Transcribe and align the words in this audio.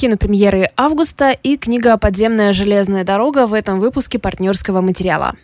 кинопремьеры 0.00 0.70
августа 0.78 1.32
и 1.32 1.58
книга 1.58 1.98
«Подземная 1.98 2.54
железная 2.54 3.04
дорога» 3.04 3.46
в 3.46 3.52
этом 3.52 3.80
выпуске 3.80 4.18
партнерского 4.18 4.80
материала. 4.80 5.34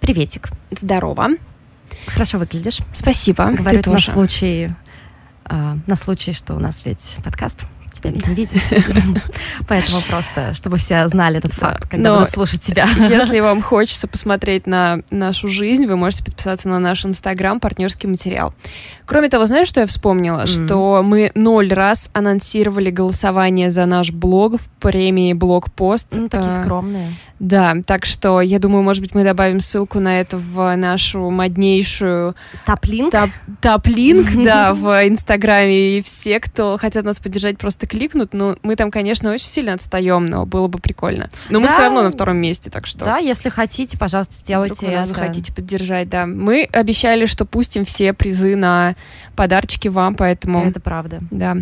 Приветик. 0.00 0.48
Здорово. 0.70 1.32
Хорошо 2.06 2.38
выглядишь. 2.38 2.78
Спасибо. 2.94 3.50
Говорю 3.50 3.80
это 3.80 3.90
на 3.90 4.00
случай, 4.00 4.70
а, 5.44 5.76
на 5.86 5.94
случай, 5.94 6.32
что 6.32 6.54
у 6.54 6.58
нас 6.58 6.86
ведь 6.86 7.18
подкаст 7.22 7.66
тебя 7.96 8.10
не 8.10 8.34
видит. 8.34 8.60
Поэтому 9.68 10.00
просто, 10.08 10.54
чтобы 10.54 10.76
все 10.78 11.06
знали 11.08 11.38
этот 11.38 11.52
факт, 11.52 11.88
когда 11.88 12.14
будут 12.14 12.30
слушать 12.30 12.62
тебя. 12.62 12.86
Если 13.08 13.40
вам 13.40 13.62
хочется 13.62 14.08
посмотреть 14.08 14.66
на 14.66 15.00
нашу 15.10 15.48
жизнь, 15.48 15.86
вы 15.86 15.96
можете 15.96 16.24
подписаться 16.24 16.68
на 16.68 16.78
наш 16.78 17.04
инстаграм 17.04 17.60
«Партнерский 17.60 18.06
материал». 18.06 18.54
Кроме 19.04 19.28
того, 19.28 19.46
знаешь, 19.46 19.68
что 19.68 19.80
я 19.80 19.86
вспомнила? 19.86 20.42
Mm. 20.42 20.66
Что 20.66 21.02
мы 21.02 21.30
ноль 21.34 21.72
раз 21.72 22.10
анонсировали 22.12 22.90
голосование 22.90 23.70
за 23.70 23.86
наш 23.86 24.10
блог 24.10 24.60
в 24.60 24.68
премии 24.80 25.32
«Блогпост». 25.32 26.08
Ну, 26.12 26.28
такие 26.28 26.50
а, 26.50 26.62
скромные. 26.62 27.14
Да, 27.38 27.74
так 27.86 28.06
что 28.06 28.40
я 28.40 28.58
думаю, 28.58 28.82
может 28.82 29.02
быть, 29.02 29.14
мы 29.14 29.22
добавим 29.22 29.60
ссылку 29.60 30.00
на 30.00 30.20
это 30.20 30.38
в 30.38 30.74
нашу 30.76 31.30
моднейшую... 31.30 32.34
Топ-линк? 32.64 33.14
Топ-линк, 33.60 34.28
да, 34.44 34.72
в 34.72 35.06
Инстаграме. 35.06 35.98
И 35.98 36.02
все, 36.02 36.40
кто 36.40 36.78
хотят 36.78 37.04
нас 37.04 37.18
поддержать, 37.18 37.58
просто 37.58 37.85
кликнут. 37.86 38.34
Ну, 38.34 38.56
мы 38.62 38.76
там, 38.76 38.90
конечно, 38.90 39.30
очень 39.30 39.46
сильно 39.46 39.74
отстаем, 39.74 40.26
но 40.26 40.46
было 40.46 40.68
бы 40.68 40.78
прикольно. 40.78 41.30
Но 41.48 41.60
да. 41.60 41.66
мы 41.66 41.72
все 41.72 41.82
равно 41.82 42.02
на 42.02 42.10
втором 42.10 42.36
месте, 42.36 42.70
так 42.70 42.86
что... 42.86 43.04
Да, 43.04 43.18
если 43.18 43.48
хотите, 43.48 43.98
пожалуйста, 43.98 44.34
сделайте 44.34 44.86
это. 44.86 45.06
захотите 45.06 45.52
поддержать, 45.52 46.08
да. 46.08 46.26
Мы 46.26 46.68
обещали, 46.72 47.26
что 47.26 47.44
пустим 47.44 47.84
все 47.84 48.12
призы 48.12 48.56
на 48.56 48.96
подарочки 49.34 49.88
вам, 49.88 50.14
поэтому... 50.14 50.64
Это 50.64 50.80
правда. 50.80 51.20
Да. 51.30 51.56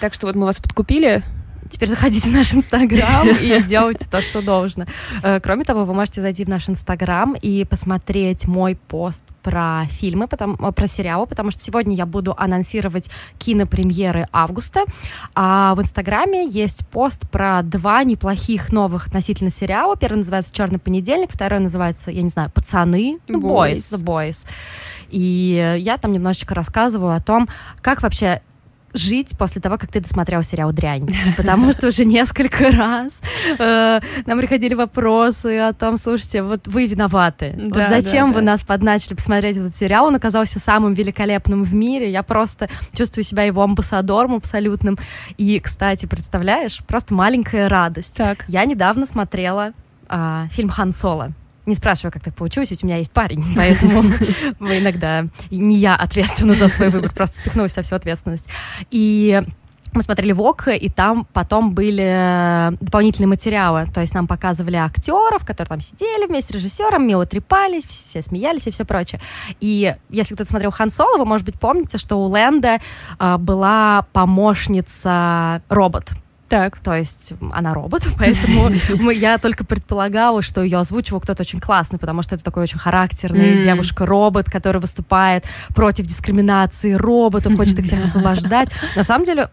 Так 0.00 0.14
что 0.14 0.26
вот 0.26 0.36
мы 0.36 0.46
вас 0.46 0.60
подкупили, 0.60 1.22
Теперь 1.70 1.88
заходите 1.88 2.30
в 2.30 2.32
наш 2.32 2.54
Инстаграм 2.54 3.28
и 3.28 3.62
делайте 3.66 4.06
то, 4.10 4.20
что 4.20 4.42
должно. 4.42 4.86
Э, 5.22 5.40
кроме 5.40 5.64
того, 5.64 5.84
вы 5.84 5.94
можете 5.94 6.20
зайти 6.20 6.44
в 6.44 6.48
наш 6.48 6.68
Инстаграм 6.68 7.34
и 7.40 7.64
посмотреть 7.64 8.46
мой 8.46 8.76
пост 8.76 9.22
про 9.42 9.84
фильмы, 9.86 10.26
потом, 10.26 10.56
э, 10.56 10.72
про 10.72 10.86
сериалы, 10.86 11.26
потому 11.26 11.50
что 11.50 11.62
сегодня 11.62 11.96
я 11.96 12.06
буду 12.06 12.34
анонсировать 12.36 13.10
кинопремьеры 13.38 14.28
августа. 14.32 14.84
А 15.34 15.74
в 15.74 15.82
Инстаграме 15.82 16.46
есть 16.46 16.86
пост 16.88 17.28
про 17.30 17.62
два 17.62 18.04
неплохих 18.04 18.72
новых 18.72 19.06
относительно 19.06 19.50
сериала. 19.50 19.96
Первый 19.96 20.18
называется 20.18 20.54
«Черный 20.54 20.78
понедельник», 20.78 21.30
второй 21.32 21.60
называется, 21.60 22.10
я 22.10 22.22
не 22.22 22.28
знаю, 22.28 22.50
«Пацаны», 22.50 23.18
ну, 23.28 23.40
«Boys», 23.40 23.90
«The 23.90 24.02
Boys». 24.02 24.46
И 25.10 25.76
я 25.78 25.96
там 25.98 26.12
немножечко 26.12 26.54
рассказываю 26.54 27.14
о 27.14 27.20
том, 27.20 27.48
как 27.80 28.02
вообще 28.02 28.40
жить 28.94 29.36
после 29.36 29.60
того, 29.60 29.76
как 29.76 29.90
ты 29.90 30.00
досмотрел 30.00 30.42
сериал 30.42 30.72
«Дрянь». 30.72 31.08
Потому 31.36 31.72
что 31.72 31.88
уже 31.88 32.04
несколько 32.04 32.70
раз 32.70 33.20
э, 33.58 34.00
нам 34.24 34.38
приходили 34.38 34.74
вопросы 34.74 35.58
о 35.58 35.72
том, 35.72 35.96
слушайте, 35.96 36.42
вот 36.42 36.66
вы 36.68 36.86
виноваты. 36.86 37.52
Да, 37.56 37.80
вот 37.80 37.88
зачем 37.88 38.28
да, 38.28 38.34
вы 38.38 38.40
да. 38.40 38.52
нас 38.52 38.62
подначили 38.62 39.14
посмотреть 39.14 39.56
этот 39.56 39.74
сериал? 39.76 40.06
Он 40.06 40.14
оказался 40.14 40.60
самым 40.60 40.94
великолепным 40.94 41.64
в 41.64 41.74
мире. 41.74 42.10
Я 42.10 42.22
просто 42.22 42.68
чувствую 42.96 43.24
себя 43.24 43.42
его 43.42 43.62
амбассадором 43.62 44.34
абсолютным. 44.34 44.98
И, 45.36 45.58
кстати, 45.60 46.06
представляешь, 46.06 46.78
просто 46.86 47.14
маленькая 47.14 47.68
радость. 47.68 48.16
Так. 48.16 48.44
Я 48.48 48.64
недавно 48.64 49.06
смотрела 49.06 49.72
э, 50.08 50.46
фильм 50.52 50.68
«Хан 50.68 50.92
Соло». 50.92 51.32
Не 51.66 51.74
спрашиваю, 51.74 52.12
как 52.12 52.22
так 52.22 52.34
получилось, 52.34 52.70
ведь 52.70 52.84
у 52.84 52.86
меня 52.86 52.98
есть 52.98 53.12
парень, 53.12 53.44
поэтому 53.56 54.02
мы 54.58 54.78
иногда... 54.78 55.26
Не 55.50 55.76
я 55.76 55.96
ответственна 55.96 56.54
за 56.54 56.68
свой 56.68 56.90
выбор, 56.90 57.12
просто 57.12 57.38
спихнулась 57.38 57.72
со 57.72 57.82
всю 57.82 57.94
ответственность. 57.94 58.48
И 58.90 59.42
мы 59.94 60.02
смотрели 60.02 60.32
ВОК, 60.32 60.68
и 60.68 60.88
там 60.88 61.26
потом 61.32 61.72
были 61.72 62.76
дополнительные 62.80 63.28
материалы. 63.28 63.86
То 63.94 64.00
есть 64.00 64.12
нам 64.12 64.26
показывали 64.26 64.76
актеров, 64.76 65.46
которые 65.46 65.68
там 65.68 65.80
сидели 65.80 66.26
вместе 66.26 66.52
с 66.52 66.56
режиссером, 66.56 67.06
мило 67.06 67.26
трепались, 67.26 67.86
все 67.86 68.20
смеялись 68.20 68.66
и 68.66 68.72
все 68.72 68.84
прочее. 68.84 69.20
И 69.60 69.94
если 70.10 70.34
кто-то 70.34 70.50
смотрел 70.50 70.72
Хан 70.72 70.90
Соло, 70.90 71.18
вы, 71.18 71.24
может 71.24 71.46
быть, 71.46 71.60
помните, 71.60 71.98
что 71.98 72.16
у 72.16 72.26
Лэнда 72.26 72.80
э, 73.18 73.36
была 73.38 74.06
помощница 74.12 75.62
робот. 75.68 76.10
Так. 76.54 76.78
То 76.78 76.94
есть 76.94 77.32
она 77.52 77.74
робот, 77.74 78.06
поэтому 78.18 79.10
я 79.10 79.38
только 79.38 79.64
предполагала, 79.64 80.40
что 80.40 80.62
ее 80.62 80.78
озвучивал 80.78 81.20
кто-то 81.20 81.42
очень 81.42 81.58
классный, 81.58 81.98
потому 81.98 82.22
что 82.22 82.36
это 82.36 82.44
такой 82.44 82.62
очень 82.62 82.78
характерный 82.78 83.58
mm. 83.58 83.62
девушка-робот, 83.62 84.48
которая 84.48 84.80
выступает 84.80 85.44
против 85.74 86.06
дискриминации 86.06 86.92
роботов, 86.92 87.56
хочет 87.56 87.80
их 87.80 87.86
всех 87.86 88.04
освобождать. 88.04 88.68
На 88.94 89.02
самом 89.02 89.24
деле, 89.24 89.48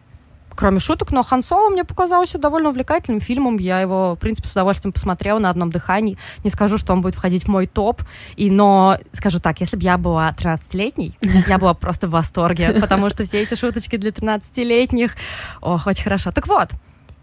кроме 0.55 0.79
шуток, 0.79 1.11
но 1.11 1.23
Хан 1.23 1.41
Соло 1.41 1.71
мне 1.71 1.83
показался 1.83 2.37
довольно 2.37 2.69
увлекательным 2.69 3.19
фильмом. 3.19 3.57
Я 3.57 3.79
его, 3.79 4.13
в 4.13 4.19
принципе, 4.19 4.47
с 4.47 4.51
удовольствием 4.51 4.93
посмотрела 4.93 5.39
на 5.39 5.49
одном 5.49 5.71
дыхании. 5.71 6.19
Не 6.43 6.51
скажу, 6.51 6.77
что 6.77 6.93
он 6.93 7.01
будет 7.01 7.15
входить 7.15 7.45
в 7.45 7.47
мой 7.47 7.65
топ, 7.65 8.03
и, 8.35 8.51
но 8.51 8.99
скажу 9.11 9.39
так, 9.39 9.59
если 9.59 9.75
бы 9.75 9.81
я 9.81 9.97
была 9.97 10.29
13-летней, 10.37 11.17
я 11.47 11.57
была 11.57 11.73
просто 11.73 12.05
в 12.05 12.11
восторге, 12.11 12.73
потому 12.79 13.09
что 13.09 13.23
все 13.23 13.41
эти 13.41 13.55
шуточки 13.55 13.95
для 13.95 14.11
13-летних, 14.11 15.15
ох, 15.61 15.87
очень 15.87 16.03
хорошо. 16.03 16.31
Так 16.31 16.47
вот, 16.47 16.69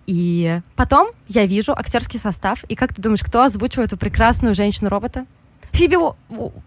и 0.08 0.62
потом 0.74 1.08
я 1.28 1.44
вижу 1.44 1.72
актерский 1.72 2.18
состав, 2.18 2.64
и 2.64 2.74
как 2.74 2.94
ты 2.94 3.02
думаешь, 3.02 3.22
кто 3.22 3.42
озвучивает 3.42 3.88
эту 3.92 3.98
прекрасную 3.98 4.54
женщину-робота? 4.54 5.26
Фиби... 5.72 5.98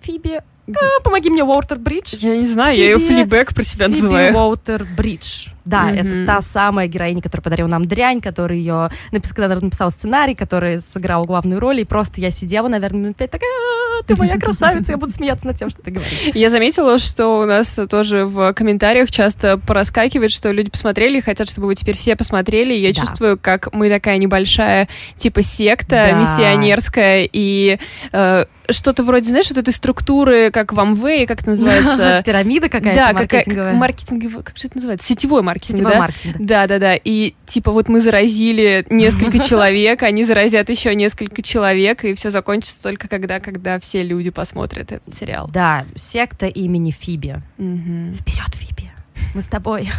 Фиби... 0.02 0.44
А, 0.80 1.02
помоги 1.04 1.30
мне, 1.30 1.44
Уотер 1.44 1.80
Бридж. 1.80 2.16
Я 2.20 2.38
не 2.38 2.46
знаю, 2.46 2.76
Фиби... 2.76 2.84
я 2.84 2.92
ее 2.92 2.98
флибэк 3.00 3.54
про 3.54 3.64
себя 3.64 3.88
Фиби 3.88 3.96
называю. 3.96 4.36
Уотер 4.36 4.86
Бридж. 4.98 5.48
Да, 5.66 5.92
mm-hmm. 5.92 6.24
это 6.24 6.26
та 6.26 6.42
самая 6.42 6.88
героиня, 6.88 7.22
которая 7.22 7.44
подарила 7.44 7.68
нам 7.68 7.86
дрянь, 7.86 8.20
которая 8.20 8.58
ее 8.58 8.90
написал, 9.12 9.36
когда 9.36 9.56
написал 9.60 9.92
сценарий, 9.92 10.34
который 10.34 10.80
сыграл 10.80 11.26
главную 11.26 11.60
роль, 11.60 11.82
и 11.82 11.86
просто 11.86 12.20
я 12.20 12.32
сидела, 12.32 12.68
наверное, 12.68 13.02
минут 13.02 13.18
пять, 13.18 13.32
такая, 13.32 13.50
«А, 13.50 14.04
ты 14.04 14.16
моя 14.16 14.40
красавица, 14.40 14.92
я 14.92 14.98
буду 14.98 15.12
смеяться 15.12 15.46
над 15.46 15.58
тем, 15.58 15.70
что 15.70 15.82
ты 15.84 15.92
говоришь. 15.92 16.32
Я 16.34 16.50
заметила, 16.50 16.98
что 16.98 17.42
у 17.42 17.46
нас 17.46 17.80
тоже 17.90 18.26
в 18.26 18.54
комментариях 18.54 19.12
часто 19.12 19.58
проскакивает, 19.58 20.32
что 20.32 20.52
люди 20.52 20.72
посмотрели 20.72 21.20
и 21.20 21.22
хотят, 21.22 21.50
чтобы 21.50 21.68
вы 21.68 21.76
теперь 21.76 21.96
все 21.96 22.16
посмотрели. 22.16 22.74
Я 22.74 22.94
да. 22.94 23.00
чувствую, 23.00 23.38
как 23.38 23.72
мы 23.74 23.90
такая 23.90 24.18
небольшая, 24.18 24.88
типа, 25.18 25.44
секта 25.44 26.10
да. 26.12 26.12
миссионерская, 26.14 27.30
и 27.32 27.78
э, 28.12 28.46
что-то 28.70 29.04
вроде, 29.04 29.30
знаешь, 29.30 29.50
вот 29.50 29.58
этой 29.58 29.74
структуры, 29.74 30.52
как 30.52 30.61
в 30.74 30.80
Amway, 30.80 31.26
как 31.26 31.42
это 31.42 31.50
называется? 31.50 32.22
Пирамида 32.26 32.70
какая-то 32.70 32.96
да, 32.96 33.14
маркетинговая. 33.14 33.72
Да, 33.72 33.78
маркетинговая, 33.78 34.44
как 34.44 34.58
же 34.58 34.68
это 34.68 34.78
называется? 34.78 35.08
Сетевой 35.08 35.42
маркетинг, 35.42 35.78
Сетевой 35.78 35.94
да? 35.94 36.00
маркетинг, 36.00 36.36
да. 36.40 36.68
Да, 36.68 36.80
да, 36.80 36.96
И 36.96 37.34
типа 37.46 37.72
вот 37.72 37.90
мы 37.90 38.02
заразили 38.02 38.86
несколько 38.90 39.40
человек, 39.44 40.04
они 40.04 40.24
заразят 40.24 40.70
еще 40.70 40.94
несколько 40.96 41.42
человек, 41.42 42.04
и 42.04 42.14
все 42.14 42.30
закончится 42.30 42.82
только 42.84 43.08
когда, 43.08 43.40
когда 43.40 43.80
все 43.80 44.04
люди 44.04 44.30
посмотрят 44.30 44.92
этот 44.92 45.16
сериал. 45.16 45.50
Да, 45.52 45.86
секта 45.96 46.48
имени 46.48 46.92
Фиби. 46.92 47.42
Вперед, 47.58 48.56
Фиби! 48.56 48.91
Мы 49.34 49.42
с 49.42 49.48
тобой. 49.48 49.90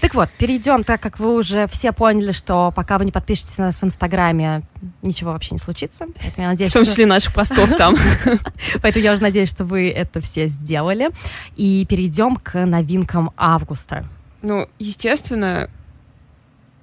Так 0.00 0.14
вот, 0.14 0.28
перейдем, 0.38 0.84
так 0.84 1.00
как 1.00 1.18
вы 1.18 1.34
уже 1.34 1.66
все 1.68 1.92
поняли, 1.92 2.32
что 2.32 2.72
пока 2.74 2.98
вы 2.98 3.04
не 3.04 3.12
подпишетесь 3.12 3.58
на 3.58 3.66
нас 3.66 3.80
в 3.80 3.84
Инстаграме, 3.84 4.62
ничего 5.02 5.32
вообще 5.32 5.54
не 5.54 5.58
случится. 5.58 6.06
Поэтому 6.20 6.42
я 6.44 6.48
надеюсь, 6.48 6.70
в 6.70 6.74
том 6.74 6.84
числе 6.84 7.04
что... 7.04 7.14
наших 7.14 7.34
постов 7.34 7.70
там. 7.76 7.96
Поэтому 8.82 9.04
я 9.04 9.12
уже 9.12 9.22
надеюсь, 9.22 9.50
что 9.50 9.64
вы 9.64 9.88
это 9.88 10.20
все 10.20 10.46
сделали. 10.48 11.10
И 11.56 11.86
перейдем 11.88 12.36
к 12.36 12.66
новинкам 12.66 13.30
августа. 13.36 14.04
Ну, 14.42 14.68
естественно, 14.78 15.70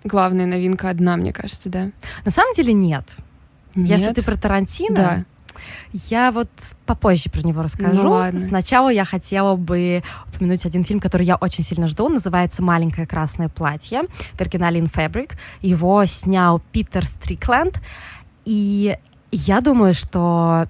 главная 0.03 0.45
новинка 0.45 0.89
одна, 0.89 1.17
мне 1.17 1.33
кажется, 1.33 1.69
да? 1.69 1.91
На 2.25 2.31
самом 2.31 2.53
деле 2.53 2.73
нет. 2.73 3.17
нет? 3.75 3.99
Если 3.99 4.13
ты 4.13 4.23
про 4.23 4.37
Тарантино, 4.37 4.95
да. 4.95 5.25
Я 5.91 6.31
вот 6.31 6.49
попозже 6.85 7.29
про 7.29 7.41
него 7.41 7.61
расскажу. 7.61 8.03
Ну, 8.03 8.09
ладно. 8.11 8.39
Сначала 8.39 8.89
я 8.89 9.05
хотела 9.05 9.55
бы 9.55 10.03
упомянуть 10.27 10.65
один 10.65 10.83
фильм, 10.83 10.99
который 10.99 11.25
я 11.25 11.35
очень 11.35 11.63
сильно 11.63 11.87
жду. 11.87 12.09
Называется 12.09 12.61
«Маленькое 12.61 13.07
красное 13.07 13.49
платье» 13.49 14.03
в 14.33 14.41
оригинале 14.41 14.81
In 14.81 14.91
Fabric. 14.91 15.33
Его 15.61 16.05
снял 16.05 16.59
Питер 16.71 17.05
Стрикленд. 17.05 17.79
И 18.45 18.97
я 19.31 19.61
думаю, 19.61 19.93
что 19.93 20.67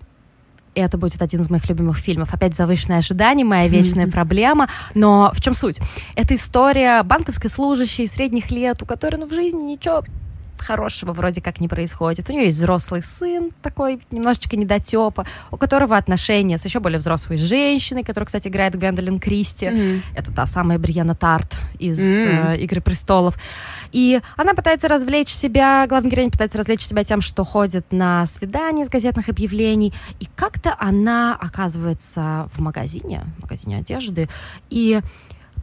это 0.75 0.97
будет 0.97 1.21
один 1.21 1.41
из 1.41 1.49
моих 1.49 1.67
любимых 1.69 1.97
фильмов. 1.97 2.33
Опять 2.33 2.55
завышенное 2.55 2.99
ожидание, 2.99 3.45
моя 3.45 3.67
вечная 3.67 4.07
проблема. 4.11 4.69
Но 4.93 5.31
в 5.33 5.41
чем 5.41 5.53
суть? 5.53 5.79
Это 6.15 6.35
история 6.35 7.03
банковской 7.03 7.49
служащей 7.49 8.07
средних 8.07 8.51
лет, 8.51 8.81
у 8.81 8.85
которой 8.85 9.17
ну, 9.17 9.25
в 9.25 9.33
жизни 9.33 9.73
ничего 9.73 10.03
хорошего 10.57 11.13
вроде 11.13 11.41
как 11.41 11.59
не 11.59 11.67
происходит. 11.67 12.29
У 12.29 12.33
нее 12.33 12.45
есть 12.45 12.57
взрослый 12.57 13.01
сын, 13.01 13.51
такой 13.61 13.99
немножечко 14.11 14.55
недотепа, 14.55 15.25
у 15.51 15.57
которого 15.57 15.97
отношения 15.97 16.57
с 16.57 16.65
еще 16.65 16.79
более 16.79 16.99
взрослой 16.99 17.37
женщиной, 17.37 18.03
которая, 18.03 18.25
кстати, 18.25 18.47
играет 18.47 18.75
Гвендолин 18.75 19.19
Кристи. 19.19 19.65
Mm-hmm. 19.65 20.01
Это 20.15 20.33
та 20.33 20.45
самая 20.45 20.79
Бриена 20.79 21.15
Тарт 21.15 21.59
из 21.79 21.99
mm-hmm. 21.99 22.55
э, 22.55 22.57
«Игры 22.59 22.81
престолов». 22.81 23.37
И 23.91 24.21
она 24.37 24.55
пытается 24.55 24.87
развлечь 24.87 25.29
себя, 25.29 25.85
главная 25.87 26.09
героиня 26.09 26.31
пытается 26.31 26.57
развлечь 26.57 26.81
себя 26.81 27.03
тем, 27.03 27.21
что 27.21 27.43
ходит 27.43 27.91
на 27.91 28.25
свидания 28.25 28.83
из 28.83 28.89
газетных 28.89 29.29
объявлений, 29.29 29.93
и 30.19 30.27
как-то 30.35 30.75
она 30.79 31.37
оказывается 31.39 32.49
в 32.53 32.59
магазине, 32.59 33.25
в 33.37 33.43
магазине 33.43 33.77
одежды, 33.77 34.29
и 34.71 34.99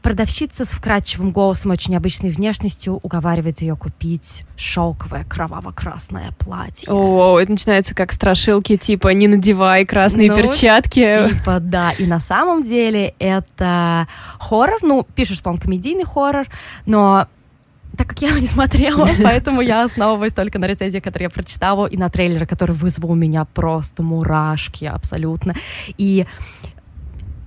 Продавщица 0.03 0.65
с 0.65 0.71
вкрадчивым 0.71 1.31
голосом, 1.31 1.73
очень 1.73 1.93
необычной 1.93 2.31
внешностью, 2.31 3.01
уговаривает 3.03 3.61
ее 3.61 3.77
купить 3.77 4.45
шелковое 4.57 5.25
кроваво-красное 5.25 6.33
платье. 6.39 6.91
О, 6.91 7.39
это 7.39 7.53
начинается 7.53 7.95
как 7.95 8.13
страшилки, 8.13 8.79
типа 8.79 9.09
«не 9.09 9.29
надевай 9.29 9.85
красные 9.85 10.31
ну, 10.31 10.37
перчатки». 10.37 11.29
Типа, 11.29 11.61
да. 11.61 11.93
И 11.93 12.07
на 12.07 12.19
самом 12.19 12.65
деле 12.65 13.15
это 13.19 14.09
хоррор. 14.39 14.79
Ну, 14.81 15.07
пишут, 15.15 15.37
что 15.37 15.51
он 15.51 15.59
комедийный 15.59 16.05
хоррор, 16.05 16.47
но 16.87 17.27
так 17.97 18.09
как 18.09 18.23
я 18.23 18.29
его 18.29 18.39
не 18.39 18.47
смотрела, 18.47 19.09
поэтому 19.23 19.61
я 19.61 19.83
основываюсь 19.83 20.33
только 20.33 20.59
на 20.59 20.67
рецензии, 20.67 21.01
которые 21.01 21.27
я 21.27 21.31
прочитала, 21.31 21.87
и 21.87 21.97
на 21.97 22.09
трейлере, 22.09 22.47
который 22.47 22.75
вызвал 22.75 23.11
у 23.11 23.15
меня 23.15 23.45
просто 23.45 24.03
мурашки 24.03 24.87
абсолютно. 24.87 25.55
И 25.99 26.27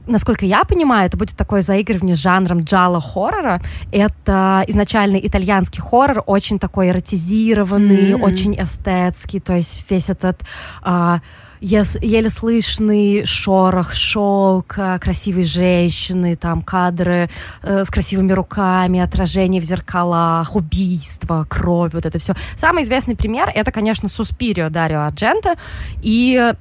насколько 0.08 0.46
я 0.46 0.64
понимаю, 0.64 1.08
это 1.08 1.18
будет 1.18 1.36
такое 1.38 1.62
заигрывание 1.62 2.16
с 2.16 2.20
жанром 2.20 2.60
джала 2.60 3.00
хоррора. 3.02 3.62
Это 3.92 4.64
изначально 4.68 5.18
итальянский 5.18 5.82
хоррор, 5.82 6.24
очень 6.26 6.60
такой 6.60 6.90
эротизированный, 6.90 8.12
mm-hmm. 8.12 8.24
очень 8.24 8.56
эстетский, 8.62 9.40
то 9.40 9.56
есть 9.56 9.86
весь 9.90 10.10
этот 10.10 10.42
а, 10.82 11.20
еле 11.64 12.30
слышный 12.30 13.26
шорох 13.26 13.94
шелка, 13.94 15.00
красивые 15.02 15.46
женщины, 15.46 16.36
там 16.36 16.62
кадры 16.62 17.30
э, 17.62 17.86
с 17.86 17.90
красивыми 17.90 18.34
руками, 18.34 19.00
отражение 19.00 19.62
в 19.62 19.66
зеркалах, 19.66 20.56
убийство, 20.56 21.46
кровь, 21.50 21.94
вот 21.94 22.06
это 22.06 22.20
все. 22.20 22.34
Самый 22.58 22.84
известный 22.84 23.16
пример 23.16 23.50
это, 23.54 23.72
конечно, 23.72 24.10
Суспирио 24.10 24.70
Дарио 24.70 25.02
Арджента 25.02 25.56
и 26.02 26.54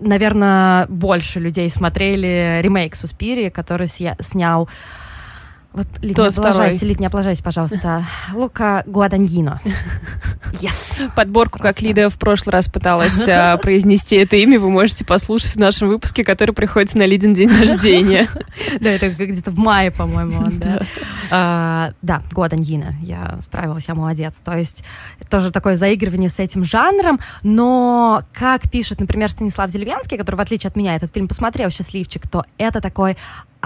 наверное, 0.00 0.86
больше 0.88 1.40
людей 1.40 1.68
смотрели 1.70 2.60
ремейк 2.62 2.94
Суспирии, 2.94 3.48
который 3.48 3.88
снял 3.88 4.68
вот, 5.74 5.88
не 6.00 6.12
облажайся, 6.12 6.86
Лид, 6.86 7.00
не 7.00 7.06
облажайся, 7.06 7.42
пожалуйста. 7.42 8.06
Лука 8.32 8.84
Гуаданьино. 8.86 9.60
Yes. 10.52 11.10
Подборку, 11.16 11.58
Просто. 11.58 11.80
как 11.80 11.82
Лида 11.82 12.10
в 12.10 12.14
прошлый 12.16 12.52
раз 12.52 12.68
пыталась 12.68 13.26
а, 13.26 13.56
произнести 13.62 14.14
это 14.14 14.36
имя, 14.36 14.60
вы 14.60 14.70
можете 14.70 15.04
послушать 15.04 15.56
в 15.56 15.58
нашем 15.58 15.88
выпуске, 15.88 16.22
который 16.22 16.54
приходится 16.54 16.96
на 16.96 17.06
Лидин 17.06 17.34
день 17.34 17.50
рождения. 17.50 18.28
Да, 18.80 18.90
это 18.90 19.08
где-то 19.08 19.50
в 19.50 19.58
мае, 19.58 19.90
по-моему, 19.90 20.48
да. 20.52 20.82
А, 21.30 21.92
да, 22.02 22.22
Гуаданьино. 22.30 22.94
Я 23.02 23.38
справилась, 23.40 23.86
я 23.88 23.94
молодец. 23.94 24.34
То 24.44 24.56
есть 24.56 24.84
тоже 25.28 25.50
такое 25.50 25.76
заигрывание 25.76 26.28
с 26.28 26.38
этим 26.38 26.64
жанром, 26.64 27.18
но 27.42 28.22
как 28.32 28.70
пишет, 28.70 29.00
например, 29.00 29.30
Станислав 29.30 29.70
Зельвенский, 29.70 30.16
который, 30.16 30.36
в 30.36 30.40
отличие 30.40 30.68
от 30.68 30.76
меня, 30.76 30.94
этот 30.94 31.12
фильм 31.12 31.26
посмотрел, 31.26 31.70
счастливчик, 31.70 32.28
то 32.28 32.44
это 32.58 32.80
такой 32.80 33.16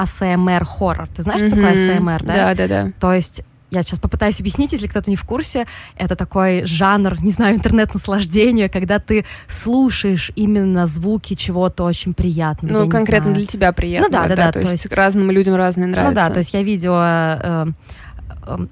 АСМР 0.03 0.65
хоррор. 0.65 1.09
Ты 1.15 1.23
знаешь, 1.23 1.41
что 1.41 1.51
такое 1.51 1.73
АСМР, 1.73 2.23
да? 2.25 2.35
Да, 2.35 2.55
да, 2.55 2.69
да. 2.69 2.93
То 3.01 3.13
есть 3.13 3.43
я 3.71 3.83
сейчас 3.83 4.01
попытаюсь 4.01 4.41
объяснить, 4.41 4.73
если 4.73 4.87
кто-то 4.87 5.11
не 5.11 5.17
в 5.17 5.25
курсе. 5.25 5.67
Это 5.97 6.17
такой 6.17 6.65
жанр, 6.65 7.23
не 7.23 7.31
знаю, 7.31 7.57
интернет-наслаждения, 7.57 8.69
когда 8.69 8.99
ты 8.99 9.27
слушаешь 9.47 10.33
именно 10.37 10.87
звуки 10.87 11.35
чего-то 11.35 11.85
очень 11.85 12.15
приятного. 12.15 12.85
Ну, 12.85 12.89
конкретно 12.89 13.35
для 13.35 13.45
тебя 13.45 13.73
приятно. 13.73 14.09
Ну 14.09 14.13
да, 14.13 14.23
да, 14.23 14.29
да. 14.29 14.37
да 14.37 14.53
то, 14.53 14.61
то 14.61 14.71
есть, 14.71 14.85
есть 14.85 14.95
разным 14.95 15.31
людям 15.31 15.55
разные 15.55 15.87
нравятся. 15.87 16.11
Ну 16.11 16.29
да, 16.29 16.33
то 16.33 16.39
есть 16.39 16.55
я 16.55 16.63
видела 16.63 17.41
э, 17.43 17.67
э, 18.47 18.67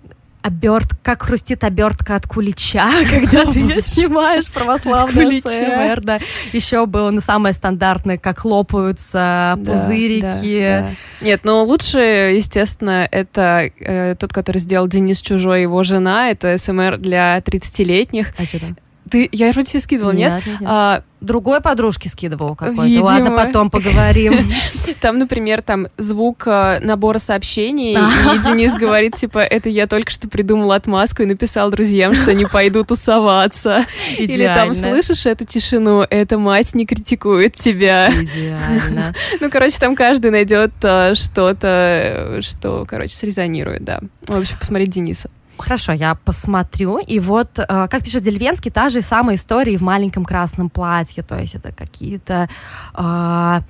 оберт, 0.47 0.91
как 1.03 1.23
хрустит 1.23 1.65
обертка 1.65 2.15
от 2.15 2.27
кулича, 2.27 2.89
когда 3.11 3.45
ты 3.45 3.59
ее 3.59 3.81
снимаешь, 3.81 4.51
православный 4.51 5.41
СМР, 5.41 6.01
да. 6.03 6.21
Еще 6.53 6.87
было, 6.87 7.11
ну, 7.11 7.21
самое 7.21 7.53
стандартное, 7.53 8.17
как 8.17 8.45
лопаются 8.45 9.59
пузырики. 9.65 10.97
Нет, 11.21 11.41
но 11.45 11.65
лучше, 11.65 11.99
естественно, 11.99 13.09
это 13.11 13.71
э, 13.81 14.15
тот, 14.19 14.33
который 14.33 14.59
сделал 14.59 14.87
Денис 14.87 15.21
Чужой, 15.21 15.63
его 15.63 15.83
жена, 15.83 16.31
это 16.31 16.57
СМР 16.59 16.99
для 16.99 17.39
30-летних. 17.39 18.33
А 18.39 18.45
что 18.45 18.61
там? 18.61 18.77
Ты, 19.11 19.29
я 19.33 19.53
вроде 19.53 19.71
тебе 19.71 19.81
скидывала, 19.81 20.13
нет? 20.13 20.35
нет? 20.35 20.47
нет, 20.47 20.61
нет. 20.61 20.71
А, 20.71 21.03
Другой 21.23 21.63
подружке 21.63 22.11
скидывал 22.11 22.55
какой-то. 22.55 23.03
Ладно, 23.03 23.31
потом 23.31 23.71
поговорим. 23.71 24.39
Там, 25.01 25.19
например, 25.19 25.63
там 25.63 25.89
звук 25.97 26.45
э, 26.47 26.79
набора 26.81 27.19
сообщений, 27.19 27.93
и 27.95 28.39
Денис 28.45 28.75
говорит, 28.75 29.17
типа, 29.17 29.39
это 29.39 29.69
я 29.69 29.87
только 29.87 30.11
что 30.11 30.29
придумал 30.29 30.73
отмазку 30.73 31.23
и 31.23 31.27
написал 31.27 31.71
друзьям, 31.71 32.15
что 32.15 32.35
не 32.35 32.45
пойду 32.45 32.85
тусоваться. 32.85 33.87
Или 34.19 34.45
там, 34.45 34.75
слышишь 34.75 35.27
эту 35.27 35.45
тишину, 35.45 36.07
эта 36.09 36.39
мать 36.39 36.75
не 36.75 36.87
критикует 36.87 37.55
тебя. 37.55 38.11
Идеально. 38.11 39.15
Ну, 39.41 39.51
короче, 39.51 39.79
там 39.79 39.97
каждый 39.97 40.31
найдет 40.31 40.73
э, 40.83 41.15
что-то, 41.15 42.39
что, 42.41 42.85
короче, 42.87 43.15
срезонирует, 43.15 43.85
да. 43.85 44.01
В 44.27 44.37
общем, 44.37 44.57
посмотреть 44.59 44.91
Дениса. 44.91 45.31
Хорошо, 45.59 45.93
я 45.93 46.15
посмотрю. 46.15 46.99
И 46.99 47.21
вот, 47.21 47.59
э, 47.59 47.65
как 47.67 48.05
пишет 48.05 48.23
Дельвенский, 48.23 48.71
та 48.71 48.89
же 48.89 49.03
самая 49.03 49.37
история 49.37 49.77
в 49.77 49.83
маленьком 49.83 50.25
красном 50.25 50.69
платье. 50.71 51.23
То 51.23 51.37
есть 51.37 51.55
это 51.55 51.73
какие-то 51.73 52.49
э, 52.95 53.61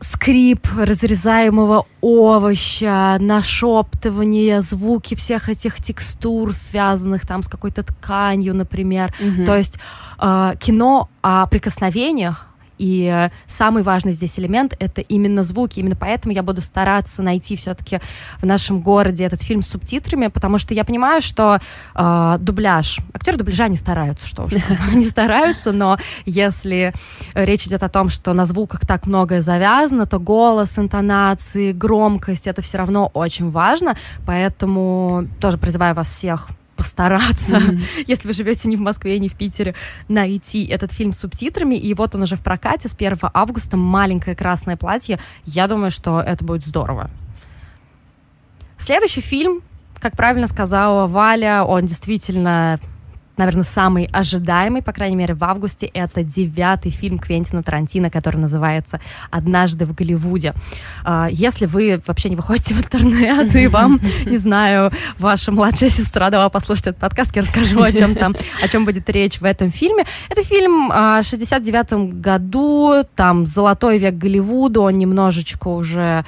скрип 0.00 0.66
разрезаемого 0.78 1.86
овоща, 2.00 3.18
нашептывание, 3.20 4.60
звуки 4.60 5.14
всех 5.14 5.48
этих 5.48 5.76
текстур, 5.76 6.54
связанных 6.54 7.26
там 7.26 7.42
с 7.42 7.48
какой-то 7.48 7.82
тканью, 7.82 8.54
например. 8.54 9.14
Mm-hmm. 9.20 9.44
То 9.44 9.56
есть 9.56 9.78
э, 10.18 10.54
кино 10.58 11.08
о 11.22 11.46
прикосновениях, 11.46 12.46
и 12.80 13.28
самый 13.46 13.82
важный 13.82 14.14
здесь 14.14 14.38
элемент— 14.38 14.74
это 14.80 15.02
именно 15.02 15.42
звуки. 15.42 15.80
Именно 15.80 15.96
поэтому 15.96 16.32
я 16.32 16.42
буду 16.42 16.62
стараться 16.62 17.22
найти 17.22 17.54
все-таки 17.54 18.00
в 18.40 18.46
нашем 18.46 18.80
городе 18.80 19.24
этот 19.24 19.42
фильм 19.42 19.60
с 19.60 19.68
субтитрами, 19.68 20.28
потому 20.28 20.58
что 20.58 20.72
я 20.72 20.84
понимаю, 20.84 21.20
что 21.20 21.60
э, 21.94 22.36
дубляж... 22.40 22.98
Актеры 23.12 23.36
дубляжа 23.36 23.68
не 23.68 23.76
стараются, 23.76 24.26
что 24.26 24.44
уж 24.44 24.54
они 24.90 25.04
стараются, 25.04 25.72
но 25.72 25.98
если 26.24 26.94
речь 27.34 27.66
идет 27.66 27.82
о 27.82 27.90
том, 27.90 28.08
что 28.08 28.32
на 28.32 28.46
звуках 28.46 28.86
так 28.86 29.06
многое 29.06 29.42
завязано, 29.42 30.06
то 30.06 30.18
голос, 30.18 30.78
интонации, 30.78 31.72
громкость— 31.72 32.46
это 32.48 32.62
все 32.62 32.78
равно 32.78 33.10
очень 33.12 33.50
важно, 33.50 33.94
поэтому 34.24 35.28
тоже 35.38 35.58
призываю 35.58 35.94
вас 35.94 36.08
всех 36.08 36.48
постараться, 36.80 37.58
mm-hmm. 37.58 38.04
если 38.06 38.26
вы 38.26 38.32
живете 38.32 38.66
не 38.70 38.76
в 38.76 38.80
Москве, 38.80 39.18
не 39.18 39.28
в 39.28 39.34
Питере, 39.34 39.74
найти 40.08 40.64
этот 40.64 40.92
фильм 40.92 41.12
с 41.12 41.18
субтитрами. 41.18 41.74
И 41.74 41.92
вот 41.92 42.14
он 42.14 42.22
уже 42.22 42.36
в 42.36 42.40
прокате 42.40 42.88
с 42.88 42.94
1 42.94 43.18
августа. 43.34 43.76
Маленькое 43.76 44.34
красное 44.34 44.78
платье. 44.78 45.18
Я 45.44 45.66
думаю, 45.66 45.90
что 45.90 46.22
это 46.22 46.42
будет 46.42 46.64
здорово. 46.64 47.10
Следующий 48.78 49.20
фильм, 49.20 49.60
как 49.98 50.16
правильно 50.16 50.46
сказала 50.46 51.06
Валя, 51.06 51.64
он 51.64 51.84
действительно 51.84 52.80
наверное, 53.40 53.64
самый 53.64 54.08
ожидаемый, 54.12 54.82
по 54.82 54.92
крайней 54.92 55.16
мере, 55.16 55.34
в 55.34 55.42
августе, 55.42 55.86
это 55.86 56.22
девятый 56.22 56.92
фильм 56.92 57.18
Квентина 57.18 57.62
Тарантино, 57.62 58.10
который 58.10 58.36
называется 58.36 59.00
«Однажды 59.30 59.86
в 59.86 59.94
Голливуде». 59.94 60.54
А, 61.04 61.28
если 61.30 61.66
вы 61.66 62.02
вообще 62.06 62.28
не 62.28 62.36
выходите 62.36 62.74
в 62.74 62.78
интернет, 62.78 63.56
и 63.56 63.66
вам, 63.66 64.00
не 64.26 64.36
знаю, 64.36 64.92
ваша 65.18 65.52
младшая 65.52 65.90
сестра 65.90 66.30
дала 66.30 66.48
послушать 66.50 66.88
этот 66.88 67.00
подкаст, 67.00 67.34
я 67.34 67.42
расскажу, 67.42 67.82
о 67.82 67.92
чем 67.92 68.14
там, 68.14 68.34
о 68.62 68.68
чем 68.68 68.84
будет 68.84 69.08
речь 69.08 69.40
в 69.40 69.44
этом 69.44 69.72
фильме. 69.72 70.04
Это 70.28 70.42
фильм 70.44 70.88
в 70.88 71.22
69 71.22 72.20
году, 72.20 73.04
там, 73.16 73.46
золотой 73.46 73.98
век 73.98 74.14
Голливуда, 74.14 74.80
он 74.80 74.98
немножечко 74.98 75.68
уже 75.68 76.00
а, 76.00 76.24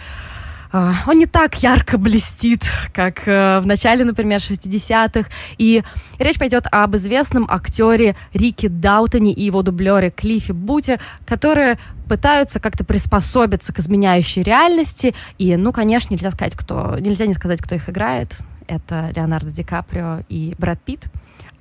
он 0.72 1.18
не 1.18 1.26
так 1.26 1.62
ярко 1.62 1.98
блестит, 1.98 2.64
как 2.94 3.28
э, 3.28 3.60
в 3.60 3.66
начале, 3.66 4.04
например, 4.04 4.38
60-х. 4.38 5.28
И 5.58 5.82
речь 6.18 6.38
пойдет 6.38 6.66
об 6.70 6.96
известном 6.96 7.46
актере 7.50 8.16
Рике 8.32 8.68
Даутоне 8.70 9.32
и 9.32 9.42
его 9.42 9.62
дублере 9.62 10.10
Клиффе 10.10 10.54
Буте, 10.54 10.98
которые 11.26 11.78
пытаются 12.08 12.58
как-то 12.58 12.84
приспособиться 12.84 13.72
к 13.72 13.80
изменяющей 13.80 14.42
реальности. 14.42 15.14
И, 15.36 15.56
ну, 15.56 15.72
конечно, 15.72 16.14
нельзя 16.14 16.30
сказать, 16.30 16.56
кто, 16.56 16.98
нельзя 16.98 17.26
не 17.26 17.34
сказать, 17.34 17.60
кто 17.60 17.74
их 17.74 17.90
играет. 17.90 18.38
Это 18.66 19.10
Леонардо 19.14 19.50
Ди 19.50 19.62
Каприо 19.62 20.20
и 20.28 20.54
Брэд 20.58 20.80
Питт. 20.80 21.08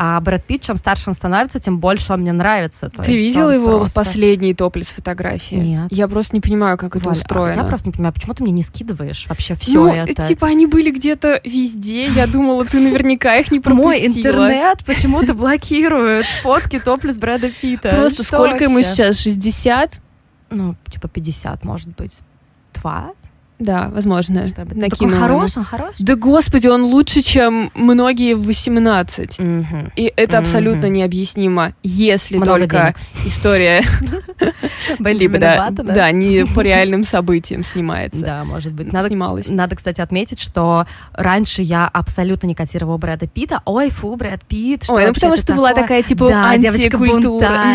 А 0.03 0.19
Брэд 0.19 0.43
Питт, 0.45 0.63
чем 0.63 0.77
старше 0.77 1.09
он 1.09 1.13
становится, 1.13 1.59
тем 1.59 1.77
больше 1.77 2.11
он 2.11 2.21
мне 2.21 2.31
нравится. 2.31 2.89
То 2.89 3.03
Ты 3.03 3.15
видела 3.15 3.51
его 3.51 3.77
просто... 3.77 3.99
последние 3.99 4.55
топлес 4.55 4.87
фотографии? 4.87 5.53
Нет. 5.53 5.91
Я 5.91 6.07
просто 6.07 6.35
не 6.35 6.41
понимаю, 6.41 6.75
как 6.79 6.95
это 6.95 7.05
Валь, 7.05 7.15
устроено. 7.15 7.61
А 7.61 7.63
я 7.63 7.69
просто 7.69 7.89
не 7.89 7.93
понимаю, 7.93 8.11
почему 8.11 8.33
ты 8.33 8.41
мне 8.41 8.51
не 8.51 8.63
скидываешь 8.63 9.27
вообще 9.29 9.53
все 9.53 9.73
ну, 9.73 9.93
это? 9.93 10.27
типа 10.27 10.47
они 10.47 10.65
были 10.65 10.89
где-то 10.89 11.39
везде. 11.43 12.07
Я 12.07 12.25
думала, 12.25 12.65
ты 12.65 12.79
наверняка 12.79 13.35
их 13.35 13.51
не 13.51 13.59
пропустила. 13.59 13.91
Мой 13.91 14.07
интернет 14.07 14.83
почему-то 14.85 15.35
блокирует 15.35 16.25
фотки 16.41 16.79
топлес 16.79 17.19
Брэда 17.19 17.51
Питта. 17.51 17.89
Просто 17.89 18.23
сколько 18.23 18.63
ему 18.63 18.81
сейчас? 18.81 19.19
60? 19.19 20.01
Ну, 20.49 20.75
типа 20.89 21.09
50, 21.09 21.63
может 21.63 21.89
быть. 21.89 22.17
Два? 22.73 23.11
Да, 23.61 23.89
возможно. 23.93 24.47
Ну, 24.73 24.89
такой 24.89 25.09
хорош, 25.09 25.55
он 25.55 25.63
хорош. 25.63 25.95
Да 25.99 26.15
господи, 26.15 26.67
он 26.67 26.83
лучше, 26.83 27.21
чем 27.21 27.71
многие 27.75 28.33
в 28.33 28.43
18. 28.47 29.37
Мгм. 29.37 29.91
И 29.95 30.11
это 30.15 30.39
абсолютно 30.39 30.87
необъяснимо, 30.87 31.73
если 31.83 32.37
Много 32.37 32.51
только 32.61 32.77
денег. 33.13 33.27
история 33.27 33.83
либо 34.99 35.37
да, 35.37 35.69
Баттона? 35.69 35.93
да, 35.93 36.11
не 36.11 36.43
по 36.45 36.61
реальным 36.61 37.03
событиям 37.03 37.63
снимается. 37.63 38.21
Да, 38.21 38.43
может 38.43 38.73
быть. 38.73 38.91
Надо, 38.91 39.07
Снималась. 39.07 39.47
надо, 39.47 39.75
кстати, 39.75 40.01
отметить, 40.01 40.39
что 40.39 40.87
раньше 41.13 41.61
я 41.61 41.87
абсолютно 41.87 42.47
не 42.47 42.55
котировала 42.55 42.97
Брэда 42.97 43.27
Питта. 43.27 43.61
Ой, 43.65 43.91
фу, 43.91 44.15
Брэд 44.15 44.43
Питт, 44.45 44.85
что 44.85 44.93
Ой, 44.95 45.05
ну 45.07 45.13
потому 45.13 45.37
что 45.37 45.53
была 45.53 45.69
такое? 45.69 45.83
такая, 45.83 46.03
типа, 46.03 46.27
да, 46.29 46.51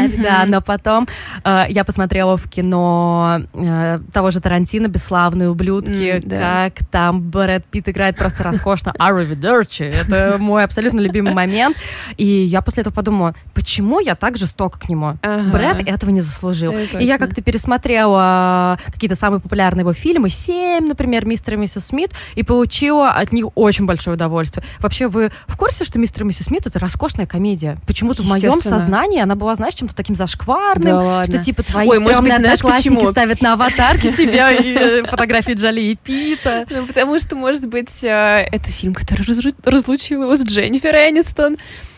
Мгм. 0.03 0.23
да, 0.23 0.45
но 0.47 0.61
потом 0.61 1.07
э, 1.45 1.67
я 1.69 1.85
посмотрела 1.85 2.37
в 2.37 2.49
кино 2.51 3.41
э, 3.55 4.01
того 4.13 4.31
же 4.33 4.41
Тарантино 4.41 4.89
«Бесславные 4.89 5.49
ублюдки», 5.49 5.76
М, 5.83 6.23
да. 6.25 6.71
как 6.71 6.87
там 6.89 7.23
Брэд 7.23 7.65
Питт 7.67 7.89
играет 7.89 8.17
просто 8.17 8.43
роскошно 8.43 8.93
«Аривидерчи». 8.99 9.83
Это 9.83 10.37
мой 10.39 10.65
абсолютно 10.65 11.01
любимый 11.01 11.33
момент. 11.35 11.77
И 12.17 12.25
я 12.25 12.63
после 12.63 12.83
этого 12.83 12.95
подумала, 12.95 13.35
почему 13.55 14.01
я 14.01 14.15
так 14.15 14.37
жестоко 14.37 14.79
к 14.79 14.89
нему? 14.89 15.19
Ага. 15.23 15.51
Брэд 15.51 15.89
этого 15.89 16.11
не 16.11 16.21
заслужил. 16.21 16.73
Это 16.73 16.99
И 16.99 17.05
я 17.05 17.19
как-то 17.19 17.43
пересмотрела 17.43 18.79
какие-то 18.87 19.15
самые 19.17 19.41
популярные 19.41 19.83
его 19.83 19.93
фильмы, 19.93 20.29
«Семь», 20.31 20.87
например, 20.87 21.27
«Мистер 21.27 21.55
и 21.55 21.57
миссис 21.57 21.87
Смит», 21.87 22.13
и 22.35 22.43
получила 22.43 23.11
от 23.11 23.33
них 23.33 23.47
очень 23.55 23.87
большое 23.87 24.15
удовольствие. 24.15 24.65
Вообще, 24.81 25.09
вы 25.09 25.31
в 25.47 25.57
курсе, 25.57 25.85
что 25.85 25.99
«Мистер 25.99 26.23
и 26.23 26.27
миссис 26.27 26.47
Смит»— 26.47 26.63
это 26.67 26.79
роскошная 26.79 27.27
комедия? 27.27 27.79
Почему-то 27.87 28.23
в 28.23 28.29
моем 28.29 28.61
сознании 28.61 29.21
она 29.21 29.35
была, 29.35 29.55
знаешь, 29.55 29.75
чем-то 29.75 29.95
таким 29.95 30.15
зашкварным, 30.17 30.85
Да 30.85 31.25
что 31.25 31.39
типа 31.39 31.63
твои 31.63 31.89
Ой, 31.89 31.99
может 31.99 32.23
быть, 32.23 32.37
знаешь, 32.37 32.61
почему? 32.61 33.11
ставят 33.11 33.41
на 33.41 33.55
аватарки 33.55 34.07
себя 34.09 34.51
и 34.53 34.75
э, 34.75 35.03
фотографии 35.07 35.53
Джоли 35.67 35.81
и 35.81 35.97
Пита. 35.97 36.67
Ну, 36.71 36.87
потому 36.87 37.19
что, 37.19 37.35
может 37.37 37.67
быть, 37.67 38.05
э, 38.05 38.47
это 38.53 38.71
фильм, 38.71 38.95
который 38.95 39.27
разлучил 39.65 40.23
его 40.23 40.37
с 40.37 40.45
Дженнифер 40.45 40.95
Энистон. 40.95 41.57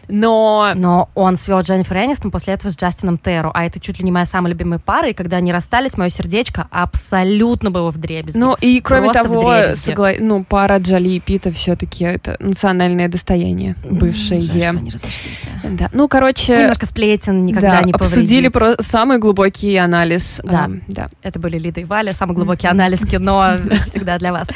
Но 0.09 0.73
Но 0.75 1.11
он 1.15 1.37
свел 1.37 1.61
Дженнифер 1.61 1.97
Энистон 1.99 2.31
после 2.31 2.55
этого 2.55 2.71
с 2.71 2.77
Джастином 2.77 3.19
Терру, 3.19 3.51
а 3.55 3.65
это 3.65 3.81
чуть 3.81 3.99
ли 3.99 4.05
не 4.05 4.11
моя 4.11 4.27
самая 4.27 4.53
любимая 4.53 4.79
пара, 4.79 5.09
и 5.09 5.13
когда 5.13 5.37
они 5.37 5.53
расстались, 5.53 5.97
мое 5.97 6.09
сердечко 6.09 6.67
абсолютно 6.71 7.71
было 7.71 7.91
в 7.91 7.99
дребезги. 7.99 8.39
Ну 8.39 8.55
и 8.61 8.81
кроме 8.81 9.11
Просто 9.11 9.23
того, 9.23 9.53
согла- 9.73 10.17
ну 10.19 10.45
пара 10.45 10.79
Джоли 10.79 11.11
и 11.11 11.21
Пита 11.21 11.51
все-таки 11.51 12.05
это 12.05 12.37
национальное 12.41 13.09
достояние 13.09 13.77
бывшее. 13.85 14.41
Жаль, 14.41 14.61
что 14.61 14.71
они 14.71 14.91
разошлись, 14.91 15.43
да. 15.63 15.69
Да. 15.71 15.91
Ну, 15.93 16.09
короче, 16.09 16.59
Немножко 16.59 16.87
сплетен 16.87 17.45
никогда 17.45 17.81
да, 17.81 17.83
не 17.83 17.93
обсудили 17.93 18.49
про 18.49 18.75
самый 18.81 19.19
глубокий 19.19 19.77
анализ. 19.77 20.41
Да. 20.45 20.65
Ам, 20.65 20.83
да. 20.89 21.07
Это 21.23 21.39
были 21.39 21.59
Лида 21.59 21.81
и 21.81 21.85
Валя, 21.85 22.13
самый 22.13 22.35
глубокий 22.35 22.67
анализ 22.67 23.05
кино 23.05 23.57
всегда 23.87 24.19
для 24.19 24.33
вас. 24.33 24.49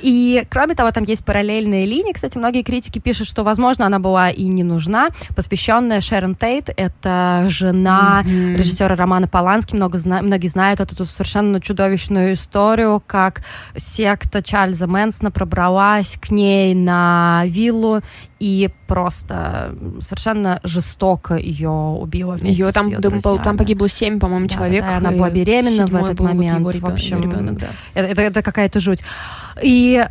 И, 0.00 0.44
кроме 0.50 0.74
того, 0.74 0.90
там 0.90 1.04
есть 1.04 1.24
параллельные 1.24 1.86
линии. 1.86 2.12
Кстати, 2.12 2.38
многие 2.38 2.62
критики 2.62 2.98
пишут, 2.98 3.26
что, 3.26 3.42
возможно, 3.44 3.86
она 3.86 3.98
была 3.98 4.30
и 4.30 4.44
не 4.44 4.62
нужна. 4.62 4.93
Посвященная 5.34 6.00
Шерон 6.00 6.34
Тейт, 6.34 6.70
это 6.76 7.46
жена 7.48 8.22
Мгм. 8.24 8.56
режиссера 8.56 8.94
Романа 8.96 9.26
Полански. 9.28 9.74
Много 9.74 9.98
зна- 9.98 10.22
многие 10.22 10.48
знают 10.48 10.80
эту 10.80 11.04
совершенно 11.04 11.60
чудовищную 11.60 12.34
историю, 12.34 13.02
как 13.06 13.42
секта 13.76 14.42
Чарльза 14.42 14.86
Мэнсона 14.86 15.30
пробралась 15.30 16.16
к 16.20 16.30
ней 16.30 16.74
на 16.74 17.42
виллу 17.46 18.00
и 18.40 18.70
просто 18.86 19.74
совершенно 20.00 20.60
жестоко 20.64 21.34
ее 21.36 21.70
убила 21.70 22.36
Ее 22.40 22.70
там, 22.72 22.90
друзьями. 23.00 23.42
там 23.42 23.56
погибло 23.56 23.88
семь, 23.88 24.18
по-моему, 24.20 24.48
Да, 24.48 24.54
человек. 24.54 24.84
да, 24.84 24.96
она 24.98 25.10
была 25.12 25.30
беременна 25.30 25.86
в 25.86 25.94
этот 25.96 26.16
был 26.18 26.26
вот 26.26 26.34
момент. 26.34 26.74
его 26.74 26.88
В 26.88 26.92
общем, 26.92 27.22
ребенок, 27.22 27.58
да. 27.58 27.66
Это, 27.94 28.08
это- 28.10 28.22
это 28.22 28.42
какая-то 28.42 28.80
жуть. 28.80 29.02
И 29.62 30.04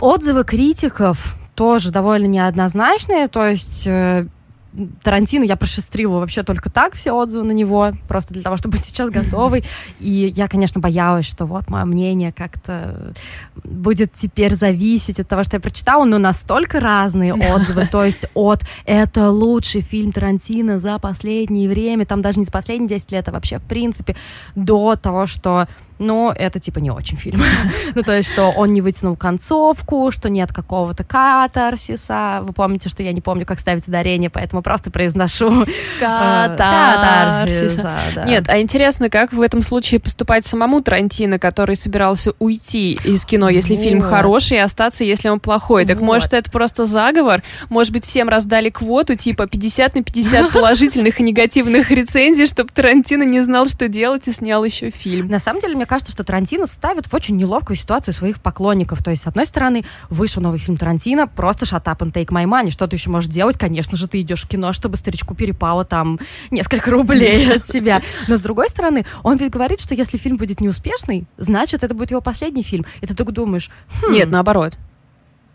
отзывы 0.00 0.44
критиков 0.44 1.36
тоже 1.60 1.90
довольно 1.90 2.24
неоднозначные, 2.24 3.28
то 3.28 3.44
есть 3.44 3.86
э, 3.86 4.24
Тарантино 5.02 5.44
я 5.44 5.56
прошестрила 5.56 6.18
вообще 6.18 6.42
только 6.42 6.70
так 6.70 6.94
все 6.94 7.12
отзывы 7.12 7.44
на 7.44 7.52
него, 7.52 7.92
просто 8.08 8.32
для 8.32 8.42
того, 8.42 8.56
чтобы 8.56 8.78
быть 8.78 8.86
сейчас 8.86 9.10
готовой. 9.10 9.64
И 9.98 10.32
я, 10.34 10.48
конечно, 10.48 10.80
боялась, 10.80 11.26
что 11.26 11.44
вот 11.44 11.68
мое 11.68 11.84
мнение 11.84 12.32
как-то 12.32 13.12
будет 13.62 14.14
теперь 14.14 14.54
зависеть 14.54 15.20
от 15.20 15.28
того, 15.28 15.44
что 15.44 15.56
я 15.56 15.60
прочитала, 15.60 16.06
но 16.06 16.16
настолько 16.16 16.80
разные 16.80 17.34
отзывы, 17.34 17.86
то 17.92 18.06
есть 18.06 18.24
от 18.32 18.62
«это 18.86 19.28
лучший 19.28 19.82
фильм 19.82 20.12
Тарантино 20.12 20.78
за 20.78 20.98
последнее 20.98 21.68
время», 21.68 22.06
там 22.06 22.22
даже 22.22 22.38
не 22.38 22.46
за 22.46 22.52
последние 22.52 22.88
10 22.88 23.12
лет, 23.12 23.28
а 23.28 23.32
вообще 23.32 23.58
в 23.58 23.64
принципе, 23.64 24.16
до 24.54 24.96
того, 24.96 25.26
что 25.26 25.68
ну, 26.00 26.32
это 26.34 26.58
типа 26.58 26.78
не 26.78 26.90
очень 26.90 27.18
фильм. 27.18 27.42
ну, 27.94 28.02
то 28.02 28.16
есть, 28.16 28.32
что 28.32 28.48
он 28.48 28.72
не 28.72 28.80
вытянул 28.80 29.16
концовку, 29.16 30.10
что 30.10 30.30
нет 30.30 30.50
какого-то 30.50 31.04
катарсиса. 31.04 32.40
Вы 32.42 32.54
помните, 32.54 32.88
что 32.88 33.02
я 33.02 33.12
не 33.12 33.20
помню, 33.20 33.44
как 33.44 33.60
ставить 33.60 33.86
ударение, 33.86 34.30
поэтому 34.30 34.62
просто 34.62 34.90
произношу 34.90 35.62
э, 36.00 36.56
катарсиса. 36.56 37.94
да. 38.14 38.24
Нет, 38.24 38.48
а 38.48 38.60
интересно, 38.60 39.10
как 39.10 39.34
в 39.34 39.42
этом 39.42 39.62
случае 39.62 40.00
поступать 40.00 40.46
самому 40.46 40.82
Тарантино, 40.82 41.38
который 41.38 41.76
собирался 41.76 42.32
уйти 42.38 42.98
из 43.04 43.26
кино, 43.26 43.50
если 43.50 43.76
фильм 43.76 44.00
хороший, 44.00 44.56
и 44.56 44.60
остаться, 44.60 45.04
если 45.04 45.28
он 45.28 45.38
плохой. 45.38 45.84
Так 45.84 45.98
Вот. 45.98 46.06
может, 46.06 46.32
это 46.32 46.50
просто 46.50 46.86
заговор? 46.86 47.42
Может 47.68 47.92
быть, 47.92 48.06
всем 48.06 48.30
раздали 48.30 48.70
квоту, 48.70 49.16
типа 49.16 49.46
50 49.46 49.96
на 49.96 50.02
50 50.02 50.50
положительных 50.52 51.20
и 51.20 51.22
негативных 51.22 51.90
рецензий, 51.90 52.46
чтобы 52.46 52.70
Тарантино 52.72 53.24
не 53.24 53.42
знал, 53.42 53.66
что 53.66 53.88
делать, 53.88 54.26
и 54.28 54.32
снял 54.32 54.64
еще 54.64 54.90
фильм. 54.90 55.26
На 55.26 55.38
самом 55.38 55.60
деле, 55.60 55.76
мне 55.76 55.86
кажется, 55.90 56.12
что 56.12 56.22
Тарантино 56.22 56.68
ставит 56.68 57.06
в 57.06 57.14
очень 57.14 57.36
неловкую 57.36 57.76
ситуацию 57.76 58.14
своих 58.14 58.40
поклонников. 58.40 59.02
То 59.02 59.10
есть, 59.10 59.24
с 59.24 59.26
одной 59.26 59.44
стороны, 59.44 59.84
вышел 60.08 60.40
новый 60.40 60.60
фильм 60.60 60.76
Тарантино, 60.76 61.26
просто 61.26 61.64
shut 61.64 61.82
up 61.82 61.98
and 61.98 62.12
take 62.12 62.28
my 62.28 62.44
money. 62.44 62.70
Что 62.70 62.86
ты 62.86 62.94
еще 62.94 63.10
можешь 63.10 63.28
делать? 63.28 63.58
Конечно 63.58 63.96
же, 63.96 64.06
ты 64.06 64.20
идешь 64.20 64.44
в 64.44 64.48
кино, 64.48 64.72
чтобы 64.72 64.96
старичку 64.96 65.34
перепало 65.34 65.84
там 65.84 66.20
несколько 66.52 66.92
рублей 66.92 67.56
от 67.56 67.66
себя. 67.66 68.02
Но 68.28 68.36
с 68.36 68.40
другой 68.40 68.68
стороны, 68.68 69.04
он 69.24 69.36
ведь 69.36 69.50
говорит, 69.50 69.80
что 69.80 69.96
если 69.96 70.16
фильм 70.16 70.36
будет 70.36 70.60
неуспешный, 70.60 71.26
значит, 71.38 71.82
это 71.82 71.92
будет 71.92 72.12
его 72.12 72.20
последний 72.20 72.62
фильм. 72.62 72.86
И 73.00 73.06
ты 73.08 73.16
только 73.16 73.32
думаешь, 73.32 73.68
хм, 74.00 74.12
Нет, 74.12 74.30
наоборот. 74.30 74.78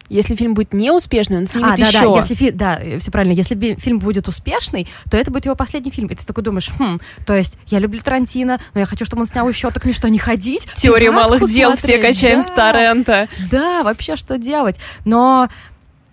Если 0.08 0.36
фильм 0.36 0.54
будет 0.54 0.72
неуспешный, 0.74 1.38
он 1.38 1.46
снимет 1.48 1.74
а, 1.74 1.78
да, 1.78 1.88
еще. 1.88 2.00
да, 2.02 2.16
если 2.16 2.36
фи- 2.36 2.52
да, 2.52 2.80
все 3.00 3.10
правильно. 3.12 3.34
Если 3.34 3.56
би- 3.56 3.76
фильм 3.76 3.98
будет 3.98 4.28
успешный, 4.28 4.88
то 5.10 5.18
это 5.18 5.32
будет 5.32 5.46
его 5.46 5.56
последний 5.56 5.90
фильм. 5.92 6.10
И 6.10 6.16
ты 6.16 6.24
такой 6.26 6.44
думаешь, 6.44 6.70
хм, 6.78 7.00
то 7.26 7.34
есть 7.34 7.58
я 7.68 7.80
люблю 7.80 8.00
Тарантино, 8.04 8.60
но 8.76 8.80
я 8.82 8.86
хочу, 8.86 9.04
чтобы 9.06 9.22
он 9.24 9.28
снял 9.28 9.50
еще, 9.50 9.72
так 9.72 9.84
мне 9.84 9.94
что, 9.94 10.08
не 10.10 10.20
ходить? 10.20 10.68
Теория 10.76 11.10
малых 11.10 11.40
дел, 11.52 11.76
все 11.76 11.88
смотреть? 11.98 12.02
качаем 12.18 12.42
Да. 12.42 12.48
с 12.48 12.52
торрента. 12.52 13.28
Да, 13.50 13.82
вообще 13.84 14.16
что 14.16 14.38
делать? 14.38 14.80
Но 15.06 15.50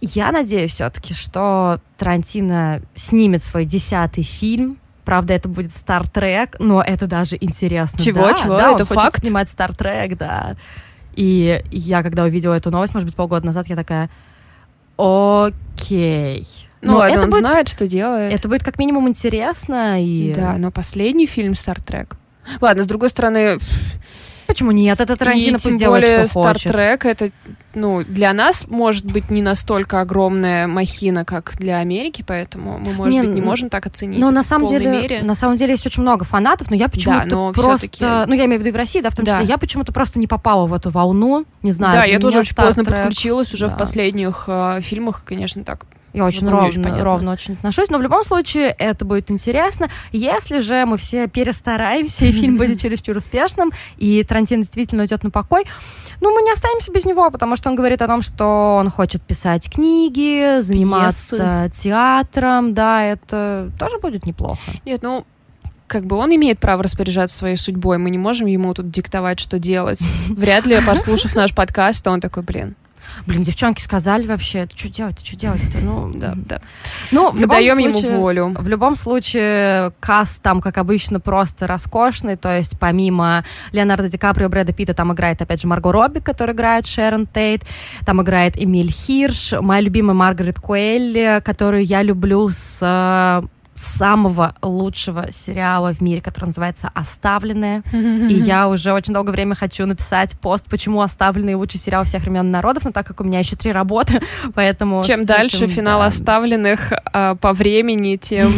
я 0.01 0.33
надеюсь 0.33 0.73
все-таки, 0.73 1.13
что 1.15 1.79
Тарантино 1.99 2.83
снимет 2.95 3.45
свой 3.45 3.65
десятый 3.65 4.25
фильм. 4.25 4.79
Правда, 5.05 5.35
это 5.35 5.49
будет 5.49 5.73
Стартрек, 5.77 6.57
но 6.61 6.81
это 6.83 7.07
даже 7.07 7.37
интересно. 7.41 7.99
Чего, 7.99 8.29
да, 8.29 8.35
чего? 8.35 8.57
Да, 8.57 8.69
он 8.71 8.77
Это 8.77 8.85
хочет 8.87 9.03
факт? 9.03 9.19
снимать 9.19 9.51
Стартрек, 9.51 10.17
да. 10.17 10.57
И 11.15 11.63
я, 11.71 12.03
когда 12.03 12.25
увидела 12.25 12.55
эту 12.55 12.71
новость, 12.71 12.95
может 12.95 13.07
быть, 13.07 13.15
полгода 13.17 13.47
назад, 13.47 13.67
я 13.69 13.77
такая, 13.77 14.11
окей. 14.97 16.47
Ну 16.81 16.93
Но 16.93 16.99
ладно, 16.99 17.15
это 17.15 17.25
он 17.25 17.31
будет, 17.31 17.41
знает, 17.41 17.69
что 17.69 17.87
делает. 17.87 18.33
это 18.33 18.49
будет 18.49 18.65
как 18.65 18.79
минимум 18.79 19.09
интересно 19.09 20.03
и... 20.03 20.33
Да, 20.35 20.57
но 20.59 20.71
последний 20.73 21.27
фильм 21.27 21.55
Стартрек. 21.55 22.17
Ладно, 22.61 22.83
с 22.83 22.87
другой 22.87 23.09
стороны, 23.09 23.59
Почему 24.53 24.71
нет? 24.71 25.01
Это 25.01 25.17
Тарантино 25.17 25.57
и 25.57 25.61
пусть 25.61 25.77
делает, 25.79 26.07
что 26.07 26.29
хочет. 26.29 26.61
Стартрек 26.61 27.07
это, 27.07 27.31
ну, 27.75 28.05
для 28.05 28.33
нас 28.33 28.67
может 28.69 29.07
быть 29.07 29.31
не 29.31 29.41
настолько 29.41 30.01
огромная 30.01 30.67
махина, 30.67 31.25
как 31.25 31.57
для 31.57 31.79
Америки, 31.79 32.23
поэтому 32.27 32.79
мы, 32.79 32.93
может 32.93 33.15
Не, 33.15 33.21
быть, 33.23 33.31
не 33.31 33.41
ну, 33.41 33.47
можем 33.47 33.71
так 33.71 33.87
оценить. 33.87 34.19
Но 34.19 34.27
это 34.27 34.35
на 34.35 34.43
самом 34.45 34.69
деле, 34.69 34.91
мере. 34.91 35.23
на 35.23 35.35
самом 35.35 35.57
деле 35.57 35.73
есть 35.73 35.87
очень 35.87 36.03
много 36.03 36.25
фанатов, 36.25 36.71
но 36.71 36.77
я 36.77 36.89
почему-то 36.89 37.27
но 37.27 37.53
просто, 37.53 38.27
ну 38.29 38.35
я 38.35 38.45
имею 38.45 38.61
в 38.61 38.65
виду 38.65 38.69
и 38.69 38.73
в 38.73 38.77
России, 38.77 39.01
да, 39.01 39.11
в 39.11 39.17
том 39.17 39.25
числе, 39.25 39.41
Да. 39.41 39.47
я 39.47 39.59
почему-то 39.59 39.93
просто 39.93 40.19
не 40.19 40.27
попала 40.27 40.67
в 40.67 40.75
эту 40.75 40.91
волну, 40.91 41.47
не 41.63 41.73
знаю. 41.73 41.95
да, 41.95 42.05
я 42.05 42.19
тоже 42.19 42.41
очень 42.41 42.55
поздно 42.55 42.83
Star 42.83 42.87
Trek- 42.89 42.97
подключилась, 43.05 43.55
уже 43.55 43.69
да. 43.69 43.75
в 43.75 43.79
последних 43.79 44.45
э, 44.49 44.81
фильмах, 44.83 45.23
конечно, 45.25 45.65
так. 45.65 45.87
Я 46.13 46.25
очень 46.25 46.45
Ну, 46.45 46.51
ровно, 46.53 46.83
понятно. 46.83 47.05
ровно 47.05 47.33
очень 47.33 47.55
отношусь, 47.55 47.89
но 47.89 47.99
в 47.99 48.03
любом 48.03 48.25
случае 48.25 48.75
это 48.79 49.05
будет 49.05 49.31
интересно. 49.31 49.89
Если 50.13 50.59
же 50.61 50.85
мы 50.87 50.99
все 50.99 51.27
перестараемся, 51.27 52.27
и 52.27 52.33
фильм 52.33 52.57
будет 52.57 52.81
чересчур 52.81 53.17
успешным, 53.17 53.71
и 53.97 54.23
Тарантино 54.25 54.63
действительно 54.63 55.03
уйдет 55.03 55.23
на 55.25 55.31
покой, 55.31 55.65
ну, 56.21 56.33
мы 56.33 56.43
не 56.43 56.53
останемся 56.53 56.93
без 56.93 57.05
него, 57.05 57.31
потому 57.31 57.57
что 57.57 57.69
он 57.71 57.75
говорит 57.77 58.01
о 58.03 58.07
том, 58.07 58.23
что 58.23 58.77
он 58.79 58.91
хочет 58.91 59.23
писать 59.23 59.71
книги, 59.73 60.61
заниматься 60.61 61.71
театром, 61.73 62.75
да, 62.75 63.03
это 63.03 63.71
тоже 63.79 63.99
будет 63.99 64.25
неплохо. 64.27 64.61
Нет, 64.85 65.03
ну, 65.03 65.25
как 65.87 66.07
бы 66.07 66.17
он 66.17 66.35
имеет 66.35 66.59
право 66.59 66.83
распоряжаться 66.83 67.37
своей 67.37 67.57
судьбой, 67.57 67.99
мы 67.99 68.11
не 68.11 68.19
можем 68.19 68.47
ему 68.47 68.73
тут 68.73 68.91
диктовать, 68.91 69.41
что 69.41 69.59
делать. 69.59 70.01
Вряд 70.29 70.67
ли, 70.67 70.79
послушав 70.87 71.35
наш 71.35 71.55
подкаст, 71.55 72.07
он 72.07 72.21
такой, 72.21 72.43
блин, 72.43 72.77
Блин, 73.27 73.43
девчонки 73.43 73.81
сказали 73.81 74.27
вообще, 74.27 74.61
это 74.61 74.77
что 74.77 74.89
делать, 74.89 75.25
что 75.25 75.37
делать 75.37 75.61
Ну, 75.81 76.11
да, 76.15 76.35
да. 76.37 76.61
Ну, 77.11 77.33
Мы 77.33 77.47
даем 77.47 77.75
случае, 77.77 78.11
ему 78.11 78.21
волю. 78.21 78.55
В 78.59 78.69
любом 78.69 78.97
случае, 78.97 79.93
каст 80.01 80.43
там, 80.43 80.61
как 80.61 80.79
обычно, 80.79 81.21
просто 81.21 81.67
роскошный, 81.67 82.37
то 82.37 82.55
есть 82.55 82.79
помимо 82.79 83.45
Леонардо 83.73 84.09
Ди 84.09 84.19
Каприо, 84.19 84.49
Брэда 84.49 84.73
Питта, 84.73 84.95
там 84.95 85.13
играет, 85.13 85.41
опять 85.43 85.61
же, 85.61 85.69
Марго 85.69 85.93
Робби, 85.93 86.21
которая 86.21 86.55
играет 86.55 86.87
Шерон 86.87 87.27
Тейт, 87.27 87.63
там 88.05 88.23
играет 88.23 88.61
Эмиль 88.61 88.91
Хирш, 88.91 89.53
моя 89.61 89.81
любимая 89.81 90.15
Маргарет 90.15 90.59
Куэлли, 90.59 91.41
которую 91.45 91.85
я 91.85 92.03
люблю 92.03 92.49
с 92.51 93.43
самого 93.75 94.55
лучшего 94.63 95.33
сериала 95.33 95.95
в 95.95 96.01
мире, 96.01 96.21
который 96.21 96.47
называется 96.47 96.91
«Оставленные». 96.95 97.83
И 97.93 98.35
я 98.35 98.69
уже 98.69 98.93
очень 98.93 99.15
долгое 99.15 99.33
время 99.33 99.55
хочу 99.55 99.87
написать 99.87 100.39
пост, 100.39 100.67
почему 100.69 101.01
«Оставленные» 101.01 101.57
лучший 101.57 101.81
сериал 101.81 102.05
всех 102.05 102.23
времен 102.23 102.51
народов, 102.51 102.85
но 102.85 102.93
так 102.93 103.07
как 103.07 103.21
у 103.21 103.25
меня 103.25 103.39
еще 103.39 103.57
три 103.57 103.73
работы, 103.73 104.21
поэтому... 104.55 105.03
Чем 105.05 105.25
дальше 105.25 105.65
этим, 105.65 105.69
финал 105.69 106.01
да. 106.01 106.07
«Оставленных» 106.07 106.93
а, 107.13 107.35
по 107.37 107.53
времени, 107.53 108.17
тем 108.17 108.53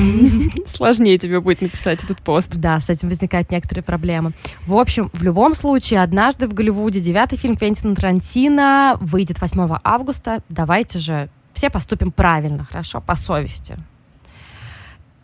сложнее 0.67 1.19
тебе 1.19 1.41
будет 1.41 1.61
написать 1.61 2.03
этот 2.03 2.19
пост. 2.19 2.53
Да, 2.57 2.81
с 2.81 2.91
этим 2.91 3.09
возникают 3.09 3.51
некоторые 3.51 3.85
проблемы. 3.85 4.33
В 4.67 4.77
общем, 4.77 5.11
в 5.13 5.23
любом 5.23 5.55
случае, 5.55 6.03
однажды 6.03 6.47
в 6.47 6.55
Голливуде 6.55 7.01
девятый 7.01 7.39
фильм 7.39 7.57
Квентина 7.57 7.95
Тарантино 7.95 8.97
выйдет 9.01 9.41
8 9.41 9.79
августа. 9.83 10.41
Давайте 10.49 10.99
же 10.99 11.29
все 11.53 11.71
поступим 11.71 12.11
правильно, 12.11 12.65
хорошо, 12.65 13.01
по 13.01 13.15
совести. 13.15 13.79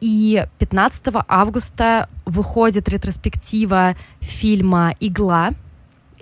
И 0.00 0.47
15 0.59 1.04
августа 1.28 2.09
выходит 2.25 2.88
ретроспектива 2.88 3.97
фильма 4.21 4.95
«Игла», 4.99 5.52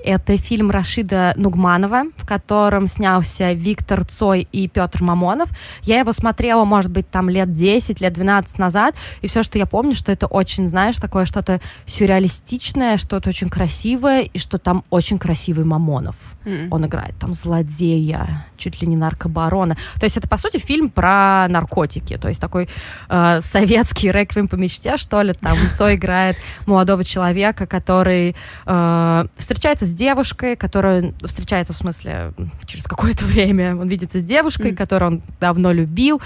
это 0.05 0.37
фильм 0.37 0.71
Рашида 0.71 1.35
Нугманова, 1.37 2.05
в 2.17 2.27
котором 2.27 2.87
снялся 2.87 3.53
Виктор 3.53 4.05
Цой 4.05 4.49
и 4.53 4.69
Петр 4.69 5.03
Мамонов. 5.03 5.51
Я 5.83 6.01
его 6.01 6.13
смотрела, 6.13 6.65
может 6.65 6.91
быть, 6.91 7.11
там 7.11 7.29
лет 7.29 7.53
10, 7.53 8.01
лет 8.01 8.13
12 8.13 8.59
назад, 8.59 8.95
и 9.21 9.27
все, 9.27 9.43
что 9.43 9.59
я 9.59 9.67
помню, 9.67 9.95
что 9.95 10.13
это 10.13 10.27
очень, 10.27 10.69
знаешь, 10.69 10.97
такое 10.97 11.25
что-то 11.25 11.61
сюрреалистичное, 11.87 12.97
что-то 12.99 13.31
очень 13.31 13.49
красивое, 13.49 14.23
и 14.23 14.39
что 14.39 14.59
там 14.59 14.85
очень 14.91 15.19
красивый 15.19 15.65
Мамонов. 15.65 16.17
Mm. 16.45 16.69
Он 16.71 16.87
играет 16.87 17.15
там 17.19 17.35
злодея, 17.35 18.47
чуть 18.57 18.81
ли 18.81 18.89
не 18.89 18.97
наркобарона. 18.97 19.77
То 19.99 20.05
есть 20.05 20.17
это, 20.17 20.29
по 20.29 20.37
сути, 20.37 20.59
фильм 20.59 20.91
про 20.91 21.47
наркотики, 21.49 22.17
то 22.17 22.29
есть 22.29 22.41
такой 22.41 22.69
э, 23.09 23.41
советский 23.41 24.11
реквием 24.11 24.49
по 24.49 24.57
мечте, 24.57 24.97
что 24.97 25.23
ли, 25.23 25.33
там 25.33 25.57
Цой 25.75 25.97
играет 25.97 26.37
молодого 26.67 27.05
человека, 27.05 27.67
который 27.67 28.37
э, 28.67 29.27
встречается 29.37 29.85
с 29.89 29.93
девушкой, 29.93 30.57
которая 30.57 31.13
встречается, 31.23 31.73
в 31.73 31.77
смысле, 31.77 32.33
через 32.67 32.85
какое-то 32.85 33.25
время 33.27 33.77
он 33.77 33.89
видится 33.89 34.21
с 34.21 34.25
девушкой, 34.25 34.73
mm. 34.73 34.77
которую 34.77 35.13
он 35.13 35.23
давно 35.41 35.73
любил, 35.73 36.21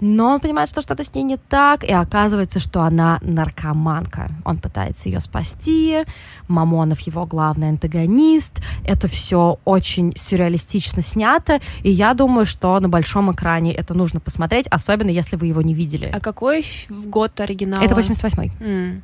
но 0.00 0.32
он 0.32 0.40
понимает, 0.40 0.68
что 0.68 0.80
что-то 0.80 1.02
с 1.02 1.14
ней 1.14 1.22
не 1.22 1.36
так, 1.36 1.82
и 1.82 1.92
оказывается, 1.92 2.60
что 2.60 2.82
она 2.82 3.18
наркоманка. 3.22 4.30
Он 4.44 4.58
пытается 4.58 5.08
ее 5.08 5.20
спасти, 5.20 6.04
Мамонов 6.48 7.00
его 7.00 7.24
главный 7.26 7.70
антагонист. 7.70 8.60
Это 8.84 9.08
все 9.08 9.58
очень 9.64 10.12
сюрреалистично 10.16 11.02
снято, 11.02 11.60
и 11.82 11.90
я 11.90 12.14
думаю, 12.14 12.46
что 12.46 12.78
на 12.78 12.88
большом 12.88 13.32
экране 13.32 13.72
это 13.72 13.94
нужно 13.94 14.20
посмотреть, 14.20 14.66
особенно 14.68 15.10
если 15.10 15.36
вы 15.36 15.46
его 15.46 15.62
не 15.62 15.74
видели. 15.74 16.10
А 16.12 16.20
какой 16.20 16.64
год 16.88 17.40
оригинала? 17.40 17.82
Это 17.82 17.94
88-й. 17.94 18.52
Mm. 18.60 19.02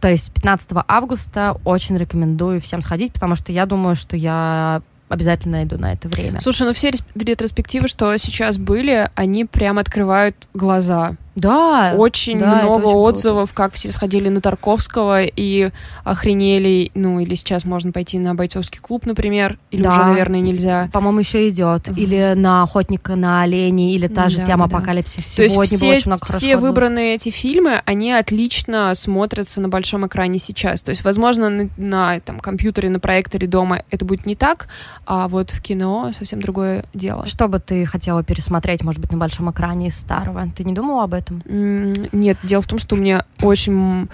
То 0.00 0.08
есть 0.08 0.32
15 0.32 0.70
августа 0.86 1.56
очень 1.64 1.96
рекомендую 1.96 2.60
всем 2.60 2.82
сходить, 2.82 3.12
потому 3.12 3.34
что 3.34 3.52
я 3.52 3.66
думаю, 3.66 3.96
что 3.96 4.16
я 4.16 4.82
обязательно 5.08 5.64
иду 5.64 5.78
на 5.78 5.92
это 5.92 6.08
время. 6.08 6.40
Слушай, 6.40 6.66
ну 6.66 6.74
все 6.74 6.90
ретроспективы, 7.14 7.88
что 7.88 8.16
сейчас 8.18 8.58
были, 8.58 9.10
они 9.14 9.44
прям 9.44 9.78
открывают 9.78 10.36
глаза. 10.54 11.16
Да. 11.38 11.94
Очень 11.96 12.40
да, 12.40 12.62
много 12.62 12.86
очень 12.86 12.98
отзывов, 12.98 13.50
круто. 13.50 13.54
как 13.54 13.74
все 13.74 13.92
сходили 13.92 14.28
на 14.28 14.40
Тарковского 14.40 15.22
и 15.22 15.70
охренели. 16.04 16.90
Ну, 16.94 17.20
или 17.20 17.34
сейчас 17.34 17.64
можно 17.64 17.92
пойти 17.92 18.18
на 18.18 18.34
бойцовский 18.34 18.80
клуб, 18.80 19.06
например. 19.06 19.58
Или 19.70 19.82
да. 19.82 19.90
уже, 19.90 20.04
наверное, 20.04 20.40
нельзя. 20.40 20.90
По-моему, 20.92 21.20
еще 21.20 21.48
идет. 21.48 21.88
Или 21.96 22.34
на 22.34 22.62
охотника 22.64 23.14
на 23.14 23.42
оленей, 23.42 23.94
или 23.94 24.08
та 24.08 24.28
же 24.28 24.38
да, 24.38 24.44
тема 24.44 24.68
да. 24.68 24.76
апокалипсис. 24.76 25.24
Сегодня 25.26 25.54
То 25.54 25.62
есть 25.62 25.76
все, 25.76 25.90
очень 25.90 26.08
много 26.08 26.26
все 26.26 26.56
выбранные 26.56 27.14
эти 27.14 27.30
фильмы, 27.30 27.82
они 27.84 28.12
отлично 28.12 28.92
смотрятся 28.94 29.60
на 29.60 29.68
большом 29.68 30.06
экране 30.06 30.38
сейчас. 30.38 30.82
То 30.82 30.90
есть, 30.90 31.04
возможно, 31.04 31.48
на, 31.48 31.68
на 31.76 32.20
там, 32.20 32.40
компьютере, 32.40 32.90
на 32.90 33.00
проекторе 33.00 33.46
дома 33.46 33.82
это 33.90 34.04
будет 34.04 34.26
не 34.26 34.34
так, 34.34 34.68
а 35.06 35.28
вот 35.28 35.50
в 35.50 35.62
кино 35.62 36.10
совсем 36.18 36.42
другое 36.42 36.84
дело. 36.94 37.26
Что 37.26 37.46
бы 37.48 37.60
ты 37.60 37.86
хотела 37.86 38.24
пересмотреть, 38.24 38.82
может 38.82 39.00
быть, 39.00 39.12
на 39.12 39.18
большом 39.18 39.50
экране 39.50 39.88
из 39.88 39.96
старого? 39.96 40.48
Ты 40.56 40.64
не 40.64 40.72
думала 40.72 41.04
об 41.04 41.14
этом? 41.14 41.27
Этом? 41.28 42.08
Нет, 42.12 42.38
дело 42.42 42.62
в 42.62 42.66
том, 42.66 42.78
что 42.78 42.94
у 42.94 42.98
меня 42.98 43.24
очень, 43.42 44.08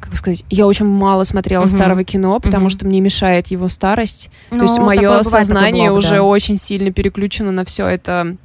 как 0.00 0.16
сказать, 0.16 0.44
я 0.50 0.66
очень 0.66 0.86
мало 0.86 1.24
смотрела 1.24 1.62
угу. 1.64 1.68
старого 1.68 2.04
кино, 2.04 2.38
потому 2.40 2.66
угу. 2.66 2.70
что 2.70 2.86
мне 2.86 3.00
мешает 3.00 3.48
его 3.48 3.68
старость. 3.68 4.30
Ну, 4.50 4.58
То 4.58 4.64
есть 4.64 4.78
мое 4.78 5.22
сознание 5.22 5.90
блок, 5.90 5.98
уже 5.98 6.16
да. 6.16 6.22
очень 6.22 6.58
сильно 6.58 6.92
переключено 6.92 7.52
на 7.52 7.64
все 7.64 7.86
это, 7.86 8.36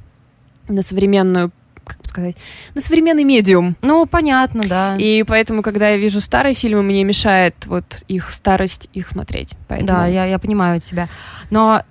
на 0.68 0.82
современную 0.82 1.50
как 1.84 2.06
сказать, 2.06 2.36
на 2.74 2.82
современный 2.82 3.24
медиум. 3.24 3.76
Ну, 3.80 4.04
понятно, 4.04 4.64
да. 4.66 4.96
И 4.96 5.22
поэтому, 5.22 5.62
когда 5.62 5.88
я 5.88 5.96
вижу 5.96 6.20
старые 6.20 6.54
фильмы, 6.54 6.82
мне 6.82 7.02
мешает 7.02 7.54
вот 7.66 8.04
их 8.08 8.30
старость, 8.30 8.90
их 8.92 9.08
смотреть. 9.08 9.54
Поэтому... 9.68 9.88
Да, 9.88 10.06
я, 10.06 10.26
я 10.26 10.38
понимаю 10.38 10.80
тебя. 10.80 11.08
Но 11.50 11.82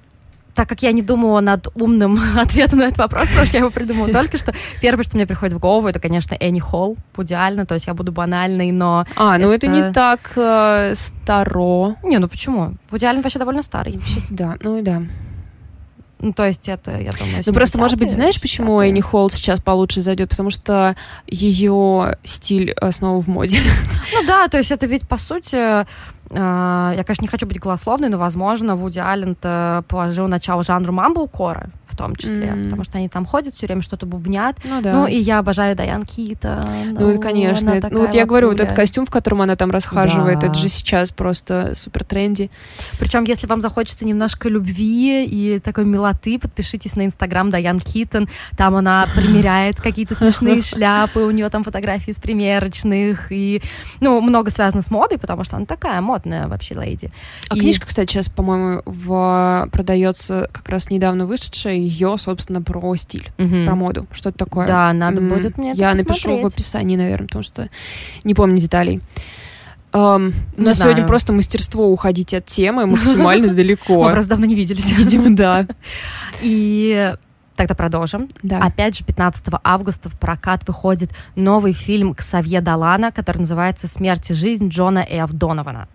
так 0.58 0.68
как 0.68 0.82
я 0.82 0.92
не 0.92 1.04
думала 1.04 1.40
над 1.40 1.68
умным 1.76 2.20
ответом 2.36 2.80
на 2.80 2.86
этот 2.86 2.98
вопрос, 2.98 3.30
потому 3.30 3.46
что 3.46 3.58
я 3.58 3.60
его 3.60 3.70
придумала 3.70 4.10
только 4.10 4.40
что, 4.40 4.54
первое, 4.82 5.04
что 5.04 5.16
мне 5.16 5.28
приходит 5.28 5.54
в 5.54 5.60
голову, 5.60 5.88
это, 5.88 6.00
конечно, 6.00 6.36
Энни 6.40 6.60
Холл, 6.60 6.98
идеально, 7.16 7.68
то 7.68 7.76
есть 7.76 7.86
я 7.86 7.94
буду 7.94 8.12
банальной, 8.12 8.72
но... 8.72 9.06
А, 9.16 9.38
ну 9.38 9.52
это, 9.52 9.68
это 9.68 9.76
не 9.76 9.92
так 9.94 10.32
э, 10.36 10.94
старо. 10.96 11.96
Не, 12.04 12.18
ну 12.18 12.28
почему? 12.28 12.74
В 12.90 12.98
идеале 12.98 13.22
вообще 13.22 13.38
довольно 13.38 13.62
старый. 13.62 13.94
вообще 13.94 14.22
да, 14.32 14.56
ну 14.62 14.78
и 14.78 14.82
да. 14.82 15.04
Ну, 16.20 16.34
то 16.34 16.48
есть 16.48 16.68
это, 16.68 17.00
я 17.00 17.12
думаю, 17.12 17.44
Ну, 17.46 17.54
просто, 17.54 17.78
может 17.78 18.00
быть, 18.00 18.12
знаешь, 18.12 18.42
почему 18.42 18.82
Энни 18.82 19.02
Холл 19.02 19.30
сейчас 19.30 19.62
получше 19.62 20.02
зайдет? 20.02 20.30
Потому 20.30 20.50
что 20.50 20.96
ее 21.28 22.18
стиль 22.24 22.76
снова 22.92 23.22
в 23.22 23.28
моде. 23.28 23.60
Ну 24.14 24.26
да, 24.26 24.48
то 24.48 24.58
есть 24.58 24.72
это 24.72 24.88
ведь, 24.88 25.08
по 25.08 25.18
сути, 25.18 25.86
я, 26.32 27.04
конечно, 27.06 27.24
не 27.24 27.28
хочу 27.28 27.48
быть 27.48 27.60
голословной, 27.60 28.10
но, 28.10 28.18
возможно, 28.18 28.76
Вуди 28.76 29.00
Аллен 29.00 29.36
положил 29.84 30.28
начало 30.28 30.64
жанру 30.64 30.94
мамблкора 30.94 31.70
в 31.88 31.96
том 31.96 32.16
числе, 32.16 32.48
mm-hmm. 32.48 32.64
потому 32.66 32.84
что 32.84 32.98
они 33.00 33.10
там 33.10 33.26
ходят 33.26 33.56
все 33.56 33.66
время, 33.66 33.82
что-то 33.82 34.06
бубнят. 34.06 34.58
Ну, 34.64 34.82
да. 34.82 34.94
ну 34.94 35.08
и 35.08 35.18
я 35.18 35.40
обожаю 35.40 35.76
Дайан 35.76 36.04
Кита. 36.04 36.68
Ну, 36.92 37.10
это, 37.10 37.20
конечно. 37.20 37.70
Это, 37.72 37.90
ну, 37.90 38.02
вот 38.02 38.14
я 38.14 38.26
говорю, 38.26 38.50
вот 38.50 38.60
этот 38.60 38.76
костюм, 38.76 39.08
в 39.08 39.10
котором 39.10 39.42
она 39.42 39.56
там 39.56 39.72
расхаживает, 39.72 40.40
да. 40.40 40.48
это 40.48 40.60
же 40.60 40.70
сейчас 40.70 41.12
просто 41.12 41.74
супер 41.76 42.04
тренди. 42.04 42.52
Причем, 43.00 43.24
если 43.24 43.48
вам 43.48 43.62
захочется 43.62 44.06
немножко 44.06 44.48
любви 44.50 45.26
и 45.26 45.60
такой 45.60 45.86
милоты, 45.86 46.38
подпишитесь 46.38 46.96
на 46.96 47.06
инстаграм 47.06 47.50
Дайан 47.50 47.80
Китон. 47.80 48.28
Там 48.56 48.76
она 48.76 49.08
примеряет 49.16 49.82
какие-то 49.82 50.14
смешные 50.14 50.62
шляпы, 50.62 51.22
у 51.22 51.32
нее 51.32 51.50
там 51.50 51.64
фотографии 51.64 52.12
из 52.12 52.20
примерочных, 52.20 53.32
и, 53.32 53.62
ну, 54.02 54.22
много 54.22 54.52
связано 54.52 54.84
с 54.84 54.92
модой, 54.92 55.18
потому 55.18 55.44
что 55.44 55.56
она 55.56 55.66
такая 55.66 56.02
модная 56.02 56.17
модная 56.18 56.48
вообще 56.48 56.76
леди. 56.76 57.12
А 57.50 57.56
и... 57.56 57.60
книжка, 57.60 57.86
кстати, 57.88 58.12
сейчас, 58.12 58.30
по-моему, 58.30 58.82
в... 58.86 59.70
продается 59.72 60.50
как 60.52 60.68
раз 60.70 60.90
недавно 60.90 61.26
вышедшая, 61.26 61.76
ее, 61.76 62.18
собственно, 62.20 62.62
про 62.62 62.96
стиль, 62.96 63.30
угу. 63.38 63.66
про 63.66 63.76
моду, 63.76 64.08
что-то 64.12 64.38
такое. 64.38 64.68
Да, 64.68 64.92
надо 64.94 65.22
mm-hmm. 65.22 65.36
будет 65.36 65.58
мне 65.58 65.74
Я 65.76 65.94
напишу 65.94 66.38
в 66.38 66.46
описании, 66.46 66.96
наверное, 66.96 67.28
потому 67.28 67.44
что 67.44 67.70
не 68.24 68.34
помню 68.34 68.58
деталей. 68.58 69.02
Um, 69.94 70.34
у 70.58 70.62
нас 70.62 70.78
знаю. 70.78 70.92
сегодня 70.92 71.08
просто 71.08 71.32
мастерство 71.32 71.90
уходить 71.90 72.34
от 72.34 72.46
темы 72.46 72.86
максимально 72.86 73.48
далеко. 73.54 74.04
Мы 74.04 74.12
просто 74.12 74.32
давно 74.32 74.46
не 74.46 74.54
виделись. 74.54 74.92
Видимо, 74.92 75.36
да. 75.36 75.66
И 76.42 77.14
Тогда 77.58 77.74
продолжим. 77.74 78.30
Да. 78.44 78.60
Опять 78.60 79.00
же, 79.00 79.04
15 79.04 79.48
августа 79.64 80.10
в 80.10 80.18
прокат 80.18 80.66
выходит 80.68 81.10
новый 81.36 81.74
фильм 81.74 82.14
Ксавье 82.14 82.62
Далана, 82.62 83.12
который 83.12 83.40
называется 83.40 83.88
«Смерть 83.88 84.30
и 84.30 84.36
жизнь 84.36 84.70
Джона 84.70 85.00
Эф 85.00 85.32
Донована». 85.32 85.88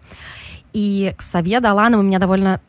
И 0.72 1.14
Ксавье 1.16 1.60
Далана 1.60 1.98
у 1.98 2.02
меня 2.02 2.18
довольно 2.18 2.60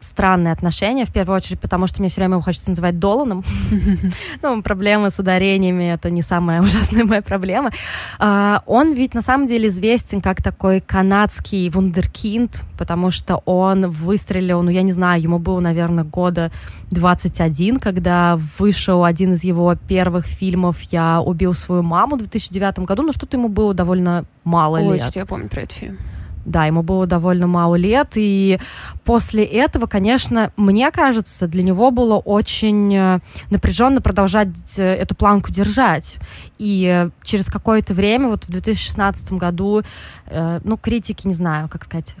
странные 0.00 0.52
отношения, 0.52 1.04
в 1.04 1.12
первую 1.12 1.36
очередь, 1.36 1.60
потому 1.60 1.86
что 1.86 2.00
мне 2.00 2.08
все 2.08 2.20
время 2.20 2.34
его 2.34 2.42
хочется 2.42 2.70
называть 2.70 2.98
Доланом. 2.98 3.44
ну, 4.42 4.62
проблемы 4.62 5.10
с 5.10 5.18
ударениями— 5.18 5.92
это 5.94 6.10
не 6.10 6.22
самая 6.22 6.60
ужасная 6.62 7.04
моя 7.04 7.22
проблема. 7.22 7.70
Uh, 8.18 8.60
он 8.66 8.92
ведь 8.92 9.14
на 9.14 9.22
самом 9.22 9.46
деле 9.46 9.68
известен 9.68 10.20
как 10.20 10.42
такой 10.42 10.80
канадский 10.80 11.68
вундеркинд, 11.68 12.62
потому 12.78 13.10
что 13.10 13.42
он 13.44 13.90
выстрелил, 13.90 14.62
ну, 14.62 14.70
я 14.70 14.82
не 14.82 14.92
знаю, 14.92 15.20
ему 15.22 15.38
было, 15.38 15.60
наверное, 15.60 16.04
года 16.04 16.50
21, 16.90 17.78
когда 17.78 18.38
вышел 18.58 19.04
один 19.04 19.34
из 19.34 19.44
его 19.44 19.74
первых 19.88 20.26
фильмов 20.26 20.80
«Я 20.82 21.20
убил 21.20 21.54
свою 21.54 21.82
маму» 21.82 22.16
в 22.16 22.18
2009 22.18 22.80
году, 22.80 23.02
но 23.02 23.12
что-то 23.12 23.36
ему 23.36 23.48
было 23.48 23.74
довольно 23.74 24.24
мало 24.44 24.78
Ой, 24.78 24.98
лет. 24.98 25.16
я 25.16 25.26
помню 25.26 25.48
про 25.48 25.62
этот 25.62 25.76
фильм. 25.76 25.98
Да, 26.46 26.64
ему 26.64 26.82
было 26.82 27.08
довольно 27.08 27.48
мало 27.48 27.74
лет, 27.74 28.12
и 28.14 28.60
после 29.04 29.42
этого, 29.42 29.86
конечно, 29.86 30.52
мне 30.56 30.92
кажется, 30.92 31.48
для 31.48 31.64
него 31.64 31.90
было 31.90 32.18
очень 32.18 32.94
э, 32.94 33.18
напряженно 33.50 34.00
продолжать 34.00 34.78
э, 34.78 34.84
эту 34.84 35.16
планку 35.16 35.50
держать. 35.50 36.18
И 36.58 37.08
через 37.24 37.46
какое-то 37.46 37.94
время, 37.94 38.28
вот 38.28 38.44
в 38.44 38.50
2016 38.50 39.32
году, 39.32 39.82
э, 40.26 40.60
ну, 40.62 40.76
критики, 40.76 41.26
не 41.26 41.34
знаю, 41.34 41.68
как 41.68 41.84
сказать, 41.84 42.14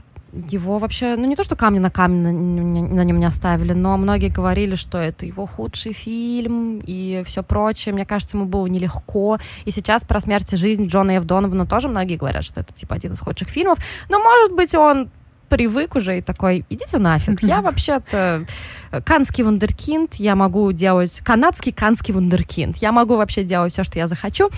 его 0.50 0.78
вообще, 0.78 1.16
ну 1.16 1.24
не 1.26 1.36
то, 1.36 1.44
что 1.44 1.56
камни 1.56 1.78
на 1.78 1.90
камень 1.90 2.22
на, 2.22 2.94
на 2.94 3.04
нем 3.04 3.18
не 3.18 3.26
оставили, 3.26 3.72
но 3.72 3.96
многие 3.96 4.28
говорили, 4.28 4.74
что 4.74 4.98
это 4.98 5.26
его 5.26 5.46
худший 5.46 5.92
фильм 5.92 6.80
и 6.84 7.22
все 7.26 7.42
прочее. 7.42 7.94
Мне 7.94 8.04
кажется, 8.04 8.36
ему 8.36 8.46
было 8.46 8.66
нелегко. 8.66 9.38
И 9.64 9.70
сейчас 9.70 10.04
про 10.04 10.20
смерть 10.20 10.52
и 10.52 10.56
жизнь 10.56 10.86
Джона 10.86 11.18
Эв 11.18 11.24
Донована 11.24 11.66
тоже 11.66 11.88
многие 11.88 12.16
говорят, 12.16 12.44
что 12.44 12.60
это 12.60 12.72
типа 12.72 12.94
один 12.94 13.12
из 13.12 13.20
худших 13.20 13.48
фильмов. 13.48 13.78
Но 14.08 14.18
может 14.18 14.54
быть 14.54 14.74
он 14.74 15.10
привык 15.48 15.94
уже 15.94 16.18
и 16.18 16.22
такой, 16.22 16.64
идите 16.68 16.98
нафиг, 16.98 17.42
я 17.42 17.62
вообще-то 17.62 18.46
канский 19.04 19.44
вундеркинд, 19.44 20.16
я 20.16 20.34
могу 20.34 20.72
делать 20.72 21.20
канадский 21.20 21.72
канский 21.72 22.12
вундеркинд, 22.12 22.76
я 22.78 22.92
могу 22.92 23.16
вообще 23.16 23.44
делать 23.44 23.72
все, 23.72 23.84
что 23.84 23.98
я 23.98 24.08
захочу, 24.08 24.50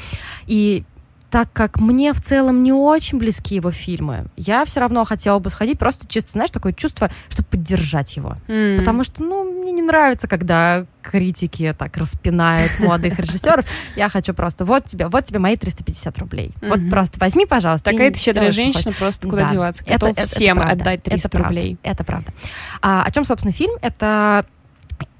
и 0.46 0.84
так 1.30 1.52
как 1.52 1.78
мне 1.78 2.12
в 2.12 2.20
целом 2.20 2.62
не 2.62 2.72
очень 2.72 3.18
близки 3.18 3.54
его 3.56 3.70
фильмы, 3.70 4.26
я 4.36 4.64
все 4.64 4.80
равно 4.80 5.04
хотела 5.04 5.38
бы 5.38 5.50
сходить 5.50 5.78
просто 5.78 6.06
чисто, 6.06 6.32
знаешь, 6.32 6.50
такое 6.50 6.72
чувство, 6.72 7.10
чтобы 7.28 7.48
поддержать 7.50 8.16
его. 8.16 8.36
Mm. 8.46 8.78
Потому 8.78 9.04
что, 9.04 9.22
ну, 9.22 9.44
мне 9.44 9.72
не 9.72 9.82
нравится, 9.82 10.26
когда 10.26 10.86
критики 11.02 11.74
так 11.78 11.96
распинают 11.96 12.78
молодых 12.78 13.18
режиссеров. 13.18 13.66
Я 13.96 14.08
хочу 14.08 14.32
просто, 14.32 14.64
вот 14.64 14.86
тебе, 14.86 15.08
вот 15.08 15.24
тебе 15.24 15.38
мои 15.38 15.56
350 15.56 16.18
рублей. 16.18 16.52
Вот 16.62 16.80
просто 16.90 17.18
возьми, 17.20 17.46
пожалуйста. 17.46 17.90
Такая 17.90 18.10
ты 18.10 18.18
щедрая 18.18 18.50
женщина, 18.50 18.92
просто 18.98 19.28
куда 19.28 19.50
деваться. 19.50 19.84
Готов 19.84 20.16
всем 20.18 20.60
отдать 20.60 21.02
300 21.02 21.38
рублей. 21.38 21.78
Это 21.82 22.04
правда. 22.04 22.32
А, 22.80 23.04
о 23.04 23.10
чем, 23.10 23.24
собственно, 23.24 23.52
фильм? 23.52 23.76
Это 23.82 24.46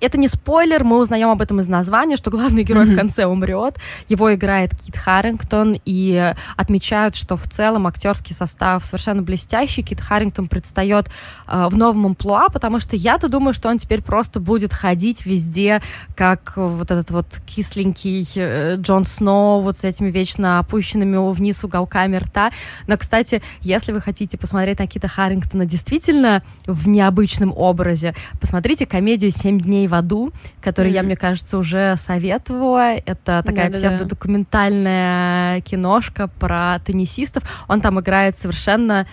это 0.01 0.19
не 0.19 0.29
спойлер, 0.29 0.85
мы 0.85 0.99
узнаем 0.99 1.29
об 1.29 1.43
этом 1.43 1.61
из 1.61 1.69
названия, 1.69 2.17
что 2.17 2.31
главный 2.31 2.63
герой 2.63 2.87
mm-hmm. 2.87 2.95
в 2.95 2.97
конце 2.97 3.27
умрет. 3.27 3.77
Его 4.09 4.33
играет 4.35 4.77
Кит 4.77 4.97
Харрингтон, 4.97 5.77
и 5.85 6.35
отмечают, 6.57 7.17
что 7.17 7.37
в 7.37 7.49
целом 7.49 7.87
актерский 7.87 8.35
состав 8.35 8.85
совершенно 8.85 9.23
блестящий. 9.23 9.83
Кит 9.83 10.01
Харрингтон 10.01 10.49
предстает 10.49 11.09
э, 11.47 11.69
в 11.71 11.77
новом 11.77 12.07
амплуа, 12.07 12.49
потому 12.49 12.79
что 12.79 12.95
я-то 12.97 13.29
думаю, 13.29 13.55
что 13.55 13.69
он 13.69 13.79
теперь 13.79 14.03
просто 14.03 14.41
будет 14.41 14.73
ходить 14.73 15.27
везде, 15.27 15.83
как 16.15 16.53
вот 16.57 16.91
этот 16.91 17.11
вот 17.11 17.27
кисленький 17.47 18.29
э, 18.37 18.77
Джон 18.77 19.05
Сноу, 19.05 19.63
вот 19.63 19.77
с 19.77 19.85
этими 19.85 20.11
вечно 20.11 20.59
опущенными 20.61 21.33
вниз 21.33 21.65
уголками 21.65 22.17
рта. 22.17 22.53
Но, 22.87 22.97
кстати, 22.97 23.43
если 23.63 23.93
вы 23.93 24.01
хотите 24.01 24.39
посмотреть 24.39 24.79
на 24.79 24.87
Кита 24.87 25.09
Харрингтона 25.09 25.67
действительно 25.67 26.43
в 26.67 26.87
необычном 26.89 27.53
образе, 27.57 28.15
посмотрите 28.41 28.87
комедию 28.87 29.31
«Семь 29.31 29.59
дней 29.69 29.87
в 29.87 29.95
аду», 29.95 30.33
который 30.61 30.91
mm-hmm. 30.91 30.95
я, 30.95 31.03
мне 31.03 31.17
кажется, 31.17 31.59
уже 31.59 31.95
советовала. 31.97 32.95
Это 32.95 33.43
такая 33.45 33.71
Да-да-да. 33.71 33.77
псевдодокументальная 33.77 35.61
киношка 35.61 36.29
про 36.29 36.81
теннисистов. 36.85 37.45
Он 37.69 37.81
там 37.81 38.01
играет 38.01 38.37
совершенно 38.37 39.07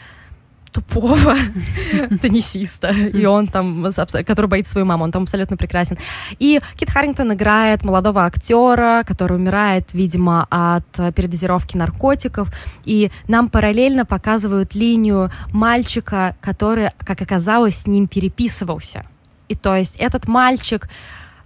тупого 0.76 1.36
теннисиста, 2.22 2.90
и 2.90 3.26
он 3.26 3.48
там, 3.48 3.86
который 4.26 4.48
боится 4.48 4.74
свою 4.74 4.86
маму, 4.86 5.06
он 5.06 5.12
там 5.12 5.24
абсолютно 5.24 5.56
прекрасен. 5.56 5.98
И 6.38 6.60
Кит 6.76 6.90
Харрингтон 6.90 7.34
играет 7.34 7.86
молодого 7.86 8.26
актера, 8.26 9.04
который 9.08 9.38
умирает, 9.38 9.94
видимо, 9.94 10.46
от 10.50 11.16
передозировки 11.16 11.78
наркотиков, 11.78 12.50
и 12.84 13.10
нам 13.30 13.50
параллельно 13.50 14.06
показывают 14.06 14.76
линию 14.76 15.32
мальчика, 15.54 16.36
который, 16.42 16.90
как 17.00 17.22
оказалось, 17.22 17.78
с 17.78 17.88
ним 17.88 18.08
переписывался. 18.08 19.06
И 19.48 19.56
то 19.56 19.76
есть 19.76 19.96
этот 19.98 20.28
мальчик 20.28 20.90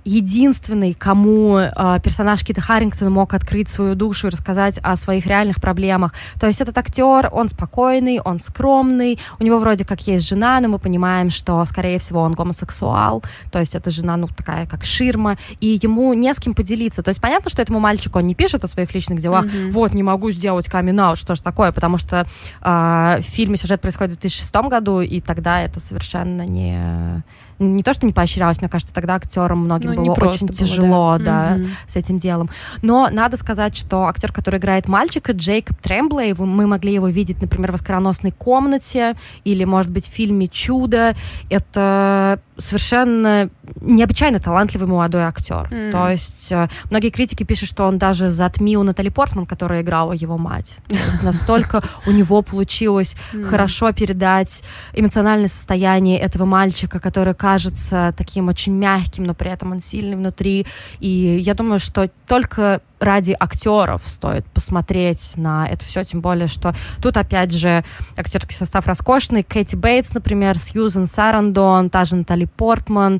единственный, 0.10 0.94
кому 0.94 1.58
э, 1.58 2.00
персонаж 2.04 2.44
Кита 2.44 2.62
Харрингтона 2.62 3.10
мог 3.10 3.34
открыть 3.34 3.70
свою 3.70 3.96
душу 3.96 4.28
и 4.28 4.30
рассказать 4.30 4.80
о 4.82 4.96
своих 4.96 5.26
реальных 5.26 5.62
проблемах. 5.62 6.14
То 6.40 6.48
есть 6.48 6.62
этот 6.62 6.78
актер, 6.78 7.30
он 7.32 7.50
спокойный, 7.50 8.20
он 8.20 8.40
скромный, 8.40 9.20
у 9.40 9.44
него 9.44 9.60
вроде 9.60 9.86
как 9.86 10.02
есть 10.08 10.28
жена, 10.28 10.60
но 10.62 10.68
мы 10.70 10.80
понимаем, 10.80 11.30
что, 11.30 11.64
скорее 11.66 12.00
всего, 12.00 12.22
он 12.22 12.34
гомосексуал, 12.34 13.24
то 13.52 13.60
есть 13.60 13.76
эта 13.76 13.92
жена, 13.92 14.18
ну, 14.18 14.28
такая, 14.28 14.66
как 14.66 14.84
ширма, 14.84 15.38
и 15.60 15.80
ему 15.82 16.14
не 16.14 16.34
с 16.34 16.40
кем 16.40 16.54
поделиться. 16.54 17.04
То 17.04 17.10
есть 17.10 17.22
понятно, 17.22 17.50
что 17.50 17.62
этому 17.62 17.80
мальчику 17.80 18.20
он 18.20 18.26
не 18.26 18.36
пишет 18.36 18.64
о 18.64 18.68
своих 18.68 18.94
личных 18.94 19.20
делах, 19.20 19.46
mm-hmm. 19.46 19.72
вот, 19.72 19.94
не 19.94 20.04
могу 20.04 20.32
сделать 20.32 20.68
камин 20.68 21.00
что 21.16 21.36
ж 21.36 21.40
такое, 21.40 21.72
потому 21.72 21.98
что 21.98 22.26
э, 22.62 23.22
в 23.22 23.24
фильме 23.24 23.58
сюжет 23.58 23.80
происходит 23.80 24.14
в 24.14 24.20
2006 24.20 24.54
году, 24.68 25.02
и 25.02 25.22
тогда 25.22 25.62
это 25.62 25.80
совершенно 25.80 26.42
не 26.42 27.24
не 27.60 27.84
то, 27.84 27.93
что 27.93 28.06
не 28.06 28.13
поощрялось, 28.13 28.62
мне 28.62 28.69
кажется, 28.69 28.93
тогда 28.93 29.15
актерам 29.15 29.60
многим 29.60 29.93
ну, 29.93 30.06
было 30.06 30.30
очень 30.30 30.48
было, 30.48 30.56
тяжело, 30.56 31.17
да, 31.17 31.24
да 31.26 31.58
mm-hmm. 31.58 31.67
с 31.88 31.95
этим 31.95 32.17
делом. 32.17 32.50
Но 32.82 33.10
надо 33.12 33.38
сказать, 33.38 33.76
что 33.76 34.06
актер, 34.06 34.32
который 34.32 34.60
играет 34.60 34.88
мальчика, 34.88 35.34
Джейкоб 35.34 35.78
Тремблей, 35.82 36.34
мы 36.34 36.67
могли 36.67 36.93
его 36.93 37.08
видеть, 37.08 37.41
например, 37.41 37.72
в 37.72 37.76
«Оскароносной 37.76 38.32
комнате» 38.32 39.15
или, 39.43 39.63
может 39.65 39.91
быть, 39.91 40.08
в 40.08 40.13
фильме 40.13 40.48
«Чудо». 40.48 41.15
Это 41.50 42.39
совершенно 42.60 43.50
необычайно 43.82 44.39
талантливый 44.39 44.88
молодой 44.88 45.24
актер. 45.24 45.67
Mm. 45.72 45.91
То 45.91 46.10
есть 46.10 46.52
э, 46.52 46.67
многие 46.89 47.10
критики 47.10 47.43
пишут, 47.43 47.69
что 47.69 47.86
он 47.86 47.98
даже 47.98 48.30
затмил 48.30 48.84
Натали 48.84 49.10
Портман, 49.10 49.45
которая 49.45 49.82
играла 49.82 50.13
его 50.13 50.38
мать. 50.38 50.78
То 50.88 50.98
есть 51.08 51.24
настолько 51.24 51.82
у 52.06 52.12
него 52.12 52.41
получилось 52.41 53.15
хорошо 53.43 53.91
передать 53.91 54.63
эмоциональное 54.93 55.48
состояние 55.48 56.19
этого 56.19 56.45
мальчика, 56.45 57.00
который 57.00 57.34
кажется 57.50 58.14
таким 58.16 58.48
очень 58.48 58.74
мягким, 58.74 59.24
но 59.24 59.34
при 59.34 59.50
этом 59.50 59.72
он 59.72 59.82
сильный 59.82 60.16
внутри. 60.16 60.68
И 61.00 61.40
я 61.42 61.56
думаю, 61.56 61.80
что 61.80 62.10
только 62.28 62.82
ради 63.00 63.36
актеров 63.40 64.04
стоит 64.06 64.46
посмотреть 64.46 65.34
на 65.36 65.68
это 65.68 65.84
все, 65.84 66.04
тем 66.04 66.22
более, 66.22 66.48
что 66.48 66.76
тут, 67.02 67.18
опять 67.18 67.52
же, 67.52 67.84
актерский 68.16 68.56
состав 68.56 68.86
роскошный. 68.86 69.42
Кэти 69.42 69.76
Бейтс, 69.76 70.14
например, 70.14 70.60
Сьюзен 70.60 71.08
Сарандон, 71.08 71.90
та 71.90 72.06
же 72.06 72.18
Натали 72.18 72.46
Портман. 72.46 73.20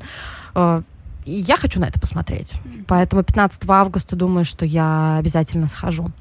Э, 0.54 0.82
я 1.24 1.56
хочу 1.56 1.80
на 1.80 1.86
это 1.86 1.98
посмотреть. 1.98 2.54
Поэтому 2.86 3.24
15 3.24 3.68
августа 3.68 4.14
думаю, 4.14 4.44
что 4.44 4.64
я 4.64 5.16
обязательно 5.18 5.66
схожу. 5.66 6.12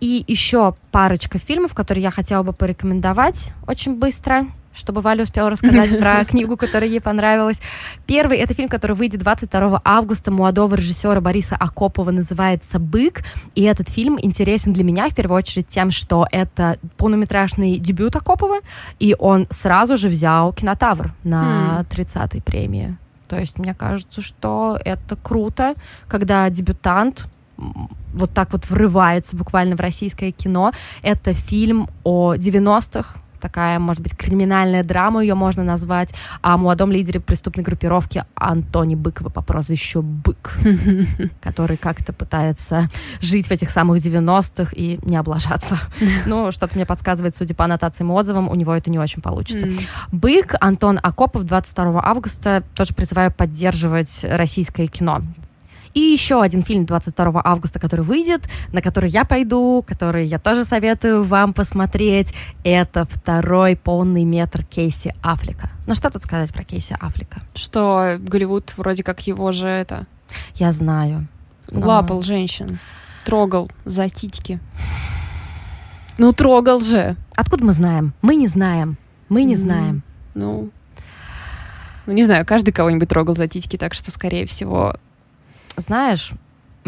И 0.00 0.24
еще 0.26 0.74
парочка 0.92 1.38
фильмов, 1.38 1.74
которые 1.74 2.04
я 2.04 2.10
хотела 2.10 2.42
бы 2.42 2.54
порекомендовать 2.54 3.52
очень 3.66 3.96
быстро 3.96 4.46
чтобы 4.78 5.00
Валя 5.00 5.24
успела 5.24 5.50
рассказать 5.50 5.98
про 6.00 6.24
книгу, 6.24 6.56
которая 6.56 6.88
ей 6.88 7.00
понравилась. 7.00 7.60
Первый— 8.06 8.38
это 8.38 8.54
фильм, 8.54 8.68
который 8.68 8.96
выйдет 8.96 9.20
22 9.20 9.82
августа 9.84 10.30
молодого 10.30 10.74
режиссера 10.74 11.20
Бориса 11.20 11.56
Акопова, 11.56 12.10
называется 12.10 12.78
«Бык». 12.78 13.22
И 13.54 13.62
этот 13.62 13.88
фильм 13.88 14.18
интересен 14.20 14.72
для 14.72 14.84
меня 14.84 15.08
в 15.08 15.14
первую 15.14 15.38
очередь 15.38 15.68
тем, 15.68 15.90
что 15.90 16.26
это 16.30 16.78
полнометражный 16.96 17.78
дебют 17.78 18.16
Акопова, 18.16 18.58
и 18.98 19.14
он 19.18 19.46
сразу 19.50 19.96
же 19.96 20.08
взял 20.08 20.52
кинотавр 20.52 21.12
на 21.24 21.84
30-й 21.90 22.40
премии. 22.40 22.96
То 23.28 23.38
есть 23.38 23.58
мне 23.58 23.74
кажется, 23.74 24.22
что 24.22 24.78
это 24.84 25.16
круто, 25.16 25.74
когда 26.08 26.48
дебютант 26.48 27.26
вот 28.14 28.30
так 28.32 28.52
вот 28.52 28.68
врывается 28.70 29.36
буквально 29.36 29.76
в 29.76 29.80
российское 29.80 30.30
кино. 30.30 30.72
Это 31.02 31.34
фильм 31.34 31.88
о 32.04 32.34
90-х, 32.34 33.20
такая, 33.40 33.78
может 33.78 34.02
быть, 34.02 34.16
криминальная 34.16 34.82
драма, 34.82 35.22
ее 35.22 35.34
можно 35.34 35.64
назвать, 35.64 36.14
о 36.42 36.56
молодом 36.56 36.92
лидере 36.92 37.20
преступной 37.20 37.64
группировки 37.64 38.24
Антоне 38.34 38.96
Быкова 38.96 39.28
по 39.28 39.42
прозвищу 39.42 40.02
Бык, 40.02 40.58
который 41.40 41.76
как-то 41.76 42.12
пытается 42.12 42.88
жить 43.20 43.48
в 43.48 43.50
этих 43.50 43.70
самых 43.70 43.98
90-х 43.98 44.72
и 44.74 44.98
не 45.02 45.16
облажаться. 45.16 45.78
Ну, 46.26 46.52
что-то 46.52 46.74
мне 46.74 46.84
подсказывает, 46.84 47.36
судя 47.36 47.54
по 47.54 47.64
аннотациям 47.64 48.10
и 48.10 48.14
отзывам, 48.14 48.48
у 48.48 48.54
него 48.54 48.74
это 48.74 48.90
не 48.90 48.98
очень 48.98 49.22
получится. 49.22 49.68
Бык 50.12 50.54
Антон 50.60 50.98
Акопов 51.02 51.44
22 51.44 52.02
августа 52.04 52.62
тоже 52.74 52.94
призываю 52.94 53.32
поддерживать 53.32 54.24
российское 54.28 54.86
кино. 54.88 55.22
И 55.94 56.00
еще 56.00 56.42
один 56.42 56.62
фильм 56.62 56.86
22 56.86 57.40
августа, 57.44 57.78
который 57.78 58.04
выйдет, 58.04 58.48
на 58.72 58.82
который 58.82 59.10
я 59.10 59.24
пойду, 59.24 59.84
который 59.86 60.26
я 60.26 60.38
тоже 60.38 60.64
советую 60.64 61.22
вам 61.24 61.52
посмотреть. 61.52 62.34
Это 62.64 63.06
второй 63.06 63.76
полный 63.76 64.24
метр 64.24 64.64
Кейси 64.64 65.14
Аффлека. 65.22 65.70
Ну 65.86 65.94
что 65.94 66.10
тут 66.10 66.22
сказать 66.22 66.52
про 66.52 66.64
Кейси 66.64 66.96
Аффлека? 66.98 67.40
Что 67.54 68.16
Голливуд 68.18 68.74
вроде 68.76 69.02
как 69.02 69.26
его 69.26 69.52
же 69.52 69.66
это... 69.66 70.06
Я 70.56 70.72
знаю. 70.72 71.26
Но... 71.70 71.86
Лапал 71.86 72.22
женщин, 72.22 72.78
трогал 73.24 73.70
за 73.84 74.08
титьки. 74.08 74.60
Ну, 76.18 76.32
трогал 76.32 76.80
же. 76.80 77.16
Откуда 77.36 77.64
мы 77.64 77.72
знаем? 77.72 78.12
Мы 78.22 78.34
не 78.34 78.48
знаем. 78.48 78.98
Мы 79.28 79.44
не 79.44 79.54
знаем. 79.54 80.02
Ну, 80.34 80.70
ну, 82.08 82.14
не 82.14 82.24
знаю, 82.24 82.46
каждый 82.46 82.72
кого-нибудь 82.72 83.10
трогал 83.10 83.36
за 83.36 83.48
титьки, 83.48 83.76
так 83.76 83.92
что, 83.92 84.10
скорее 84.10 84.46
всего, 84.46 84.94
знаешь, 85.80 86.32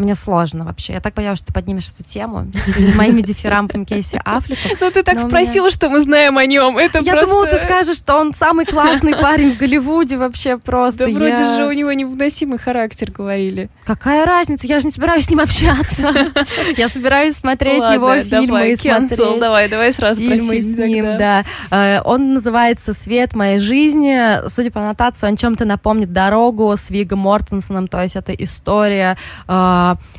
мне 0.01 0.15
сложно 0.15 0.65
вообще. 0.65 0.93
Я 0.93 1.01
так 1.01 1.13
боялась, 1.13 1.39
что 1.39 1.47
ты 1.47 1.53
поднимешь 1.53 1.89
эту 1.89 2.07
тему 2.07 2.47
перед 2.65 2.95
моими 2.95 3.21
дифирамбами 3.21 3.85
Кейси 3.85 4.19
Аффлека. 4.23 4.61
Ну, 4.79 4.91
ты 4.91 5.03
так 5.03 5.19
спросила, 5.19 5.71
что 5.71 5.89
мы 5.89 6.01
знаем 6.01 6.37
о 6.37 6.45
нем. 6.45 6.77
Это 6.77 6.99
Я 6.99 7.21
думала, 7.21 7.45
ты 7.45 7.57
скажешь, 7.57 7.97
что 7.97 8.15
он 8.15 8.33
самый 8.33 8.65
классный 8.65 9.15
парень 9.15 9.53
в 9.53 9.57
Голливуде 9.57 10.17
вообще 10.17 10.57
просто. 10.57 11.05
Да 11.05 11.11
вроде 11.11 11.43
же 11.43 11.65
у 11.65 11.71
него 11.71 11.91
невыносимый 11.93 12.57
характер, 12.57 13.11
говорили. 13.11 13.69
Какая 13.85 14.25
разница? 14.25 14.67
Я 14.67 14.79
же 14.79 14.87
не 14.87 14.91
собираюсь 14.91 15.25
с 15.25 15.29
ним 15.29 15.39
общаться. 15.39 16.11
Я 16.77 16.89
собираюсь 16.89 17.35
смотреть 17.35 17.83
его 17.89 18.21
фильмы 18.21 18.71
и 18.71 18.75
смотреть. 18.75 19.39
Давай, 19.39 19.69
давай 19.69 19.93
сразу 19.93 20.21
фильмы 20.21 20.61
с 20.61 20.77
ним, 20.77 21.17
да. 21.17 21.45
Э, 21.69 22.01
он 22.03 22.33
называется 22.33 22.93
«Свет 22.93 23.33
моей 23.35 23.59
жизни». 23.59 24.47
Судя 24.47 24.71
по 24.71 24.81
аннотации, 24.81 25.27
он 25.27 25.37
чем-то 25.37 25.65
напомнит 25.65 26.11
«Дорогу» 26.11 26.73
с 26.75 26.89
Вигом 26.89 27.19
Мортенсоном, 27.19 27.87
то 27.87 28.01
есть 28.01 28.15
это 28.15 28.33
история 28.33 29.17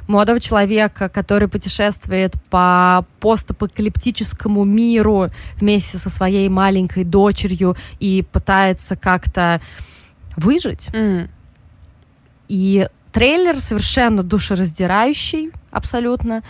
молодого 0.09 0.41
человека, 0.41 1.09
который 1.09 1.49
путешествует 1.49 2.35
по 2.51 3.05
постапокалиптическому 3.21 4.65
миру 4.65 5.31
вместе 5.57 5.99
со 5.99 6.11
своей 6.11 6.49
маленькой 6.49 7.05
дочерью 7.05 7.77
и 8.01 8.25
пытается 8.33 8.97
как-то 8.97 9.61
выжить. 10.37 10.89
Mm. 10.93 11.29
И 12.49 12.89
трейлер 13.13 13.61
совершенно 13.61 14.23
душераздирающий, 14.23 15.53
абсолютно. 15.71 16.43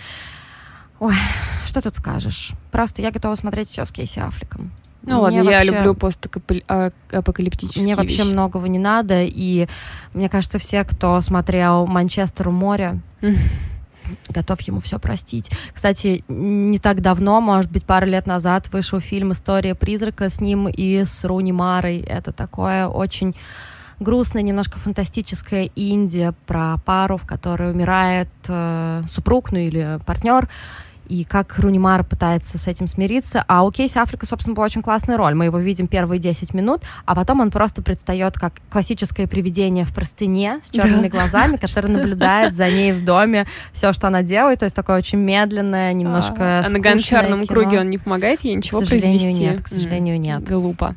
Ой, 0.98 1.14
что 1.64 1.80
тут 1.82 1.96
скажешь? 1.96 2.52
Просто 2.70 3.02
я 3.02 3.10
готова 3.10 3.34
смотреть 3.34 3.68
все 3.68 3.84
с 3.84 3.92
Кейси 3.92 4.20
Аффлеком. 4.20 4.72
Ну 5.04 5.20
ладно, 5.20 5.36
я 5.36 5.44
вообще... 5.44 5.70
люблю 5.70 5.94
постапокалиптические 5.94 7.84
Мне 7.84 7.96
вообще 7.96 8.22
вещи. 8.22 8.32
многого 8.32 8.68
не 8.68 8.78
надо, 8.78 9.22
и 9.22 9.66
мне 10.14 10.28
кажется, 10.28 10.58
все, 10.58 10.84
кто 10.84 11.20
смотрел 11.20 11.86
«Манчестер 11.86 12.48
у 12.48 12.52
моря», 12.52 13.00
готов 14.28 14.60
ему 14.62 14.80
все 14.80 14.98
простить. 14.98 15.50
Кстати, 15.72 16.24
не 16.28 16.78
так 16.78 17.00
давно, 17.00 17.40
может 17.40 17.70
быть, 17.70 17.84
пару 17.84 18.06
лет 18.06 18.26
назад 18.26 18.72
вышел 18.72 19.00
фильм 19.00 19.32
«История 19.32 19.74
призрака» 19.74 20.28
с 20.28 20.40
ним 20.40 20.68
и 20.68 21.04
с 21.04 21.24
Руни 21.24 21.52
Марой. 21.52 22.00
Это 22.00 22.32
такое 22.32 22.86
очень 22.86 23.34
грустная, 24.00 24.42
немножко 24.42 24.78
фантастическая 24.78 25.70
Индия 25.74 26.34
про 26.46 26.76
пару, 26.84 27.16
в 27.16 27.26
которой 27.26 27.70
умирает 27.70 28.28
э, 28.48 29.02
супруг, 29.08 29.52
ну 29.52 29.58
или 29.58 30.00
партнер, 30.04 30.48
и 31.08 31.24
как 31.24 31.58
Рунимар 31.58 32.04
пытается 32.04 32.58
с 32.58 32.66
этим 32.66 32.86
смириться. 32.86 33.44
А 33.48 33.64
у 33.64 33.70
Кейси 33.70 33.98
Африка, 33.98 34.26
собственно, 34.26 34.54
была 34.54 34.66
очень 34.66 34.82
классная 34.82 35.16
роль. 35.16 35.34
Мы 35.34 35.46
его 35.46 35.58
видим 35.58 35.86
первые 35.86 36.18
10 36.18 36.54
минут, 36.54 36.82
а 37.04 37.14
потом 37.14 37.40
он 37.40 37.50
просто 37.50 37.82
предстает 37.82 38.34
как 38.34 38.54
классическое 38.70 39.26
привидение 39.26 39.84
в 39.84 39.92
простыне 39.92 40.60
с 40.62 40.70
черными 40.70 41.08
да. 41.08 41.18
глазами, 41.18 41.56
которое 41.56 41.88
наблюдает 41.88 42.54
за 42.54 42.68
ней 42.70 42.92
в 42.92 43.04
доме 43.04 43.46
все, 43.72 43.92
что 43.92 44.08
она 44.08 44.22
делает. 44.22 44.60
То 44.60 44.64
есть 44.64 44.76
такое 44.76 44.98
очень 44.98 45.18
медленное, 45.18 45.92
немножко 45.92 46.60
А, 46.60 46.62
а 46.66 46.70
на 46.70 46.78
гончарном 46.78 47.42
кино. 47.42 47.48
круге 47.48 47.80
он 47.80 47.90
не 47.90 47.98
помогает 47.98 48.42
ей 48.42 48.54
ничего 48.54 48.80
к 48.80 48.84
сожалению, 48.84 49.18
произвести? 49.20 49.44
Нет, 49.44 49.62
к 49.62 49.68
сожалению, 49.68 50.20
нет. 50.20 50.44
Глупо. 50.44 50.96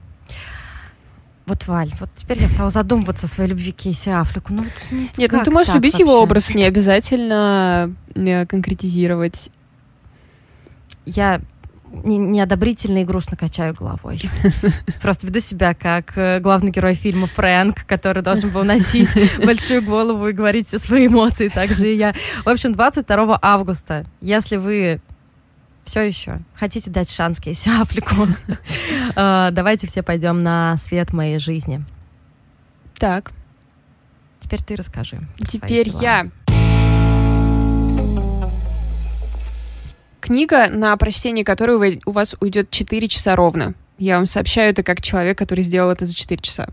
Вот, 1.46 1.68
Валь, 1.68 1.92
вот 2.00 2.10
теперь 2.16 2.42
я 2.42 2.48
стала 2.48 2.72
задумываться 2.72 3.28
о 3.28 3.30
своей 3.30 3.52
любви 3.52 3.72
к 3.72 3.76
Кейси 3.76 4.10
Аффлеку. 4.10 4.52
Ну, 4.52 4.64
вот, 4.64 4.72
ну, 4.90 5.08
Нет, 5.18 5.32
ну 5.32 5.44
ты 5.44 5.52
можешь 5.52 5.74
любить 5.76 5.94
вообще? 5.94 6.04
его 6.04 6.20
образ, 6.20 6.56
не 6.56 6.64
обязательно 6.64 7.94
э, 8.16 8.48
конкретизировать 8.48 9.52
я 11.06 11.42
неодобрительно 12.04 13.00
и 13.00 13.06
грустно 13.06 13.38
качаю 13.38 13.74
головой. 13.74 14.22
Просто 15.02 15.28
веду 15.28 15.40
себя 15.40 15.74
как 15.74 16.18
э, 16.18 16.40
главный 16.40 16.72
герой 16.72 16.96
фильма 16.96 17.28
Фрэнк, 17.28 17.86
который 17.86 18.22
должен 18.22 18.50
был 18.50 18.64
носить 18.64 19.10
большую 19.46 19.84
голову 19.84 20.28
и 20.28 20.34
говорить 20.34 20.68
все 20.68 20.80
свои 20.80 21.08
эмоции. 21.08 21.50
Также 21.50 21.92
и 21.92 21.96
я. 21.96 22.14
В 22.44 22.50
общем, 22.50 22.74
22 22.74 23.40
августа, 23.42 24.06
если 24.22 24.58
вы 24.58 25.00
все 25.86 26.02
еще 26.02 26.40
хотите 26.56 26.90
дать 26.90 27.10
шанс 27.10 27.40
Кейси 27.40 27.70
Аффлеку, 27.70 28.28
э, 29.16 29.50
давайте 29.52 29.88
все 29.88 30.04
пойдем 30.04 30.40
на 30.40 30.78
свет 30.78 31.14
моей 31.14 31.40
жизни. 31.40 31.84
Так. 32.98 33.32
Теперь 34.40 34.62
ты 34.64 34.76
расскажи. 34.76 35.22
Теперь 35.48 35.90
я. 35.90 36.30
Книга, 40.26 40.70
на 40.70 40.98
прочтение 40.98 41.46
которой 41.46 42.02
у 42.04 42.12
вас 42.12 42.36
уйдет 42.40 42.72
4 42.72 43.08
часа 43.08 43.36
ровно. 43.36 43.76
Я 44.00 44.16
вам 44.16 44.26
сообщаю 44.26 44.72
это 44.72 44.82
как 44.82 45.00
человек, 45.00 45.38
который 45.38 45.64
сделал 45.64 45.92
это 45.92 46.08
за 46.08 46.16
4 46.16 46.42
часа. 46.42 46.70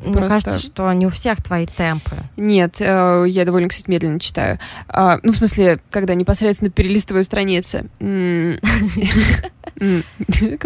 Мне 0.00 0.12
Просто... 0.12 0.28
кажется, 0.28 0.58
что 0.58 0.92
не 0.92 1.06
у 1.06 1.08
всех 1.08 1.42
твои 1.42 1.64
темпы. 1.66 2.16
Нет, 2.36 2.74
э, 2.78 3.24
я 3.26 3.46
довольно, 3.46 3.68
кстати, 3.68 3.88
медленно 3.88 4.20
читаю. 4.20 4.58
Э, 4.88 5.16
ну, 5.22 5.32
в 5.32 5.36
смысле, 5.36 5.80
когда 5.90 6.14
непосредственно 6.14 6.70
перелистываю 6.70 7.24
страницы. 7.24 7.86
Как 8.00 8.60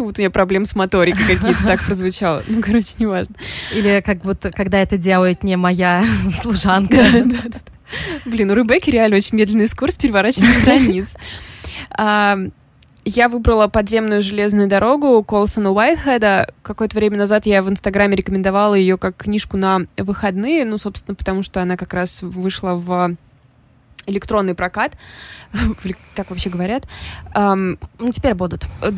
будто 0.05 0.21
у 0.21 0.23
меня 0.23 0.31
проблемы 0.31 0.67
с 0.67 0.75
моторикой 0.75 1.37
какие-то 1.37 1.63
так 1.63 1.83
прозвучало. 1.87 2.43
Ну, 2.49 2.63
короче, 2.63 2.95
неважно. 2.99 3.37
Или 3.73 4.03
как 4.05 4.23
будто, 4.23 4.51
когда 4.51 4.81
это 4.81 4.99
делает 4.99 5.45
не 5.45 5.57
моя 5.57 6.05
служанка. 6.33 6.97
Блин, 8.25 8.51
у 8.51 8.55
Ребекки 8.55 8.91
реально 8.91 9.19
очень 9.19 9.39
медленный 9.39 9.69
скорость 9.69 10.01
переворачивания 10.01 10.61
страниц. 10.61 11.15
Я 13.07 13.29
выбрала 13.29 13.69
подземную 13.69 14.23
железную 14.23 14.67
дорогу 14.67 15.23
Колсона 15.23 15.73
Уайтхеда. 15.73 16.49
Какое-то 16.63 16.97
время 16.97 17.19
назад 17.19 17.45
я 17.45 17.63
в 17.63 17.69
Инстаграме 17.69 18.17
рекомендовала 18.17 18.75
ее 18.75 18.97
как 18.97 19.17
книжку 19.17 19.59
на 19.59 19.83
выходные, 19.99 20.65
ну, 20.65 20.79
собственно, 20.79 21.15
потому 21.15 21.43
что 21.43 21.61
она 21.61 21.77
как 21.77 21.93
раз 21.93 22.23
вышла 22.23 22.75
в 22.75 23.15
электронный 24.07 24.55
прокат, 24.55 24.93
так 26.15 26.31
вообще 26.31 26.51
говорят. 26.51 26.87
Ну, 27.35 27.79
теперь 28.13 28.35
будут. 28.35 28.65
Э, 28.83 28.91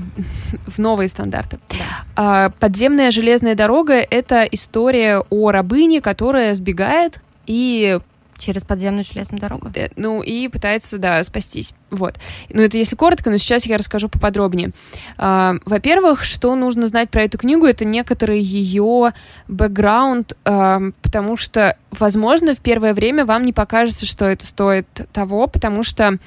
в 0.66 0.78
новые 0.78 1.08
стандарты. 1.08 1.58
Да. 1.70 2.46
Uh, 2.48 2.54
подземная 2.58 3.10
железная 3.10 3.54
дорога— 3.54 3.94
это 4.10 4.42
история 4.44 5.22
о 5.30 5.50
рабыне, 5.50 6.00
которая 6.00 6.54
сбегает 6.54 7.20
и 7.46 8.00
Через 8.38 8.64
подземную 8.64 9.04
железную 9.04 9.40
дорогу. 9.40 9.70
Э, 9.74 9.88
ну, 9.96 10.22
и 10.22 10.48
пытается, 10.48 10.98
да, 10.98 11.22
спастись. 11.24 11.72
Вот. 11.90 12.16
Ну, 12.50 12.62
это 12.62 12.76
если 12.76 12.96
коротко, 12.96 13.30
но 13.30 13.36
сейчас 13.36 13.66
я 13.66 13.76
расскажу 13.76 14.08
поподробнее. 14.08 14.70
А, 15.16 15.54
во-первых, 15.64 16.24
что 16.24 16.54
нужно 16.54 16.86
знать 16.86 17.10
про 17.10 17.22
эту 17.22 17.38
книгу, 17.38 17.66
это 17.66 17.84
некоторый 17.84 18.40
ее 18.40 19.12
бэкграунд, 19.48 20.36
а, 20.44 20.80
потому 21.02 21.36
что, 21.36 21.76
возможно, 21.90 22.54
в 22.54 22.58
первое 22.58 22.94
время 22.94 23.24
вам 23.24 23.44
не 23.44 23.52
покажется, 23.52 24.06
что 24.06 24.26
это 24.26 24.44
стоит 24.44 24.86
того, 25.12 25.46
потому 25.46 25.82
что 25.82 26.18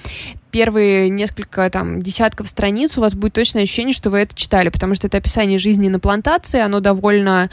первые 0.52 1.10
несколько 1.10 1.69
там 1.69 2.02
десятков 2.02 2.50
страниц 2.50 2.98
у 2.98 3.02
вас 3.02 3.13
будет 3.13 3.34
точное 3.34 3.63
ощущение, 3.63 3.93
что 3.93 4.10
вы 4.10 4.19
это 4.19 4.36
читали, 4.36 4.69
потому 4.69 4.95
что 4.95 5.08
это 5.08 5.17
описание 5.17 5.60
жизни 5.60 5.89
на 5.89 6.00
плантации, 6.00 6.60
оно 6.60 6.80
довольно, 6.80 7.50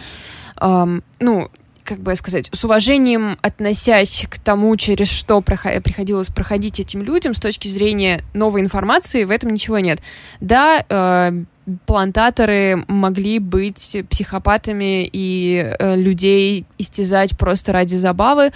эм, 0.60 1.02
ну, 1.20 1.50
как 1.86 2.00
бы 2.00 2.14
сказать, 2.16 2.50
с 2.52 2.64
уважением 2.64 3.38
относясь 3.40 4.26
к 4.28 4.38
тому, 4.38 4.76
через 4.76 5.08
что 5.08 5.40
приходилось 5.40 6.28
проходить 6.28 6.80
этим 6.80 7.02
людям 7.02 7.34
с 7.34 7.40
точки 7.40 7.68
зрения 7.68 8.22
новой 8.34 8.60
информации, 8.60 9.24
в 9.24 9.30
этом 9.30 9.50
ничего 9.50 9.78
нет. 9.78 10.00
Да, 10.40 10.84
э, 10.88 11.44
плантаторы 11.86 12.84
могли 12.88 13.38
быть 13.38 13.96
психопатами 14.10 15.08
и 15.10 15.74
э, 15.78 15.96
людей 15.96 16.66
истязать 16.78 17.36
просто 17.38 17.72
ради 17.72 17.94
забавы, 17.94 18.52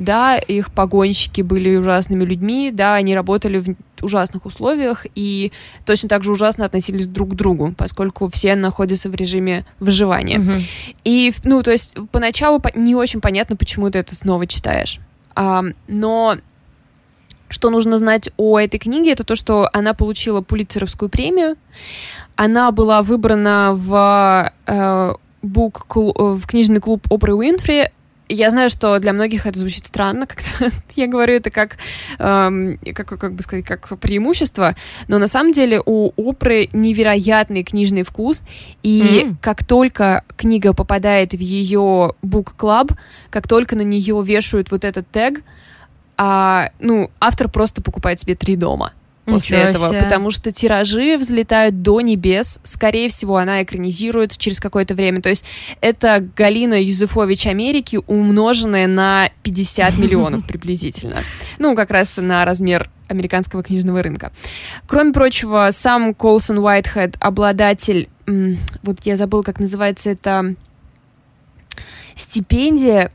да, 0.00 0.38
их 0.38 0.72
погонщики 0.72 1.42
были 1.42 1.76
ужасными 1.76 2.24
людьми, 2.24 2.70
да, 2.72 2.94
они 2.94 3.14
работали 3.14 3.58
в 3.58 3.76
ужасных 4.02 4.46
условиях 4.46 5.06
и 5.14 5.52
точно 5.84 6.08
так 6.08 6.24
же 6.24 6.32
ужасно 6.32 6.64
относились 6.64 7.06
друг 7.06 7.32
к 7.32 7.34
другу, 7.34 7.74
поскольку 7.76 8.30
все 8.30 8.56
находятся 8.56 9.10
в 9.10 9.14
режиме 9.14 9.66
выживания. 9.78 10.38
Mm-hmm. 10.38 10.62
И, 11.04 11.34
ну, 11.44 11.62
то 11.62 11.70
есть 11.70 11.96
поначалу 12.10 12.62
не 12.74 12.94
очень 12.94 13.20
понятно, 13.20 13.56
почему 13.56 13.90
ты 13.90 13.98
это 13.98 14.14
снова 14.14 14.46
читаешь. 14.46 15.00
А, 15.34 15.62
но 15.86 16.38
что 17.50 17.68
нужно 17.68 17.98
знать 17.98 18.30
о 18.38 18.58
этой 18.58 18.78
книге, 18.78 19.12
это 19.12 19.24
то, 19.24 19.36
что 19.36 19.68
она 19.74 19.92
получила 19.92 20.40
Пулитцеровскую 20.40 21.10
премию. 21.10 21.56
Она 22.36 22.70
была 22.70 23.02
выбрана 23.02 23.72
в, 23.74 24.50
э, 24.66 25.14
бук, 25.42 25.84
в 25.94 26.46
книжный 26.46 26.80
клуб 26.80 27.06
Опры 27.10 27.34
Уинфри 27.34 27.90
я 28.30 28.50
знаю, 28.50 28.70
что 28.70 28.98
для 28.98 29.12
многих 29.12 29.46
это 29.46 29.58
звучит 29.58 29.86
странно, 29.86 30.26
как 30.26 30.40
я 30.96 31.06
говорю 31.06 31.34
это 31.34 31.50
как, 31.50 31.76
эм, 32.18 32.78
как, 32.94 33.08
как 33.08 33.34
бы 33.34 33.42
сказать, 33.42 33.64
как 33.64 33.98
преимущество, 33.98 34.76
но 35.08 35.18
на 35.18 35.28
самом 35.28 35.52
деле 35.52 35.82
у 35.84 36.12
Опры 36.16 36.68
невероятный 36.72 37.64
книжный 37.64 38.02
вкус, 38.02 38.42
и 38.82 39.24
mm. 39.26 39.36
как 39.40 39.64
только 39.64 40.24
книга 40.36 40.72
попадает 40.72 41.32
в 41.32 41.40
ее 41.40 42.12
club, 42.22 42.92
как 43.30 43.48
только 43.48 43.76
на 43.76 43.82
нее 43.82 44.22
вешают 44.24 44.70
вот 44.70 44.84
этот 44.84 45.10
тег, 45.10 45.42
а, 46.16 46.70
ну, 46.78 47.10
автор 47.18 47.48
просто 47.48 47.82
покупает 47.82 48.20
себе 48.20 48.34
три 48.34 48.54
дома. 48.54 48.92
После 49.30 49.58
Ничего 49.58 49.70
этого, 49.70 49.88
себе. 49.88 50.02
потому 50.02 50.30
что 50.30 50.52
тиражи 50.52 51.16
взлетают 51.16 51.82
до 51.82 52.00
небес. 52.00 52.60
Скорее 52.64 53.08
всего, 53.08 53.36
она 53.36 53.62
экранизируется 53.62 54.38
через 54.38 54.60
какое-то 54.60 54.94
время. 54.94 55.22
То 55.22 55.28
есть 55.28 55.44
это 55.80 56.26
Галина 56.36 56.82
Юзефович 56.82 57.46
Америки, 57.46 57.98
умноженная 58.06 58.86
на 58.86 59.30
50 59.42 59.98
миллионов 59.98 60.46
приблизительно. 60.46 61.22
Ну, 61.58 61.74
как 61.74 61.90
раз 61.90 62.16
на 62.16 62.44
размер 62.44 62.90
американского 63.08 63.62
книжного 63.62 64.02
рынка. 64.02 64.32
Кроме 64.86 65.12
прочего, 65.12 65.68
сам 65.72 66.14
Колсон 66.14 66.58
Уайтхед 66.58 67.16
обладатель, 67.20 68.08
вот 68.82 68.98
я 69.04 69.16
забыл, 69.16 69.42
как 69.42 69.58
называется 69.58 70.10
это 70.10 70.54
стипендия 72.14 73.10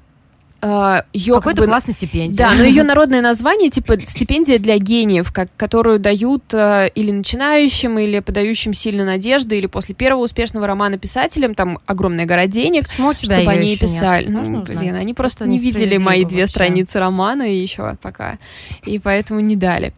ее 1.13 1.35
Какой-то 1.35 1.57
как 1.57 1.65
бы, 1.65 1.71
классной 1.71 1.93
стипендии. 1.93 2.37
Да, 2.37 2.53
но 2.53 2.63
ее 2.63 2.83
народное 2.95 3.21
название, 3.21 3.69
типа, 3.69 3.97
стипендия 4.03 4.57
для 4.57 4.77
гениев, 4.77 5.31
как, 5.31 5.49
которую 5.57 5.99
дают 5.99 6.53
uh, 6.53 6.89
или 6.93 7.11
начинающим, 7.11 7.99
или 7.99 8.19
подающим 8.19 8.73
сильно 8.73 9.05
надежды, 9.05 9.57
или 9.57 9.67
после 9.67 9.93
первого 9.93 10.23
успешного 10.23 10.65
романа 10.65 10.97
писателям, 10.97 11.53
там 11.53 11.79
огромная 11.85 12.25
гора 12.25 12.47
денег, 12.47 12.87
Почему 12.87 13.09
у 13.09 13.13
тебя 13.13 13.37
чтобы 13.37 13.51
они 13.51 13.77
писали. 13.77 14.27
Нет? 14.27 14.47
Ну, 14.47 14.61
блин, 14.63 14.95
они 14.95 15.13
просто, 15.13 15.45
просто 15.45 15.47
не 15.47 15.57
видели 15.57 15.97
мои 15.97 16.25
две 16.25 16.41
вообще. 16.41 16.51
страницы 16.51 16.99
романа 16.99 17.43
еще 17.43 17.97
пока, 18.01 18.39
и 18.85 18.97
поэтому 18.97 19.41
не 19.41 19.55
дали. 19.55 19.93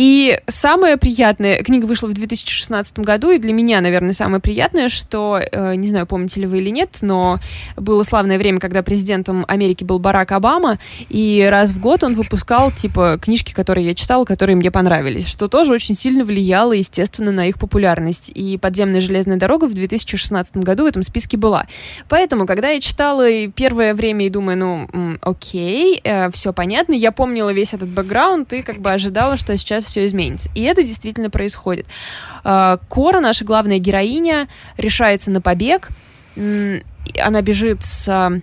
И 0.00 0.40
самое 0.46 0.96
приятное, 0.96 1.62
книга 1.62 1.84
вышла 1.84 2.06
в 2.06 2.14
2016 2.14 3.00
году, 3.00 3.32
и 3.32 3.38
для 3.38 3.52
меня, 3.52 3.82
наверное, 3.82 4.14
самое 4.14 4.40
приятное, 4.40 4.88
что, 4.88 5.38
uh, 5.38 5.76
не 5.76 5.88
знаю, 5.88 6.06
помните 6.06 6.40
ли 6.40 6.46
вы 6.46 6.60
или 6.60 6.70
нет, 6.70 6.96
но 7.02 7.38
было 7.76 8.02
славное 8.02 8.38
время, 8.38 8.60
когда 8.60 8.82
президентом 8.82 9.44
Америки 9.46 9.84
был 9.84 9.98
Барак 9.98 10.32
Обама, 10.32 10.78
и 11.10 11.46
раз 11.50 11.72
в 11.72 11.80
год 11.80 12.02
он 12.02 12.14
выпускал, 12.14 12.70
типа, 12.72 13.18
книжки, 13.20 13.52
которые 13.52 13.88
я 13.88 13.94
читала, 13.94 14.24
которые 14.24 14.56
мне 14.56 14.70
понравились, 14.70 15.28
что 15.28 15.48
тоже 15.48 15.74
очень 15.74 15.94
сильно 15.94 16.24
влияло, 16.24 16.72
естественно, 16.72 17.30
на 17.30 17.48
их 17.48 17.58
популярность. 17.58 18.32
И 18.34 18.56
«Подземная 18.56 19.02
железная 19.02 19.36
дорога» 19.36 19.66
в 19.66 19.74
2016 19.74 20.56
году 20.56 20.84
в 20.84 20.86
этом 20.86 21.02
списке 21.02 21.36
была. 21.36 21.66
Поэтому, 22.08 22.46
когда 22.46 22.70
я 22.70 22.80
читала 22.80 23.28
и 23.28 23.48
первое 23.48 23.92
время 23.92 24.24
и 24.24 24.30
думаю, 24.30 24.56
ну, 24.56 25.18
окей, 25.20 26.00
э, 26.02 26.30
все 26.30 26.54
понятно, 26.54 26.94
я 26.94 27.12
помнила 27.12 27.50
весь 27.50 27.74
этот 27.74 27.90
бэкграунд 27.90 28.50
и 28.54 28.62
как 28.62 28.80
бы 28.80 28.90
ожидала, 28.90 29.36
что 29.36 29.54
сейчас 29.58 29.89
все 29.90 30.06
изменится. 30.06 30.50
И 30.54 30.62
это 30.62 30.82
действительно 30.82 31.30
происходит. 31.30 31.86
Э, 32.44 32.78
Кора, 32.88 33.20
наша 33.20 33.44
главная 33.44 33.78
героиня, 33.78 34.48
решается 34.76 35.30
на 35.30 35.40
побег, 35.40 35.90
она 36.36 37.42
бежит 37.42 37.82
с 37.82 38.40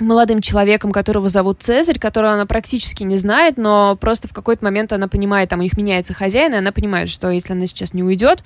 молодым 0.00 0.40
человеком, 0.40 0.92
которого 0.92 1.28
зовут 1.28 1.62
Цезарь, 1.62 1.98
которого 1.98 2.32
она 2.32 2.46
практически 2.46 3.02
не 3.02 3.16
знает, 3.16 3.56
но 3.56 3.96
просто 3.96 4.28
в 4.28 4.32
какой-то 4.32 4.64
момент 4.64 4.92
она 4.92 5.08
понимает, 5.08 5.50
там 5.50 5.60
у 5.60 5.62
них 5.62 5.76
меняется 5.76 6.14
хозяин, 6.14 6.54
и 6.54 6.56
она 6.56 6.72
понимает, 6.72 7.10
что 7.10 7.30
если 7.30 7.52
она 7.52 7.66
сейчас 7.66 7.94
не 7.94 8.02
уйдет, 8.02 8.42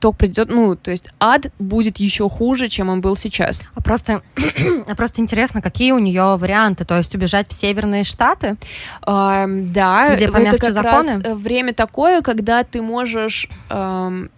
то 0.00 0.12
придет, 0.12 0.48
ну, 0.48 0.76
то 0.76 0.90
есть 0.90 1.08
ад 1.18 1.52
будет 1.58 1.98
еще 1.98 2.28
хуже, 2.28 2.68
чем 2.68 2.88
он 2.88 3.00
был 3.00 3.16
сейчас. 3.16 3.62
А 3.74 3.82
просто, 3.82 4.22
а 4.86 4.94
просто 4.94 5.20
интересно, 5.20 5.60
какие 5.60 5.92
у 5.92 5.98
нее 5.98 6.36
варианты, 6.36 6.84
то 6.84 6.96
есть 6.96 7.14
убежать 7.14 7.48
в 7.48 7.52
северные 7.52 8.04
штаты? 8.04 8.56
А, 9.02 9.46
да. 9.48 10.14
Где 10.14 10.28
помягче 10.28 10.56
это 10.56 10.66
как 10.66 10.72
законы? 10.72 11.20
Раз 11.20 11.36
время 11.36 11.74
такое, 11.74 12.22
когда 12.22 12.62
ты 12.62 12.80
можешь 12.80 13.48
эм, 13.70 14.30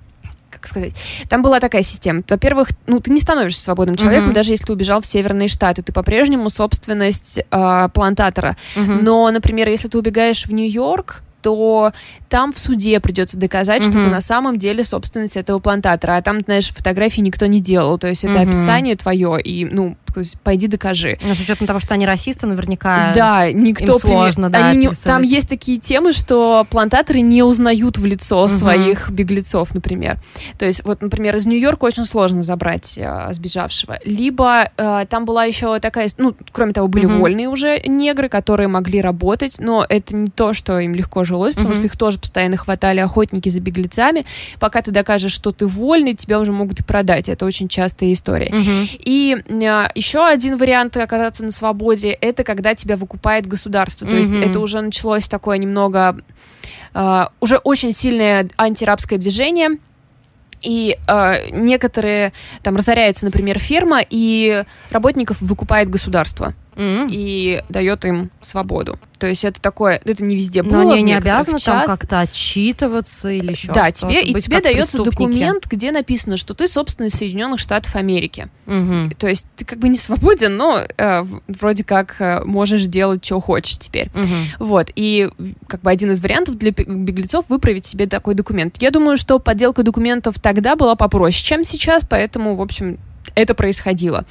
как 0.61 0.68
сказать, 0.68 0.92
там 1.29 1.42
была 1.42 1.59
такая 1.59 1.83
система. 1.83 2.23
Во-первых, 2.29 2.68
ну, 2.87 3.01
ты 3.01 3.11
не 3.11 3.20
становишься 3.20 3.64
свободным 3.64 3.96
человеком, 3.96 4.31
uh-huh. 4.31 4.35
даже 4.35 4.53
если 4.53 4.66
ты 4.66 4.73
убежал 4.73 5.01
в 5.01 5.07
Северные 5.07 5.49
Штаты. 5.49 5.83
Ты 5.83 5.92
по-прежнему 5.92 6.51
собственность 6.51 7.38
э, 7.38 7.88
плантатора. 7.94 8.57
Uh-huh. 8.77 9.01
Но, 9.01 9.31
например, 9.31 9.68
если 9.68 9.88
ты 9.88 9.99
убегаешь 9.99 10.44
в 10.44 10.53
Нью-Йорк, 10.53 11.23
то 11.42 11.92
там 12.29 12.53
в 12.53 12.59
суде 12.59 13.00
придется 13.00 13.38
доказать, 13.38 13.83
mm-hmm. 13.83 13.92
что 13.92 14.05
ты 14.05 14.09
на 14.09 14.20
самом 14.20 14.59
деле 14.59 14.85
собственность 14.85 15.37
этого 15.37 15.59
плантатора, 15.59 16.16
а 16.16 16.22
там, 16.22 16.40
знаешь, 16.40 16.72
фотографии 16.72 17.20
никто 17.20 17.46
не 17.46 17.61
делал, 17.61 17.98
то 17.98 18.09
есть 18.09 18.24
это 18.24 18.35
mm-hmm. 18.35 18.48
описание 18.48 18.96
твое, 18.96 19.40
и, 19.40 19.64
ну, 19.64 19.96
пойди 20.42 20.66
докажи. 20.66 21.18
Но 21.22 21.35
с 21.35 21.40
учетом 21.40 21.66
того, 21.66 21.81
что 21.81 21.94
они 21.94 22.07
расисты, 22.07 22.46
наверняка 22.46 23.12
да, 23.14 23.50
никто 23.53 23.92
им 23.92 23.98
сложно, 23.98 24.50
да, 24.50 24.68
они 24.68 24.87
не... 24.87 24.88
Там 24.88 25.22
есть 25.22 25.48
такие 25.48 25.79
темы, 25.79 26.12
что 26.12 26.66
плантаторы 26.70 27.20
не 27.20 27.42
узнают 27.42 27.98
в 27.98 28.05
лицо 28.05 28.44
mm-hmm. 28.44 28.48
своих 28.48 29.11
беглецов, 29.11 29.74
например. 29.74 30.18
То 30.59 30.66
есть 30.66 30.85
вот, 30.85 31.03
например, 31.03 31.37
из 31.37 31.46
Нью-Йорка 31.46 31.85
очень 31.85 32.05
сложно 32.05 32.42
забрать 32.42 32.98
э, 32.98 33.29
сбежавшего. 33.33 33.98
Либо 34.05 34.70
э, 34.76 35.07
там 35.09 35.24
была 35.24 35.44
еще 35.44 35.79
такая, 35.81 36.09
ну, 36.18 36.35
кроме 36.53 36.72
того, 36.72 36.88
были 36.88 37.07
mm-hmm. 37.07 37.18
вольные 37.18 37.48
уже 37.48 37.81
негры, 37.87 38.29
которые 38.29 38.68
могли 38.68 39.00
работать, 39.00 39.57
но 39.59 39.85
это 39.88 40.16
не 40.16 40.29
то, 40.29 40.53
что 40.53 40.79
им 40.79 40.94
легко 40.94 41.24
жилось, 41.31 41.55
потому 41.55 41.73
mm-hmm. 41.73 41.77
что 41.77 41.87
их 41.87 41.97
тоже 41.97 42.19
постоянно 42.19 42.57
хватали 42.57 43.01
охотники 43.01 43.49
за 43.49 43.61
беглецами. 43.61 44.27
Пока 44.59 44.83
ты 44.83 44.90
докажешь, 44.90 45.33
что 45.33 45.53
ты 45.53 45.66
вольный, 45.66 46.14
тебя 46.14 46.38
уже 46.40 46.53
могут 46.53 46.81
и 46.81 46.83
продать. 46.83 47.29
Это 47.29 47.47
очень 47.47 47.69
частая 47.69 48.12
история. 48.12 48.51
Mm-hmm. 48.51 49.01
И 49.05 49.37
э, 49.47 49.88
еще 49.95 50.27
один 50.27 50.57
вариант 50.59 50.97
оказаться 50.97 51.45
на 51.45 51.51
свободе— 51.51 52.11
это 52.21 52.45
когда 52.45 52.75
тебя 52.75 52.97
выкупает 52.97 53.47
государство. 53.47 54.07
То 54.07 54.14
mm-hmm. 54.14 54.19
есть 54.19 54.37
это 54.37 54.61
уже 54.61 54.81
началось 54.81 55.29
такое 55.29 55.59
немного... 55.59 56.19
Uh, 56.93 57.29
уже 57.38 57.59
очень 57.59 57.93
сильное 57.93 58.49
антирабское 58.57 59.16
движение, 59.16 59.79
и 60.62 60.99
э, 61.07 61.51
некоторые 61.51 62.33
там 62.62 62.77
разоряется, 62.77 63.25
например, 63.25 63.59
ферма, 63.59 64.01
и 64.09 64.64
работников 64.90 65.40
выкупает 65.40 65.88
государство 65.88 66.55
mm-hmm. 66.81 67.09
и 67.11 67.62
дает 67.69 68.05
им 68.05 68.31
свободу. 68.40 68.99
То 69.19 69.27
есть 69.27 69.45
это 69.45 69.61
такое, 69.61 70.01
это 70.03 70.25
не 70.25 70.35
везде 70.35 70.62
было. 70.62 70.83
Но 70.83 70.93
они 70.93 71.03
не 71.03 71.14
обязаны 71.14 71.59
там 71.59 71.87
как-то 71.87 72.21
отчитываться 72.21 73.29
или 73.29 73.51
еще 73.53 73.71
Да, 73.71 73.90
тебе, 73.90 74.23
и 74.23 74.33
тебе 74.40 74.61
дается 74.61 75.03
документ, 75.03 75.66
где 75.66 75.93
написано, 75.93 76.38
что 76.38 76.55
ты 76.55 76.69
собственность 76.69 77.19
Соединенных 77.19 77.61
Штатов 77.61 77.95
Америки. 77.97 78.49
Угу. 78.66 79.16
То 79.19 79.29
есть 79.29 79.47
ты 79.57 79.66
как 79.66 79.79
бы 79.79 79.90
не 79.90 79.99
свободен, 79.99 80.57
но 80.57 80.81
э, 80.97 81.25
вроде 81.49 81.85
как 81.85 82.16
э, 82.19 82.43
можешь 82.45 82.87
делать, 82.87 83.25
что 83.25 83.40
хочешь 83.40 83.77
теперь. 83.77 84.09
Угу. 84.14 84.66
Вот, 84.66 84.90
и 84.97 85.29
как 85.66 85.83
бы 85.83 85.90
один 85.90 86.12
из 86.12 86.23
вариантов 86.23 86.57
для 86.57 86.71
беглецов 86.71 87.45
выправить 87.49 87.85
себе 87.85 88.07
такой 88.07 88.35
документ. 88.35 88.77
Я 88.81 88.90
думаю, 88.90 89.19
что 89.19 89.38
подделка 89.38 89.83
документов 89.83 90.37
тогда 90.40 90.77
была 90.77 90.95
попроще, 90.95 91.45
чем 91.45 91.64
сейчас, 91.64 92.05
поэтому, 92.09 92.57
в 92.57 92.62
общем, 92.62 92.99
это 93.40 93.55
происходило. 93.55 94.24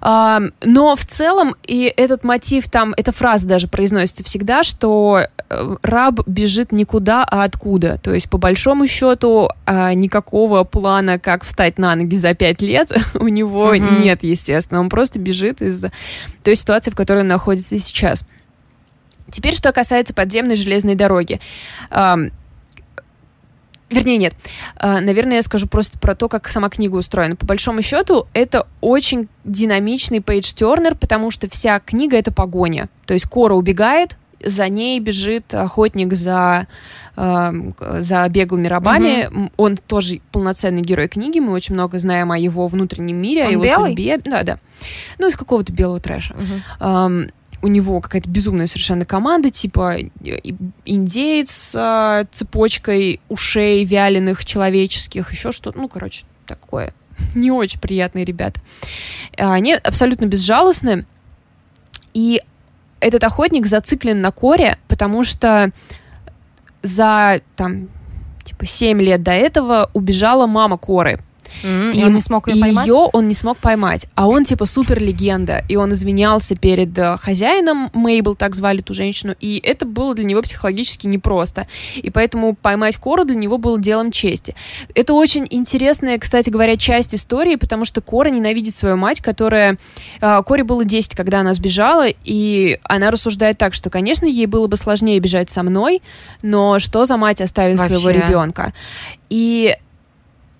Но 0.00 0.96
в 0.96 1.04
целом 1.04 1.54
и 1.62 1.92
этот 1.96 2.24
мотив 2.24 2.68
там, 2.68 2.92
эта 2.96 3.12
фраза 3.12 3.46
даже 3.46 3.68
произносится 3.68 4.24
всегда, 4.24 4.64
что 4.64 5.26
э, 5.48 5.76
раб 5.82 6.20
бежит 6.26 6.72
никуда, 6.72 7.24
а 7.24 7.44
откуда. 7.44 7.98
То 7.98 8.12
есть, 8.12 8.28
по 8.28 8.38
большому 8.38 8.86
счету, 8.88 9.48
а, 9.64 9.94
никакого 9.94 10.64
плана, 10.64 11.18
как 11.18 11.44
встать 11.44 11.78
на 11.78 11.94
ноги 11.94 12.16
за 12.16 12.34
пять 12.34 12.60
лет, 12.60 12.90
у 13.14 13.28
него 13.28 13.74
mm-hmm. 13.74 14.02
нет, 14.02 14.22
естественно. 14.22 14.80
Он 14.80 14.88
просто 14.88 15.18
бежит 15.18 15.62
из 15.62 15.84
той 16.42 16.56
ситуации, 16.56 16.90
в 16.90 16.96
которой 16.96 17.20
он 17.20 17.28
находится 17.28 17.78
сейчас. 17.78 18.26
Теперь, 19.30 19.54
что 19.54 19.72
касается 19.72 20.14
подземной 20.14 20.56
железной 20.56 20.94
дороги. 20.94 21.40
Вернее, 23.92 24.16
нет. 24.16 24.34
А, 24.76 25.00
наверное, 25.00 25.36
я 25.36 25.42
скажу 25.42 25.66
просто 25.66 25.98
про 25.98 26.14
то, 26.14 26.28
как 26.28 26.48
сама 26.48 26.68
книга 26.68 26.96
устроена. 26.96 27.36
По 27.36 27.46
большому 27.46 27.82
счету, 27.82 28.26
это 28.32 28.66
очень 28.80 29.28
динамичный 29.44 30.20
пейдж-тернер, 30.20 30.94
потому 30.94 31.30
что 31.30 31.48
вся 31.48 31.78
книга— 31.80 32.16
это 32.18 32.32
погоня. 32.32 32.88
То 33.06 33.14
есть 33.14 33.26
Кора 33.26 33.54
убегает, 33.54 34.16
за 34.44 34.68
ней 34.68 34.98
бежит 35.00 35.54
охотник 35.54 36.14
за, 36.14 36.66
э, 37.16 37.52
за 38.00 38.28
беглыми 38.28 38.66
рабами. 38.66 39.26
Угу. 39.26 39.50
Он 39.56 39.76
тоже 39.76 40.20
полноценный 40.32 40.82
герой 40.82 41.08
книги. 41.08 41.38
Мы 41.38 41.52
очень 41.52 41.74
много 41.74 41.98
знаем 41.98 42.32
о 42.32 42.38
его 42.38 42.66
внутреннем 42.66 43.16
мире, 43.16 43.42
Он 43.42 43.48
о 43.48 43.52
его 43.52 43.62
белый? 43.64 43.90
судьбе. 43.90 44.18
Да, 44.18 44.42
да. 44.42 44.58
Ну, 45.18 45.28
из 45.28 45.36
какого-то 45.36 45.72
белого 45.72 46.00
трэша. 46.00 46.34
Угу. 46.34 47.30
У 47.62 47.68
него 47.68 48.00
какая-то 48.00 48.28
безумная 48.28 48.66
совершенно 48.66 49.06
команда, 49.06 49.50
типа 49.50 49.96
индеец 50.84 51.50
с 51.50 52.26
цепочкой 52.32 53.20
ушей 53.28 53.84
вяленых 53.84 54.44
человеческих, 54.44 55.30
еще 55.32 55.52
что-то, 55.52 55.78
ну, 55.78 55.88
короче, 55.88 56.24
такое. 56.46 56.92
Не 57.34 57.52
очень 57.52 57.80
приятные 57.80 58.24
ребята. 58.24 58.60
Они 59.36 59.74
абсолютно 59.74 60.26
безжалостны, 60.26 61.06
и 62.14 62.42
этот 63.00 63.24
охотник 63.24 63.66
зациклен 63.66 64.20
на 64.20 64.32
коре, 64.32 64.78
потому 64.88 65.24
что 65.24 65.70
за, 66.82 67.40
там, 67.56 67.88
типа, 68.44 68.66
7 68.66 69.00
лет 69.00 69.22
до 69.22 69.32
этого 69.32 69.90
убежала 69.92 70.46
мама 70.46 70.78
коры. 70.78 71.20
Mm-hmm. 71.62 71.92
И, 71.92 72.00
и 72.00 72.04
он 72.04 72.14
не 72.14 72.20
смог 72.20 72.48
ее 72.48 72.60
поймать? 72.60 72.86
Ее 72.86 72.94
он 72.94 73.28
не 73.28 73.34
смог 73.34 73.58
поймать. 73.58 74.06
А 74.14 74.28
он 74.28 74.44
типа 74.44 74.66
супер 74.66 75.00
легенда. 75.02 75.64
И 75.68 75.76
он 75.76 75.92
извинялся 75.92 76.56
перед 76.56 76.96
э, 76.98 77.16
хозяином, 77.18 77.90
Мейбл 77.94 78.34
так 78.34 78.54
звали 78.54 78.80
ту 78.80 78.94
женщину, 78.94 79.34
и 79.40 79.58
это 79.58 79.86
было 79.86 80.14
для 80.14 80.24
него 80.24 80.42
психологически 80.42 81.06
непросто. 81.06 81.66
И 81.96 82.10
поэтому 82.10 82.54
поймать 82.54 82.96
Кору 82.96 83.24
для 83.24 83.36
него 83.36 83.58
было 83.58 83.78
делом 83.78 84.10
чести. 84.10 84.54
Это 84.94 85.14
очень 85.14 85.46
интересная, 85.50 86.18
кстати 86.18 86.50
говоря, 86.50 86.76
часть 86.76 87.14
истории, 87.14 87.56
потому 87.56 87.84
что 87.84 88.00
Кора 88.00 88.30
ненавидит 88.30 88.74
свою 88.74 88.96
мать, 88.96 89.20
которая... 89.20 89.78
Э, 90.20 90.42
Коре 90.44 90.64
было 90.64 90.84
10, 90.84 91.14
когда 91.14 91.40
она 91.40 91.54
сбежала, 91.54 92.06
и 92.08 92.78
она 92.84 93.10
рассуждает 93.10 93.58
так, 93.58 93.74
что, 93.74 93.90
конечно, 93.90 94.26
ей 94.26 94.46
было 94.46 94.66
бы 94.66 94.76
сложнее 94.76 95.18
бежать 95.20 95.50
со 95.50 95.62
мной, 95.62 96.02
но 96.42 96.78
что 96.78 97.04
за 97.04 97.16
мать 97.16 97.40
оставит 97.40 97.78
Вообще. 97.78 97.98
своего 97.98 98.10
ребенка? 98.10 98.72
И 99.28 99.76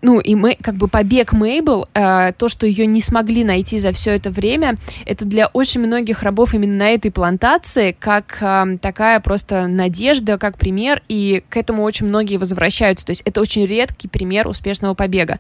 ну, 0.03 0.19
и 0.19 0.35
мы, 0.35 0.57
как 0.61 0.75
бы 0.75 0.89
побег 0.89 1.33
Мейбл, 1.33 1.89
э, 1.95 2.33
то, 2.33 2.49
что 2.49 2.67
ее 2.67 2.87
не 2.87 3.01
смогли 3.01 3.45
найти 3.45 3.79
за 3.79 3.93
все 3.93 4.11
это 4.11 4.31
время, 4.31 4.77
это 5.07 5.25
для 5.25 5.47
очень 5.47 5.81
многих 5.81 6.25
рабов 6.25 6.55
именно 6.55 6.77
на 6.77 6.91
этой 6.91 7.13
плантации, 7.13 7.97
как 7.99 8.39
э, 8.41 8.79
такая 8.83 9.21
просто 9.21 9.69
надежда, 9.69 10.39
как 10.39 10.59
пример, 10.59 11.03
и 11.09 11.45
к 11.49 11.57
этому 11.57 11.85
очень 11.85 12.07
многие 12.07 12.37
возвращаются. 12.37 13.07
То 13.07 13.11
есть 13.11 13.23
это 13.25 13.41
очень 13.41 13.65
редкий 13.65 14.09
пример 14.09 14.49
успешного 14.49 14.95
побега. 14.95 15.39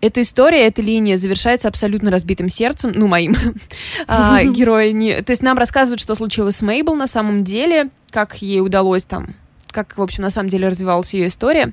Эта 0.00 0.22
история, 0.22 0.66
эта 0.66 0.82
линия 0.82 1.16
завершается 1.16 1.68
абсолютно 1.68 2.10
разбитым 2.10 2.48
сердцем, 2.48 2.90
ну, 2.94 3.06
моим 3.06 3.36
а. 4.08 4.42
Не... 4.42 5.22
То 5.22 5.30
есть 5.30 5.42
нам 5.42 5.56
рассказывают, 5.56 6.00
что 6.00 6.16
случилось 6.16 6.56
с 6.56 6.62
Мейбл 6.62 6.96
на 6.96 7.06
самом 7.06 7.44
деле, 7.44 7.90
как 8.10 8.42
ей 8.42 8.60
удалось 8.60 9.04
там, 9.04 9.36
как, 9.70 9.96
в 9.96 10.02
общем, 10.02 10.24
на 10.24 10.30
самом 10.30 10.48
деле 10.48 10.66
развивалась 10.66 11.14
ее 11.14 11.28
история. 11.28 11.72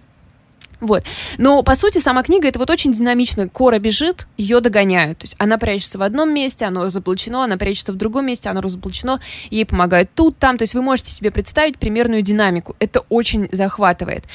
Вот. 0.81 1.03
Но, 1.37 1.61
по 1.63 1.75
сути, 1.75 1.99
сама 1.99 2.23
книга 2.23 2.47
это 2.47 2.59
вот 2.59 2.69
очень 2.69 2.91
динамично. 2.91 3.47
Кора 3.47 3.79
бежит, 3.79 4.27
ее 4.35 4.59
догоняют. 4.59 5.19
То 5.19 5.25
есть 5.25 5.35
она 5.37 5.57
прячется 5.57 5.99
в 5.99 6.01
одном 6.01 6.33
месте, 6.33 6.65
оно 6.65 6.83
разоблачено, 6.85 7.43
она 7.43 7.57
прячется 7.57 7.93
в 7.93 7.97
другом 7.97 8.25
месте, 8.25 8.49
оно 8.49 8.61
разоблачено, 8.61 9.19
ей 9.51 9.65
помогают 9.65 10.09
тут, 10.15 10.37
там. 10.37 10.57
То 10.57 10.63
есть 10.63 10.73
вы 10.73 10.81
можете 10.81 11.11
себе 11.11 11.31
представить 11.31 11.77
примерную 11.77 12.23
динамику. 12.23 12.75
Это 12.79 13.01
очень 13.09 13.47
захватывает. 13.51 14.25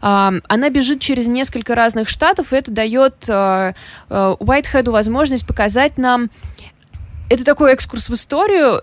Она 0.00 0.70
бежит 0.70 1.00
через 1.00 1.28
несколько 1.28 1.74
разных 1.74 2.08
штатов, 2.08 2.52
и 2.52 2.56
это 2.56 2.72
дает 2.72 3.28
Уайтхеду 3.28 4.90
э, 4.90 4.92
возможность 4.92 5.46
показать 5.46 5.98
нам 5.98 6.30
это 7.32 7.44
такой 7.44 7.72
экскурс 7.72 8.10
в 8.10 8.14
историю, 8.14 8.82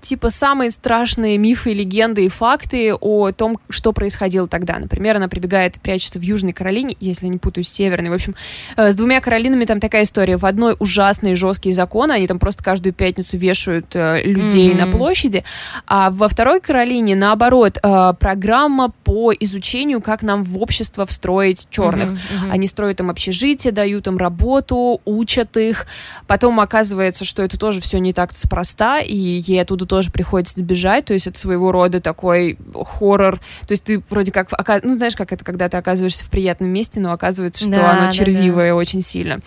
типа 0.00 0.28
самые 0.28 0.70
страшные 0.70 1.38
мифы, 1.38 1.72
легенды 1.72 2.26
и 2.26 2.28
факты 2.28 2.94
о 2.94 3.32
том, 3.32 3.58
что 3.70 3.94
происходило 3.94 4.46
тогда. 4.46 4.78
Например, 4.78 5.16
она 5.16 5.28
прибегает 5.28 5.78
и 5.78 5.80
прячется 5.80 6.18
в 6.18 6.22
Южной 6.22 6.52
Каролине, 6.52 6.94
если 7.00 7.26
не 7.26 7.38
путаюсь, 7.38 7.70
Северной. 7.70 8.10
В 8.10 8.14
общем, 8.14 8.34
э, 8.76 8.90
с 8.90 8.96
двумя 8.96 9.22
Каролинами 9.22 9.64
там 9.64 9.80
такая 9.80 10.02
история. 10.02 10.36
В 10.36 10.44
одной 10.44 10.76
ужасные 10.78 11.36
жесткие 11.36 11.74
законы, 11.74 12.12
они 12.12 12.26
там 12.26 12.38
просто 12.38 12.62
каждую 12.62 12.92
пятницу 12.92 13.38
вешают 13.38 13.86
э, 13.94 14.20
людей 14.24 14.72
mm-hmm. 14.72 14.84
на 14.84 14.92
площади, 14.92 15.44
а 15.86 16.10
во 16.10 16.28
второй 16.28 16.60
Каролине, 16.60 17.16
наоборот, 17.16 17.78
э, 17.82 18.12
программа 18.20 18.90
по 19.04 19.32
изучению, 19.32 20.02
как 20.02 20.22
нам 20.22 20.44
в 20.44 20.60
общество 20.60 21.06
встроить 21.06 21.66
черных. 21.70 22.10
Mm-hmm. 22.10 22.16
Mm-hmm. 22.16 22.50
Они 22.50 22.68
строят 22.68 23.00
им 23.00 23.08
общежитие, 23.08 23.72
дают 23.72 24.06
им 24.06 24.18
работу, 24.18 25.00
учат 25.06 25.56
их. 25.56 25.86
Потом 26.26 26.60
оказывается, 26.60 27.24
что 27.24 27.42
это 27.42 27.58
тоже 27.58 27.80
все 27.86 27.98
не 27.98 28.12
так 28.12 28.32
спроста, 28.32 29.00
и 29.00 29.16
ей 29.16 29.62
оттуда 29.62 29.86
тоже 29.86 30.10
приходится 30.10 30.56
сбежать, 30.56 31.06
то 31.06 31.14
есть 31.14 31.26
это 31.26 31.38
своего 31.38 31.72
рода 31.72 32.00
такой 32.00 32.58
хоррор, 32.74 33.38
то 33.66 33.72
есть 33.72 33.84
ты 33.84 34.02
вроде 34.10 34.32
как, 34.32 34.50
ну 34.82 34.96
знаешь, 34.96 35.16
как 35.16 35.32
это, 35.32 35.44
когда 35.44 35.68
ты 35.68 35.76
оказываешься 35.76 36.24
в 36.24 36.28
приятном 36.28 36.68
месте, 36.68 37.00
но 37.00 37.12
оказывается, 37.12 37.62
что 37.64 37.72
да, 37.72 37.98
оно 37.98 38.10
червивое 38.12 38.68
да, 38.68 38.72
да. 38.72 38.76
очень 38.76 39.02
сильно. 39.02 39.40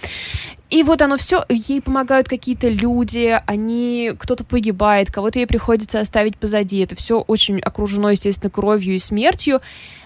И 0.70 0.84
вот 0.84 1.02
оно 1.02 1.18
все, 1.18 1.44
ей 1.50 1.82
помогают 1.82 2.30
какие-то 2.30 2.70
люди, 2.70 3.42
они, 3.48 4.12
кто-то 4.20 4.44
погибает, 4.44 5.12
кого-то 5.12 5.40
ей 5.40 5.48
приходится 5.48 6.00
оставить 6.00 6.38
позади. 6.38 6.80
Это 6.80 6.96
все 6.96 7.20
очень 7.20 7.60
окружено, 7.60 8.12
естественно, 8.12 8.52
кровью 8.52 8.94
и 8.94 9.00
смертью. 9.00 9.62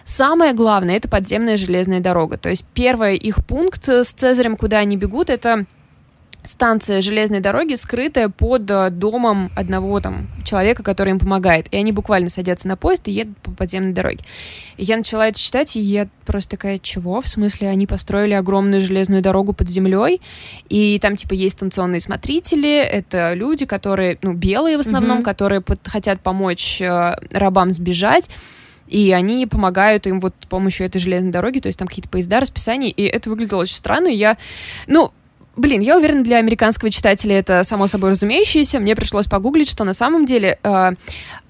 Самое 0.05 0.53
главное— 0.53 0.95
это 0.97 1.09
подземная 1.09 1.57
железная 1.57 1.99
дорога. 1.99 2.37
То 2.37 2.49
есть 2.49 2.63
первый 2.73 3.17
их 3.17 3.45
пункт 3.45 3.89
с 3.89 4.13
Цезарем, 4.13 4.55
куда 4.55 4.77
они 4.77 4.95
бегут, 4.95 5.29
это 5.29 5.65
станция 6.43 7.01
железной 7.01 7.39
дороги, 7.39 7.75
скрытая 7.75 8.29
под 8.29 8.69
э, 8.69 8.89
домом 8.89 9.51
одного 9.55 9.99
там 10.01 10.27
человека, 10.43 10.83
который 10.83 11.11
им 11.11 11.19
помогает. 11.19 11.67
И 11.71 11.77
они 11.77 11.91
буквально 11.91 12.29
садятся 12.29 12.67
на 12.67 12.75
поезд 12.75 13.07
и 13.07 13.11
едут 13.11 13.37
по 13.37 13.51
подземной 13.51 13.93
дороге. 13.93 14.19
И 14.77 14.83
я 14.83 14.97
начала 14.97 15.27
это 15.27 15.39
читать, 15.39 15.75
и 15.75 15.81
я 15.81 16.07
просто 16.25 16.51
такая, 16.51 16.79
чего? 16.79 17.21
В 17.21 17.27
смысле, 17.27 17.69
они 17.69 17.87
построили 17.87 18.33
огромную 18.33 18.81
железную 18.81 19.21
дорогу 19.21 19.53
под 19.53 19.69
землей, 19.69 20.21
и 20.69 20.99
там, 20.99 21.15
типа, 21.15 21.33
есть 21.33 21.55
станционные 21.55 22.01
смотрители, 22.01 22.77
это 22.77 23.33
люди, 23.33 23.65
которые, 23.65 24.17
ну, 24.21 24.33
белые 24.33 24.77
в 24.77 24.81
основном, 24.81 25.19
mm-hmm. 25.19 25.23
которые 25.23 25.61
под, 25.61 25.79
хотят 25.87 26.21
помочь 26.21 26.81
э, 26.81 27.15
рабам 27.31 27.71
сбежать, 27.71 28.29
и 28.87 29.11
они 29.11 29.47
помогают 29.47 30.07
им 30.07 30.19
вот 30.19 30.35
с 30.41 30.45
помощью 30.45 30.85
этой 30.85 30.99
железной 30.99 31.31
дороги, 31.31 31.59
то 31.59 31.67
есть 31.67 31.79
там 31.79 31.87
какие-то 31.87 32.09
поезда, 32.09 32.41
расписания, 32.41 32.89
и 32.89 33.03
это 33.03 33.29
выглядело 33.29 33.61
очень 33.61 33.75
странно, 33.75 34.07
и 34.07 34.15
я, 34.15 34.37
ну, 34.87 35.13
Блин, 35.55 35.81
я 35.81 35.97
уверена, 35.97 36.23
для 36.23 36.37
американского 36.37 36.89
читателя 36.89 37.37
это 37.37 37.63
само 37.63 37.85
собой 37.85 38.11
разумеющееся. 38.11 38.79
Мне 38.79 38.95
пришлось 38.95 39.27
погуглить, 39.27 39.69
что 39.69 39.83
на 39.83 39.93
самом 39.93 40.25
деле 40.25 40.57
uh, 40.63 40.97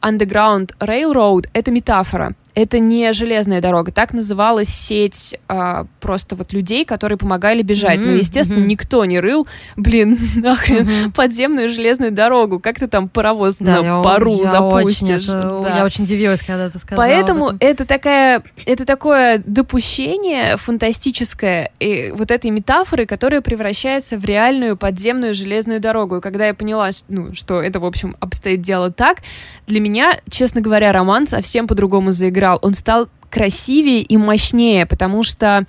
Underground 0.02 0.72
Railroad— 0.80 1.48
это 1.54 1.72
метафора 1.72 2.36
это 2.56 2.80
не 2.80 3.12
железная 3.14 3.62
дорога, 3.62 3.92
так 3.92 4.14
называлась 4.14 4.70
сеть 4.70 5.38
а, 5.48 5.86
просто 6.00 6.36
вот 6.36 6.54
людей, 6.54 6.86
которые 6.86 7.18
помогали 7.18 7.62
бежать. 7.62 8.00
Mm-hmm, 8.00 8.06
Но, 8.06 8.12
естественно, 8.12 8.60
mm-hmm. 8.60 8.68
никто 8.68 9.06
не 9.06 9.20
рыл, 9.20 9.48
блин, 9.76 10.20
нахрен, 10.36 10.88
mm-hmm. 10.88 11.14
подземную 11.14 11.70
железную 11.70 12.12
дорогу. 12.12 12.60
Как 12.60 12.80
ты 12.80 12.88
там 12.88 13.10
паровоз 13.10 13.58
да, 13.58 13.82
на 13.82 13.86
я, 13.86 14.02
пару 14.02 14.38
я 14.40 14.46
запустишь? 14.46 15.30
Очень 15.30 15.34
это, 15.34 15.62
да. 15.64 15.78
Я 15.78 15.86
очень 15.86 16.04
удивилась, 16.04 16.42
когда 16.42 16.70
ты 16.70 16.78
сказала 16.78 17.06
Поэтому 17.06 17.54
это, 17.60 17.86
такая, 17.86 18.44
это 18.66 18.86
такое 18.86 19.42
допущение 19.46 20.58
фантастическое 20.58 21.72
и 21.80 22.12
вот 22.16 22.30
этой 22.30 22.52
метафоры, 22.52 23.06
которая 23.06 23.42
превращается 23.42 24.18
в 24.18 24.26
реальную 24.26 24.78
подземную 24.78 25.34
железную 25.34 25.80
дорогу. 25.80 26.18
И 26.18 26.22
когда 26.22 26.48
я 26.48 26.54
поняла, 26.54 26.92
ну, 27.08 27.34
что 27.34 27.62
это, 27.62 27.80
в 27.80 27.86
общем, 27.86 28.16
обстоит 28.20 28.62
дело 28.62 28.92
так, 28.92 29.20
для 29.66 29.80
меня, 29.80 30.20
честно 30.30 30.62
говоря, 30.62 30.92
роман 30.92 31.26
совсем 31.26 31.68
по-другому 31.68 32.12
заиграл 32.12 32.43
играл, 32.44 32.60
он 32.62 32.74
стал 32.74 33.08
красивее 33.30 34.02
и 34.02 34.18
мощнее, 34.18 34.86
потому 34.86 35.24
что, 35.24 35.66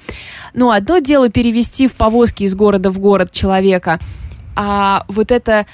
ну, 0.53 0.71
одно 0.71 0.99
дело 0.99 1.31
перевести 1.31 1.87
в 1.87 1.95
повозке 1.95 2.45
из 2.45 2.55
города 2.55 2.91
в 2.91 2.99
город 2.99 3.33
человека, 3.33 4.01
а 4.57 5.05
вот 5.09 5.31
это 5.31 5.67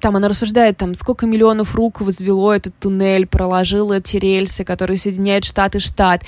там 0.00 0.16
она 0.16 0.28
рассуждает, 0.28 0.76
там, 0.76 0.94
сколько 0.94 1.26
миллионов 1.26 1.74
рук 1.74 2.00
возвело 2.00 2.52
этот 2.52 2.78
туннель, 2.78 3.26
проложило 3.26 3.94
эти 3.94 4.18
рельсы, 4.18 4.64
которые 4.64 4.98
соединяют 4.98 5.44
штат 5.44 5.76
и 5.76 5.78
штат. 5.78 6.22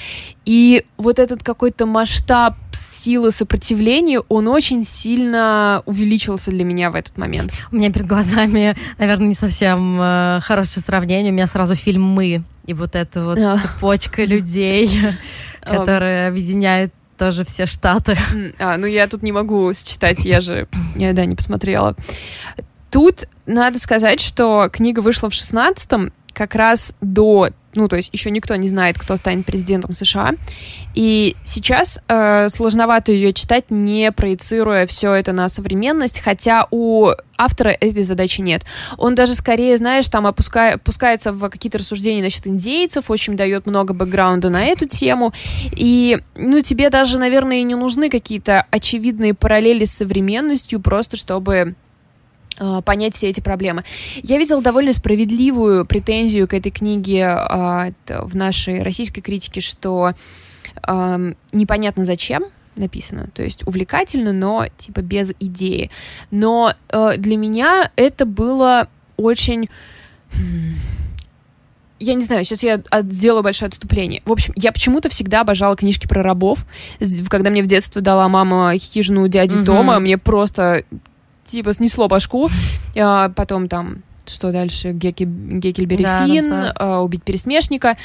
И 0.45 0.85
вот 0.97 1.19
этот 1.19 1.43
какой-то 1.43 1.85
масштаб 1.87 2.55
силы 2.73 3.31
сопротивления, 3.31 4.21
он 4.29 4.49
очень 4.49 4.83
сильно 4.85 5.83
увеличился 5.87 6.51
для 6.51 6.64
меня 6.64 6.91
в 6.91 6.95
этот 6.95 7.19
момент. 7.19 7.53
У 7.71 7.77
меня 7.77 7.93
перед 7.93 8.07
глазами, 8.07 8.77
наверное, 8.99 9.29
не 9.29 9.35
совсем 9.35 9.99
э, 10.01 10.41
хорошее 10.43 10.83
сравнение. 10.83 11.33
У 11.33 11.35
меня 11.35 11.47
сразу 11.47 11.75
фильм 11.75 12.03
«Мы» 12.03 12.43
и 12.67 12.75
вот 12.75 12.97
эта 12.97 13.25
вот 13.25 13.39
а. 13.39 13.59
цепочка 13.59 14.25
людей, 14.25 14.91
которая 15.62 16.29
объединяет 16.29 16.93
тоже 17.17 17.45
все 17.45 17.67
штаты. 17.67 18.17
А, 18.59 18.77
ну 18.77 18.87
я 18.87 19.07
тут 19.07 19.23
не 19.23 19.33
могу 19.33 19.73
сочетать, 19.73 20.25
я 20.25 20.41
же, 20.41 20.69
я, 20.95 21.12
да, 21.12 21.25
не 21.25 21.35
посмотрела. 21.35 21.97
Тут 22.91 23.29
надо 23.47 23.78
сказать, 23.78 24.20
что 24.20 24.68
книга 24.72 25.01
вышла 25.01 25.30
в 25.30 25.32
16-м, 25.32 26.12
как 26.36 26.55
раз 26.55 26.92
до, 27.01 27.49
ну, 27.74 27.88
то 27.88 27.97
есть 27.97 28.11
еще 28.12 28.30
никто 28.30 28.55
не 28.57 28.68
знает, 28.68 28.99
кто 28.99 29.16
станет 29.16 29.47
президентом 29.47 29.94
США. 29.94 30.34
И 30.94 31.34
сейчас 31.44 31.99
э, 32.09 32.51
сложновато 32.51 33.11
ее 33.11 33.32
читать, 33.32 33.70
не 33.70 34.12
проецируя 34.12 34.86
все 34.86 35.14
это 35.14 35.32
на 35.32 35.49
современность, 35.49 36.20
хотя 36.20 36.66
у 36.70 37.09
автора 37.38 37.70
этой 37.70 38.03
задачи 38.03 38.42
нет. 38.42 38.64
Он 38.99 39.14
даже 39.14 39.34
скорее, 39.34 39.78
знаешь, 39.78 40.11
там 40.11 40.26
опускай, 40.26 40.74
опускается 40.74 41.32
в 41.32 41.49
какие-то 41.49 41.78
рассуждения 41.78 42.22
насчет 42.22 42.47
индейцев, 42.47 43.11
очень 43.11 43.34
дает 43.34 43.64
много 43.64 43.94
бэкграунда 43.94 44.51
на 44.51 44.66
эту 44.66 44.86
тему. 44.86 45.32
И, 45.72 46.18
ну, 46.34 46.61
тебе 46.61 46.90
даже, 46.90 47.18
наверное, 47.18 47.62
не 47.62 47.76
нужны 47.76 48.11
какие-то 48.11 48.66
очевидные 48.70 49.32
параллели 49.32 49.86
с 49.86 49.97
современностью, 49.97 50.80
просто 50.80 51.16
чтобы 51.16 51.76
понять 52.84 53.14
все 53.14 53.28
эти 53.28 53.40
проблемы. 53.40 53.84
Я 54.22 54.38
видела 54.38 54.62
довольно 54.62 54.92
справедливую 54.92 55.84
претензию 55.86 56.48
к 56.48 56.54
этой 56.54 56.70
книге 56.70 57.20
э, 57.20 57.92
в 58.09 58.36
нашей 58.36 58.82
российской 58.82 59.20
критике, 59.20 59.61
что 59.61 60.12
непонятно 61.52 62.04
зачем 62.04 62.44
написано, 62.76 63.28
то 63.32 63.42
есть 63.42 63.66
увлекательно, 63.66 64.32
но 64.32 64.66
типа 64.76 65.00
без 65.00 65.32
идеи. 65.40 65.90
Но 66.30 66.74
э, 66.88 67.16
для 67.16 67.36
меня 67.36 67.90
это 67.96 68.26
было 68.26 68.88
очень 69.16 69.68
я 71.98 72.14
не 72.14 72.24
знаю, 72.24 72.44
сейчас 72.44 72.62
я 72.62 72.82
от, 72.90 73.12
сделала 73.12 73.42
большое 73.42 73.68
отступление. 73.68 74.20
В 74.26 74.32
общем, 74.32 74.52
я 74.54 74.70
почему-то 74.70 75.09
всегда 75.09 75.40
обожала 75.40 75.76
книжки 75.76 76.07
про 76.07 76.22
рабов. 76.22 76.66
Когда 77.28 77.48
мне 77.48 77.62
в 77.62 77.66
детстве 77.66 78.02
дала 78.02 78.28
мама 78.28 78.76
хижину 78.76 79.28
дяди 79.28 79.57
угу. 79.57 79.64
Тома, 79.64 79.98
мне 79.98 80.18
просто 80.18 80.84
типа 81.47 81.72
снесло 81.72 82.09
башку. 82.09 82.49
А, 82.99 83.30
потом 83.30 83.68
там 83.68 84.03
что 84.26 84.53
дальше? 84.53 84.92
Геки, 84.92 85.24
Гекельбери 85.24 86.05
да, 86.05 86.26
Финн, 86.26 86.72
а, 86.74 87.01
убить 87.01 87.22
пересмешника. 87.22 87.97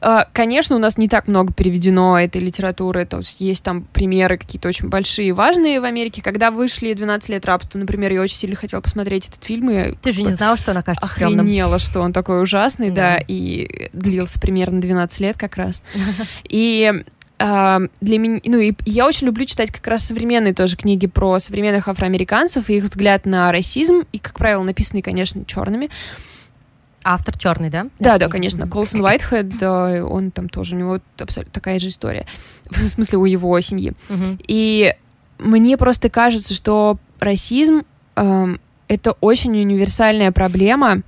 А, 0.00 0.26
конечно, 0.32 0.76
у 0.76 0.78
нас 0.78 0.98
не 0.98 1.08
так 1.08 1.26
много 1.26 1.52
переведено 1.52 2.20
этой 2.20 2.40
литературы, 2.40 3.06
то 3.06 3.18
есть 3.18 3.40
есть 3.40 3.64
там 3.64 3.82
примеры 3.82 4.36
какие-то 4.36 4.68
очень 4.68 4.88
большие 4.88 5.28
и 5.28 5.32
важные 5.32 5.80
в 5.80 5.84
Америке. 5.84 6.22
Когда 6.22 6.50
вышли 6.50 6.92
«12 6.92 7.32
лет 7.32 7.46
рабства», 7.46 7.78
например, 7.78 8.12
я 8.12 8.20
очень 8.20 8.36
сильно 8.36 8.56
хотела 8.56 8.80
посмотреть 8.80 9.28
этот 9.28 9.42
фильм. 9.44 9.70
И 9.70 9.94
Ты 9.96 10.12
же 10.12 10.22
не 10.22 10.32
знала, 10.32 10.56
что 10.56 10.72
она 10.72 10.82
кажется 10.82 11.06
охренела, 11.06 11.78
стрёмным. 11.78 11.78
что 11.78 12.00
он 12.00 12.12
такой 12.12 12.42
ужасный, 12.42 12.90
да. 12.90 13.16
да, 13.16 13.24
и 13.26 13.88
длился 13.92 14.38
примерно 14.38 14.80
12 14.80 15.20
лет 15.20 15.38
как 15.38 15.56
раз. 15.56 15.82
И 16.44 16.92
для 17.38 18.18
меня, 18.18 18.40
ну 18.44 18.58
и 18.58 18.72
я 18.86 19.06
очень 19.06 19.26
люблю 19.26 19.44
читать 19.44 19.70
как 19.70 19.86
раз 19.86 20.06
современные 20.06 20.54
тоже 20.54 20.76
книги 20.76 21.06
про 21.06 21.38
современных 21.38 21.86
афроамериканцев 21.88 22.70
и 22.70 22.76
их 22.76 22.84
взгляд 22.84 23.26
на 23.26 23.52
расизм, 23.52 24.04
и, 24.12 24.18
как 24.18 24.38
правило, 24.38 24.62
написанные, 24.62 25.02
конечно, 25.02 25.44
черными. 25.44 25.90
Автор 27.04 27.36
черный, 27.38 27.70
да? 27.70 27.86
Да, 27.98 28.18
да, 28.18 28.28
конечно. 28.28 28.66
Колсон 28.66 29.02
Уайтхед, 29.02 29.62
он 29.62 30.30
там 30.30 30.48
тоже, 30.48 30.76
у 30.76 30.78
него 30.78 30.98
абсолютно 31.18 31.52
такая 31.52 31.78
же 31.78 31.88
история. 31.88 32.26
В 32.70 32.88
смысле, 32.88 33.18
у 33.18 33.26
его 33.26 33.60
семьи. 33.60 33.92
И 34.48 34.94
мне 35.38 35.76
просто 35.76 36.08
кажется, 36.08 36.54
что 36.54 36.98
расизм 37.20 37.82
э, 38.16 38.46
это 38.88 39.12
очень 39.20 39.58
универсальная 39.58 40.32
проблема, 40.32 41.02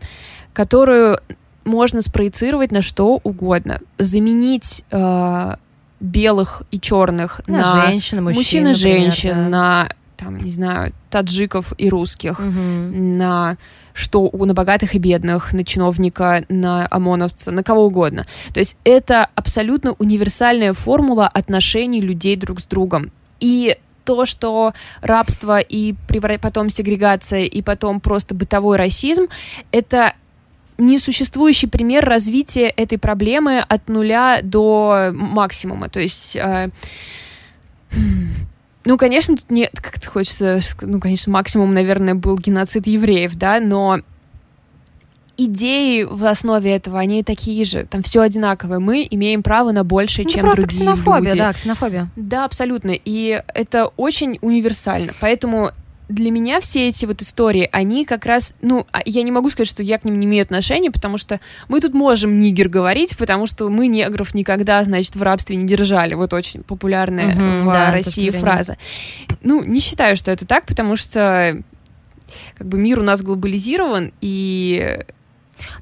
которую 0.52 1.20
можно 1.64 2.02
спроецировать 2.02 2.72
на 2.72 2.82
что 2.82 3.20
угодно. 3.24 3.80
Заменить 3.98 4.84
э, 4.90 5.54
белых 6.00 6.62
и 6.70 6.80
черных 6.80 7.40
на, 7.46 7.58
на 7.58 7.86
женщин, 7.86 8.22
мужчин, 8.22 8.38
мужчин 8.38 8.68
и 8.68 8.74
женщин, 8.74 9.34
да. 9.34 9.48
на 9.48 9.88
там, 10.18 10.36
не 10.36 10.50
знаю, 10.50 10.92
таджиков 11.10 11.72
и 11.78 11.88
русских, 11.88 12.40
угу. 12.40 12.48
на 12.50 13.56
что 13.94 14.30
на 14.32 14.52
богатых 14.52 14.94
и 14.94 14.98
бедных, 14.98 15.52
на 15.52 15.64
чиновника, 15.64 16.44
на 16.48 16.86
ОМОНовца, 16.90 17.52
на 17.52 17.62
кого 17.62 17.86
угодно. 17.86 18.26
То 18.52 18.60
есть 18.60 18.76
это 18.84 19.28
абсолютно 19.34 19.92
универсальная 19.92 20.72
формула 20.72 21.28
отношений 21.28 22.00
людей 22.00 22.36
друг 22.36 22.60
с 22.60 22.64
другом. 22.64 23.12
И 23.40 23.76
то, 24.04 24.24
что 24.24 24.72
рабство 25.02 25.58
и 25.58 25.94
потом 26.40 26.70
сегрегация 26.70 27.44
и 27.44 27.62
потом 27.62 28.00
просто 28.00 28.34
бытовой 28.34 28.76
расизм, 28.76 29.26
это 29.70 30.14
несуществующий 30.78 31.68
пример 31.68 32.04
развития 32.04 32.68
этой 32.68 32.98
проблемы 32.98 33.58
от 33.60 33.88
нуля 33.88 34.40
до 34.42 35.10
максимума. 35.12 35.88
То 35.88 36.00
есть... 36.00 36.36
Э, 36.36 36.70
ну, 38.84 38.96
конечно, 38.96 39.36
тут 39.36 39.50
нет, 39.50 39.72
как-то 39.74 40.08
хочется, 40.08 40.60
ну, 40.80 41.00
конечно, 41.00 41.32
максимум, 41.32 41.74
наверное, 41.74 42.14
был 42.14 42.38
геноцид 42.38 42.86
евреев, 42.86 43.34
да, 43.34 43.60
но 43.60 44.00
идеи 45.38 46.02
в 46.02 46.24
основе 46.24 46.74
этого, 46.74 46.98
они 46.98 47.22
такие 47.22 47.64
же, 47.64 47.86
там 47.86 48.02
все 48.02 48.20
одинаковое. 48.20 48.80
Мы 48.80 49.06
имеем 49.08 49.42
право 49.42 49.70
на 49.72 49.84
большее, 49.84 50.24
ну, 50.24 50.30
чем 50.30 50.42
просто 50.42 50.62
другие 50.62 50.80
ксенофобия, 50.80 51.30
люди. 51.30 51.38
да, 51.38 51.52
ксенофобия. 51.52 52.10
Да, 52.16 52.44
абсолютно. 52.44 52.90
И 52.92 53.42
это 53.54 53.86
очень 53.96 54.38
универсально. 54.42 55.12
Поэтому 55.20 55.70
для 56.08 56.30
меня 56.30 56.60
все 56.60 56.88
эти 56.88 57.04
вот 57.04 57.20
истории, 57.20 57.68
они 57.70 58.04
как 58.04 58.24
раз, 58.24 58.54
ну, 58.62 58.86
а, 58.92 59.00
я 59.04 59.22
не 59.22 59.30
могу 59.30 59.50
сказать, 59.50 59.68
что 59.68 59.82
я 59.82 59.98
к 59.98 60.04
ним 60.04 60.18
не 60.18 60.26
имею 60.26 60.42
отношения, 60.42 60.90
потому 60.90 61.18
что 61.18 61.40
мы 61.68 61.80
тут 61.80 61.92
можем 61.94 62.38
нигер 62.38 62.68
говорить, 62.68 63.16
потому 63.16 63.46
что 63.46 63.68
мы 63.68 63.86
негров 63.88 64.34
никогда, 64.34 64.82
значит, 64.84 65.16
в 65.16 65.22
рабстве 65.22 65.56
не 65.56 65.66
держали. 65.66 66.14
Вот 66.14 66.32
очень 66.32 66.62
популярная 66.62 67.34
угу, 67.34 67.68
в 67.68 67.72
да, 67.72 67.92
России 67.92 68.30
фраза. 68.30 68.78
Ну, 69.42 69.62
не 69.62 69.80
считаю, 69.80 70.16
что 70.16 70.30
это 70.30 70.46
так, 70.46 70.66
потому 70.66 70.96
что 70.96 71.62
как 72.56 72.66
бы 72.66 72.78
мир 72.78 73.00
у 73.00 73.02
нас 73.02 73.22
глобализирован, 73.22 74.12
и 74.20 75.04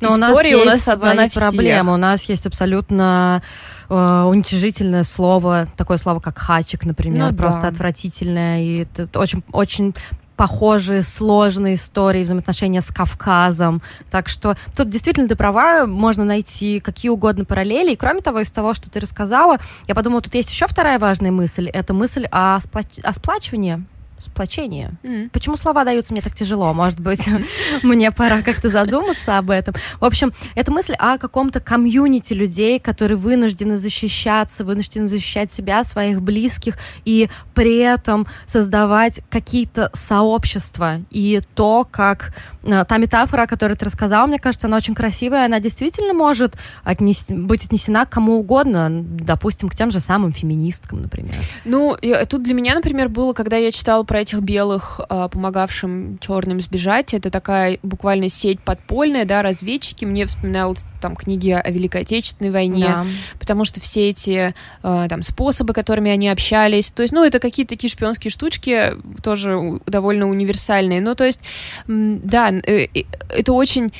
но 0.01 0.15
у 0.15 0.17
нас 0.17 0.43
есть 0.45 0.63
у 0.63 0.65
нас 0.65 0.89
одна 0.89 1.29
проблема. 1.29 1.95
У 1.95 1.99
нас 1.99 2.25
есть 2.25 2.47
абсолютно 2.47 3.43
э, 3.89 4.23
уничижительное 4.23 5.05
слово, 5.05 5.69
такое 5.77 5.99
слово, 5.99 6.21
как 6.21 6.39
хачик, 6.39 6.85
например, 6.85 7.31
ну, 7.31 7.37
просто 7.37 7.63
да. 7.63 7.69
отвратительное. 7.69 8.63
И 8.63 8.87
это 8.95 9.19
очень, 9.19 9.43
очень 9.53 9.95
похожие, 10.37 11.03
сложные 11.03 11.75
истории, 11.75 12.23
взаимоотношения 12.23 12.81
с 12.81 12.91
Кавказом. 12.91 13.83
Так 14.11 14.29
что 14.29 14.57
тут 14.77 14.91
действительно 14.91 15.29
ты 15.29 15.37
права, 15.37 15.87
можно 15.87 16.25
найти 16.25 16.81
какие 16.81 17.11
угодно 17.11 17.45
параллели. 17.45 17.93
И 17.93 17.97
кроме 17.97 18.21
того, 18.21 18.41
из 18.41 18.51
того, 18.51 18.75
что 18.75 18.91
ты 18.91 19.01
рассказала, 19.01 19.59
я 19.89 19.95
подумала, 19.95 20.21
тут 20.21 20.35
есть 20.35 20.51
еще 20.51 20.67
вторая 20.67 20.99
важная 20.99 21.33
мысль. 21.33 21.69
Это 21.69 21.95
мысль 21.95 22.27
о, 22.31 22.61
сплач... 22.61 22.87
о 23.03 23.13
сплачивании 23.13 23.83
сплочение. 24.21 24.93
Mm. 25.03 25.31
Почему 25.31 25.57
слова 25.57 25.85
даются 25.85 26.13
мне 26.13 26.23
так 26.23 26.35
тяжело? 26.35 26.73
Может 26.73 27.01
быть, 27.01 27.29
мне 27.83 28.11
пора 28.11 28.43
как-то 28.43 28.71
задуматься 28.71 29.39
об 29.39 29.51
этом. 29.51 29.75
В 30.01 30.05
общем, 30.05 30.33
это 30.55 30.73
мысль 30.73 30.95
о 30.99 31.19
каком-то 31.19 31.61
комьюнити 31.61 32.33
людей, 32.33 32.79
которые 32.81 33.19
вынуждены 33.19 33.77
защищаться, 33.77 34.65
вынуждены 34.65 35.09
защищать 35.09 35.53
себя, 35.53 35.85
своих 35.85 36.23
близких, 36.23 36.79
и 37.05 37.29
при 37.55 37.79
этом 37.79 38.27
создавать 38.47 39.21
какие-то 39.31 39.91
сообщества. 39.93 41.01
И 41.11 41.41
то, 41.55 41.87
как 41.91 42.35
э, 42.63 42.85
та 42.85 42.97
метафора, 42.99 43.43
о 43.43 43.47
которой 43.47 43.75
ты 43.75 43.85
рассказала, 43.85 44.27
мне 44.27 44.39
кажется, 44.39 44.67
она 44.67 44.79
очень 44.79 44.95
красивая, 44.95 45.45
она 45.45 45.61
действительно 45.61 46.15
может 46.15 46.57
отнес... 46.85 47.27
быть 47.29 47.65
отнесена 47.67 48.07
к 48.07 48.11
кому 48.11 48.39
угодно, 48.39 48.89
допустим, 48.91 49.69
к 49.69 49.75
тем 49.75 49.91
же 49.91 50.01
самым 50.01 50.33
феминисткам, 50.33 51.03
например. 51.03 51.35
Ну, 51.65 51.97
тут 52.29 52.43
для 52.43 52.55
меня, 52.55 52.75
например, 52.75 53.09
было, 53.09 53.33
когда 53.33 53.57
я 53.57 53.71
читала 53.71 54.06
про 54.07 54.21
этих 54.21 54.41
белых, 54.41 55.01
а, 55.09 55.29
помогавшим 55.29 56.19
черным 56.19 56.61
сбежать. 56.61 57.15
Это 57.15 57.31
такая 57.31 57.79
буквально 57.83 58.29
сеть 58.29 58.61
подпольная, 58.61 59.25
да, 59.25 59.43
разведчики. 59.43 60.05
Мне 60.05 60.27
вспоминалось 60.27 60.85
там 61.01 61.17
книги 61.17 61.51
о 61.51 61.69
Великой 61.71 62.03
Отечественной 62.03 62.51
войне, 62.51 62.87
да. 62.87 63.07
потому 63.39 63.65
что 63.65 63.81
все 63.81 64.11
эти 64.11 64.55
а, 64.83 65.09
там 65.09 65.23
способы, 65.23 65.73
которыми 65.73 66.11
они 66.11 66.29
общались, 66.29 66.91
то 66.91 67.03
есть, 67.03 67.13
ну, 67.13 67.25
это 67.25 67.39
какие-то 67.39 67.71
такие 67.71 67.91
шпионские 67.91 68.31
штучки, 68.31 68.93
тоже 69.23 69.81
довольно 69.87 70.29
универсальные. 70.29 71.01
Ну, 71.01 71.15
то 71.15 71.25
есть, 71.25 71.41
да, 71.87 72.51
э, 72.51 72.87
это 73.29 73.53
очень 73.53 73.93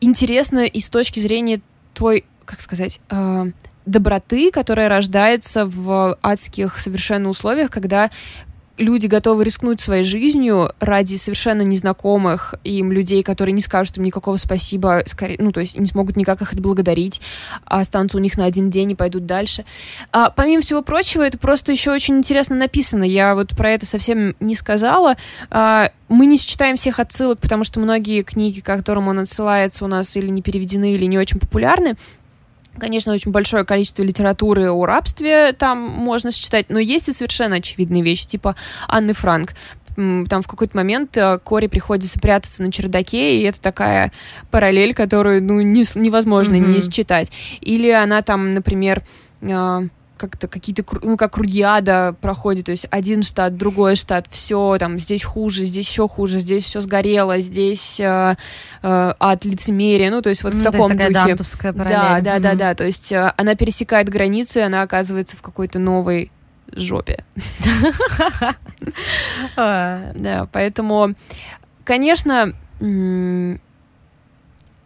интересно 0.00 0.66
и 0.66 0.80
с 0.80 0.88
точки 0.88 1.20
зрения 1.20 1.60
твой, 1.94 2.24
как 2.44 2.60
сказать, 2.60 3.00
а, 3.08 3.46
доброты, 3.86 4.50
которая 4.50 4.88
рождается 4.88 5.66
в 5.66 6.16
адских 6.22 6.78
совершенно 6.78 7.28
условиях, 7.28 7.70
когда 7.70 8.10
люди 8.82 9.06
готовы 9.06 9.44
рискнуть 9.44 9.80
своей 9.80 10.04
жизнью 10.04 10.72
ради 10.80 11.16
совершенно 11.16 11.62
незнакомых 11.62 12.54
им 12.64 12.92
людей, 12.92 13.22
которые 13.22 13.52
не 13.52 13.62
скажут 13.62 13.96
им 13.96 14.04
никакого 14.04 14.36
спасибо, 14.36 15.02
скорее, 15.06 15.36
ну, 15.38 15.52
то 15.52 15.60
есть 15.60 15.78
не 15.78 15.86
смогут 15.86 16.16
никак 16.16 16.42
их 16.42 16.52
отблагодарить, 16.52 17.20
а 17.64 17.80
останутся 17.80 18.18
у 18.18 18.20
них 18.20 18.36
на 18.36 18.44
один 18.44 18.70
день 18.70 18.92
и 18.92 18.94
пойдут 18.94 19.26
дальше. 19.26 19.64
А, 20.12 20.30
помимо 20.30 20.62
всего 20.62 20.82
прочего, 20.82 21.22
это 21.22 21.38
просто 21.38 21.72
еще 21.72 21.92
очень 21.92 22.18
интересно 22.18 22.56
написано. 22.56 23.04
Я 23.04 23.34
вот 23.34 23.50
про 23.56 23.70
это 23.70 23.86
совсем 23.86 24.34
не 24.40 24.54
сказала. 24.54 25.16
А, 25.50 25.90
мы 26.08 26.26
не 26.26 26.36
считаем 26.36 26.76
всех 26.76 26.98
отсылок, 26.98 27.38
потому 27.38 27.64
что 27.64 27.80
многие 27.80 28.22
книги, 28.22 28.60
к 28.60 28.66
которым 28.66 29.08
он 29.08 29.20
отсылается, 29.20 29.84
у 29.84 29.88
нас 29.88 30.14
или 30.16 30.28
не 30.28 30.42
переведены, 30.42 30.92
или 30.94 31.06
не 31.06 31.18
очень 31.18 31.38
популярны. 31.38 31.96
Конечно, 32.78 33.12
очень 33.12 33.32
большое 33.32 33.64
количество 33.64 34.02
литературы 34.02 34.70
о 34.70 34.86
рабстве 34.86 35.52
там 35.52 35.78
можно 35.78 36.32
считать, 36.32 36.66
но 36.70 36.78
есть 36.78 37.08
и 37.08 37.12
совершенно 37.12 37.56
очевидные 37.56 38.02
вещи, 38.02 38.26
типа 38.26 38.56
Анны 38.88 39.12
Франк. 39.12 39.52
Там 39.94 40.42
в 40.42 40.46
какой-то 40.46 40.74
момент 40.74 41.18
э, 41.18 41.38
Кори 41.38 41.66
приходится 41.66 42.18
прятаться 42.18 42.62
на 42.62 42.72
чердаке, 42.72 43.36
и 43.36 43.42
это 43.42 43.60
такая 43.60 44.10
параллель, 44.50 44.94
которую 44.94 45.42
ну, 45.42 45.60
не, 45.60 45.84
невозможно 45.96 46.54
mm-hmm. 46.54 46.66
не 46.66 46.80
считать. 46.80 47.30
Или 47.60 47.90
она 47.90 48.22
там, 48.22 48.52
например, 48.52 49.02
э, 49.42 49.80
как-то 50.22 50.46
какие-то, 50.46 50.84
ну, 51.02 51.16
как 51.16 51.36
Рудиада 51.36 52.14
проходит, 52.20 52.66
то 52.66 52.70
есть 52.70 52.86
один 52.92 53.24
штат, 53.24 53.56
другой 53.56 53.96
штат, 53.96 54.28
все 54.30 54.76
там, 54.78 54.96
здесь 54.96 55.24
хуже, 55.24 55.64
здесь 55.64 55.88
еще 55.88 56.06
хуже, 56.06 56.38
здесь 56.38 56.62
все 56.62 56.80
сгорело, 56.80 57.40
здесь 57.40 57.98
э, 57.98 58.36
э, 58.84 59.14
от 59.18 59.44
лицемерия, 59.44 60.12
ну, 60.12 60.22
то 60.22 60.30
есть 60.30 60.44
вот 60.44 60.54
mm, 60.54 60.60
в 60.60 60.62
таком 60.62 60.90
то 60.90 60.94
есть 60.94 61.12
духе. 61.12 61.26
Дантовская 61.26 61.72
параллель. 61.72 61.98
Да, 61.98 62.20
да, 62.20 62.36
mm-hmm. 62.36 62.40
да, 62.40 62.54
да, 62.54 62.74
то 62.76 62.84
есть 62.84 63.10
э, 63.10 63.32
она 63.36 63.56
пересекает 63.56 64.08
границу, 64.08 64.60
и 64.60 64.62
она 64.62 64.82
оказывается 64.82 65.36
в 65.36 65.42
какой-то 65.42 65.80
новой 65.80 66.30
жопе. 66.72 67.24
Да, 69.56 70.48
поэтому, 70.52 71.14
конечно, 71.84 72.54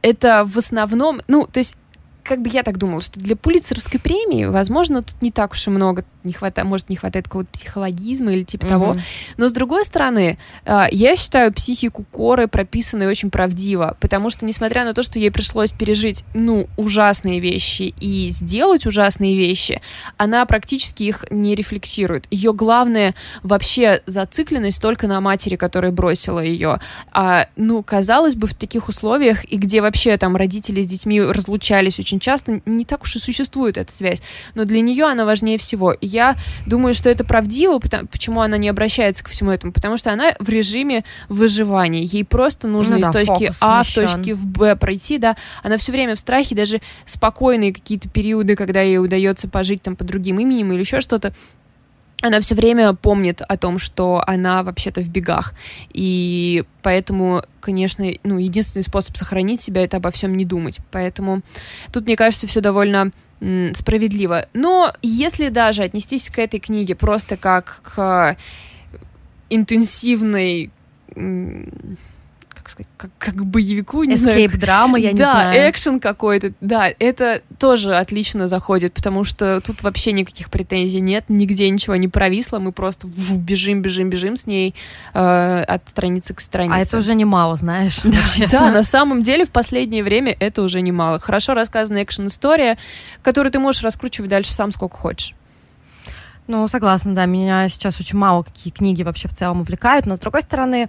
это 0.02 0.44
в 0.46 0.56
основном, 0.56 1.20
ну, 1.28 1.46
то 1.46 1.58
есть 1.58 1.76
как 2.26 2.42
бы 2.42 2.50
я 2.50 2.62
так 2.62 2.78
думала, 2.78 3.00
что 3.00 3.20
для 3.20 3.36
Пулицеровской 3.36 4.00
премии, 4.00 4.44
возможно, 4.44 5.02
тут 5.02 5.20
не 5.22 5.30
так 5.30 5.52
уж 5.52 5.66
и 5.66 5.70
много 5.70 6.04
не 6.26 6.32
хватает, 6.32 6.68
может, 6.68 6.90
не 6.90 6.96
хватает 6.96 7.26
какого-то 7.26 7.50
психологизма 7.50 8.32
или 8.32 8.42
типа 8.42 8.64
mm-hmm. 8.64 8.68
того. 8.68 8.96
Но 9.36 9.48
с 9.48 9.52
другой 9.52 9.84
стороны, 9.84 10.38
а, 10.64 10.88
я 10.90 11.16
считаю 11.16 11.52
психику 11.52 12.04
Коры 12.10 12.48
прописанной 12.48 13.06
очень 13.06 13.30
правдиво, 13.30 13.96
потому 14.00 14.30
что, 14.30 14.44
несмотря 14.44 14.84
на 14.84 14.92
то, 14.92 15.02
что 15.02 15.18
ей 15.18 15.30
пришлось 15.30 15.70
пережить, 15.70 16.24
ну, 16.34 16.68
ужасные 16.76 17.40
вещи 17.40 17.94
и 18.00 18.28
сделать 18.30 18.86
ужасные 18.86 19.36
вещи, 19.36 19.80
она 20.16 20.44
практически 20.46 21.04
их 21.04 21.24
не 21.30 21.54
рефлексирует. 21.54 22.26
Ее 22.30 22.52
главное 22.52 23.14
вообще 23.42 24.02
зацикленность 24.06 24.80
только 24.82 25.06
на 25.06 25.20
матери, 25.20 25.56
которая 25.56 25.92
бросила 25.92 26.40
ее. 26.40 26.80
А, 27.12 27.48
ну, 27.56 27.82
казалось 27.82 28.34
бы, 28.34 28.46
в 28.46 28.54
таких 28.54 28.88
условиях, 28.88 29.44
и 29.50 29.56
где 29.56 29.80
вообще 29.80 30.16
там 30.16 30.36
родители 30.36 30.82
с 30.82 30.86
детьми 30.86 31.20
разлучались 31.20 31.98
очень 31.98 32.20
часто, 32.20 32.60
не 32.66 32.84
так 32.84 33.02
уж 33.02 33.16
и 33.16 33.18
существует 33.18 33.76
эта 33.76 33.92
связь. 33.92 34.22
Но 34.54 34.64
для 34.64 34.80
нее 34.80 35.04
она 35.04 35.24
важнее 35.24 35.58
всего. 35.58 35.92
И 35.92 36.06
я 36.16 36.36
думаю, 36.64 36.94
что 36.94 37.10
это 37.10 37.24
правдиво, 37.24 37.78
потому, 37.78 38.06
почему 38.06 38.40
она 38.40 38.56
не 38.56 38.68
обращается 38.68 39.22
ко 39.22 39.30
всему 39.30 39.50
этому, 39.50 39.72
потому 39.72 39.96
что 39.96 40.10
она 40.10 40.34
в 40.38 40.48
режиме 40.48 41.04
выживания. 41.28 42.02
Ей 42.02 42.24
просто 42.24 42.68
нужно 42.68 42.96
ну, 42.96 43.00
из 43.00 43.04
да, 43.04 43.12
точки 43.12 43.52
А 43.60 43.82
в 43.82 43.94
точке 43.94 44.34
в 44.34 44.46
Б 44.46 44.76
пройти, 44.76 45.18
да. 45.18 45.36
Она 45.62 45.76
все 45.76 45.92
время 45.92 46.14
в 46.14 46.18
страхе, 46.18 46.54
даже 46.54 46.80
спокойные 47.04 47.72
какие-то 47.72 48.08
периоды, 48.08 48.56
когда 48.56 48.80
ей 48.80 48.98
удается 48.98 49.48
пожить 49.48 49.82
там 49.82 49.94
по 49.94 50.04
другим 50.04 50.40
именем 50.40 50.72
или 50.72 50.80
еще 50.80 51.00
что-то, 51.00 51.34
она 52.22 52.40
все 52.40 52.54
время 52.54 52.94
помнит 52.94 53.42
о 53.42 53.56
том, 53.58 53.78
что 53.78 54.22
она 54.26 54.62
вообще-то 54.62 55.02
в 55.02 55.08
бегах. 55.08 55.52
И 55.92 56.64
поэтому, 56.82 57.42
конечно, 57.60 58.06
ну, 58.22 58.38
единственный 58.38 58.82
способ 58.82 59.16
сохранить 59.16 59.60
себя 59.60 59.82
это 59.82 59.98
обо 59.98 60.10
всем 60.10 60.34
не 60.34 60.46
думать. 60.46 60.78
Поэтому 60.90 61.42
тут, 61.92 62.06
мне 62.06 62.16
кажется, 62.16 62.46
все 62.46 62.60
довольно 62.60 63.12
справедливо. 63.40 64.46
Но 64.54 64.94
если 65.02 65.48
даже 65.48 65.82
отнестись 65.82 66.30
к 66.30 66.38
этой 66.38 66.60
книге 66.60 66.94
просто 66.94 67.36
как 67.36 67.80
к 67.82 68.36
интенсивной 69.50 70.70
как 72.66 72.70
сказать, 72.70 72.88
как, 72.96 73.10
как 73.18 73.46
боевику, 73.46 74.02
не 74.02 74.14
Escape 74.14 74.56
драма, 74.56 74.98
я 74.98 75.12
не 75.12 75.18
да, 75.18 75.30
знаю. 75.30 75.52
Да, 75.52 75.70
экшен 75.70 76.00
какой-то, 76.00 76.52
да, 76.60 76.88
это 76.98 77.42
тоже 77.58 77.96
отлично 77.96 78.48
заходит, 78.48 78.92
потому 78.92 79.22
что 79.22 79.60
тут 79.60 79.82
вообще 79.82 80.10
никаких 80.10 80.50
претензий 80.50 81.00
нет, 81.00 81.26
нигде 81.28 81.70
ничего 81.70 81.94
не 81.94 82.08
провисло, 82.08 82.58
мы 82.58 82.72
просто 82.72 83.06
бежим, 83.06 83.82
бежим, 83.82 84.10
бежим 84.10 84.36
с 84.36 84.46
ней 84.46 84.74
э, 85.14 85.62
от 85.62 85.88
страницы 85.88 86.34
к 86.34 86.40
странице. 86.40 86.74
А 86.74 86.80
это 86.80 86.98
уже 86.98 87.14
немало, 87.14 87.54
знаешь, 87.54 88.00
да, 88.02 88.46
да, 88.50 88.70
на 88.72 88.82
самом 88.82 89.22
деле 89.22 89.46
в 89.46 89.50
последнее 89.50 90.02
время 90.02 90.36
это 90.38 90.62
уже 90.62 90.80
немало. 90.80 91.20
Хорошо 91.20 91.54
рассказанная 91.54 92.02
экшен-история, 92.02 92.78
которую 93.22 93.52
ты 93.52 93.60
можешь 93.60 93.82
раскручивать 93.82 94.30
дальше 94.30 94.52
сам 94.52 94.72
сколько 94.72 94.96
хочешь. 94.96 95.34
Ну, 96.48 96.68
согласна, 96.68 97.14
да, 97.14 97.26
меня 97.26 97.68
сейчас 97.68 97.98
очень 97.98 98.18
мало 98.18 98.44
какие 98.44 98.72
книги 98.72 99.02
вообще 99.02 99.26
в 99.26 99.32
целом 99.32 99.62
увлекают, 99.62 100.06
но 100.06 100.14
с 100.14 100.20
другой 100.20 100.42
стороны, 100.42 100.88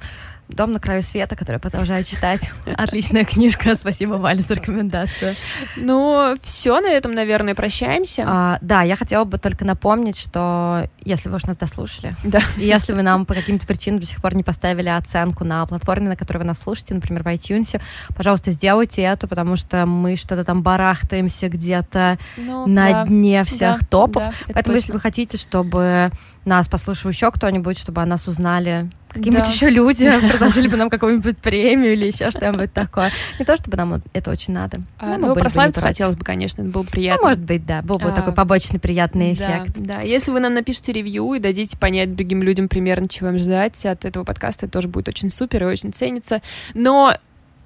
Дом 0.49 0.71
на 0.71 0.79
краю 0.79 1.03
света, 1.03 1.35
который 1.35 1.55
я 1.55 1.59
продолжаю 1.59 2.03
читать. 2.03 2.51
Отличная 2.65 3.25
книжка. 3.25 3.75
Спасибо, 3.75 4.13
Валя, 4.13 4.41
за 4.41 4.53
рекомендацию. 4.53 5.35
Ну, 5.75 6.37
все, 6.41 6.79
на 6.79 6.87
этом, 6.87 7.13
наверное, 7.13 7.53
прощаемся. 7.53 8.23
А, 8.25 8.57
да, 8.61 8.81
я 8.81 8.95
хотела 8.95 9.25
бы 9.25 9.37
только 9.39 9.65
напомнить, 9.65 10.17
что 10.17 10.89
если 11.03 11.27
вы 11.29 11.35
уж 11.35 11.43
нас 11.43 11.57
дослушали, 11.57 12.15
да. 12.23 12.41
и 12.57 12.65
если 12.65 12.93
вы 12.93 13.01
нам 13.01 13.25
по 13.25 13.33
каким-то 13.33 13.67
причинам 13.67 13.99
до 13.99 14.05
сих 14.05 14.21
пор 14.21 14.35
не 14.35 14.43
поставили 14.43 14.87
оценку 14.87 15.43
на 15.43 15.65
платформе, 15.65 16.07
на 16.07 16.15
которой 16.15 16.39
вы 16.39 16.43
нас 16.45 16.59
слушаете, 16.59 16.93
например, 16.93 17.23
в 17.23 17.27
iTunes, 17.27 17.81
пожалуйста, 18.15 18.51
сделайте 18.51 19.01
это, 19.01 19.27
потому 19.27 19.57
что 19.57 19.85
мы 19.85 20.15
что-то 20.15 20.45
там 20.45 20.63
барахтаемся 20.63 21.49
где-то 21.49 22.17
ну, 22.37 22.65
на 22.67 22.91
да, 22.91 23.05
дне 23.05 23.43
всех 23.43 23.79
да, 23.81 23.87
топов. 23.89 24.23
Да, 24.23 24.31
Поэтому, 24.53 24.63
точно. 24.63 24.75
если 24.75 24.93
вы 24.93 24.99
хотите, 24.99 25.37
чтобы 25.37 26.11
нас 26.47 26.67
послушал 26.67 27.11
еще 27.11 27.31
кто-нибудь, 27.31 27.77
чтобы 27.77 28.01
о 28.01 28.05
нас 28.05 28.27
узнали 28.27 28.89
какие-нибудь 29.09 29.45
да. 29.45 29.51
еще 29.51 29.69
люди, 29.69 30.19
предложили 30.29 30.67
бы 30.67 30.77
нам 30.77 30.89
какую-нибудь 30.89 31.37
премию 31.37 31.93
или 31.93 32.07
еще 32.07 32.31
что-нибудь 32.31 32.73
такое. 32.73 33.11
Не 33.39 33.45
то, 33.45 33.57
чтобы 33.57 33.77
нам 33.77 34.01
это 34.13 34.31
очень 34.31 34.53
надо. 34.53 34.81
А, 34.99 35.17
ну, 35.17 35.33
прославиться 35.33 35.81
хотелось 35.81 36.15
бы, 36.15 36.23
конечно, 36.23 36.61
это 36.61 36.71
было 36.71 36.83
ну, 36.83 36.89
приятно. 36.89 37.21
Ну, 37.21 37.27
может 37.27 37.43
быть, 37.43 37.65
да, 37.65 37.81
был 37.81 37.97
бы 37.97 38.09
а, 38.09 38.11
такой 38.11 38.33
побочный 38.33 38.79
приятный 38.79 39.33
эффект. 39.33 39.73
Да, 39.77 39.95
да, 39.95 40.01
если 40.01 40.31
вы 40.31 40.39
нам 40.39 40.53
напишите 40.53 40.93
ревью 40.93 41.33
и 41.33 41.39
дадите 41.39 41.77
понять 41.77 42.15
другим 42.15 42.43
людям 42.43 42.67
примерно, 42.67 43.07
чего 43.07 43.29
им 43.29 43.37
ждать 43.37 43.85
от 43.85 44.05
этого 44.05 44.23
подкаста, 44.23 44.65
это 44.65 44.73
тоже 44.73 44.87
будет 44.87 45.07
очень 45.07 45.29
супер 45.29 45.63
и 45.63 45.67
очень 45.67 45.93
ценится. 45.93 46.41
Но 46.73 47.15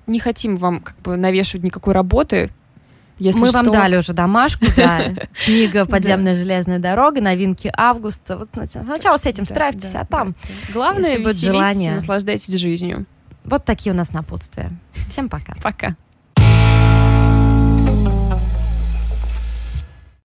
не 0.08 0.20
хотим 0.20 0.56
вам 0.56 0.82
как 0.82 0.98
бы 1.02 1.16
навешивать 1.16 1.64
никакой 1.64 1.94
работы, 1.94 2.52
если 3.22 3.40
Мы 3.40 3.48
что... 3.50 3.58
вам 3.58 3.72
дали 3.72 3.98
уже 3.98 4.14
домашку, 4.14 4.66
да. 4.76 5.14
Книга 5.46 5.86
«Подземная 5.86 6.36
железная 6.36 6.80
дорога», 6.80 7.22
новинки 7.22 7.72
августа. 7.78 8.36
Вот 8.36 8.50
сначала 8.52 9.18
с 9.18 9.26
этим 9.28 9.46
справьтесь, 9.46 9.94
а 9.94 10.06
там 10.06 10.34
Главное, 10.74 11.20
будет 11.20 11.38
желание. 11.38 11.94
наслаждайтесь 11.94 12.52
жизнью. 12.60 13.06
Вот 13.44 13.64
такие 13.64 13.94
у 13.94 13.96
нас 13.96 14.12
напутствия. 14.12 14.72
Всем 15.08 15.30
пока. 15.30 15.54
Пока. 15.62 15.96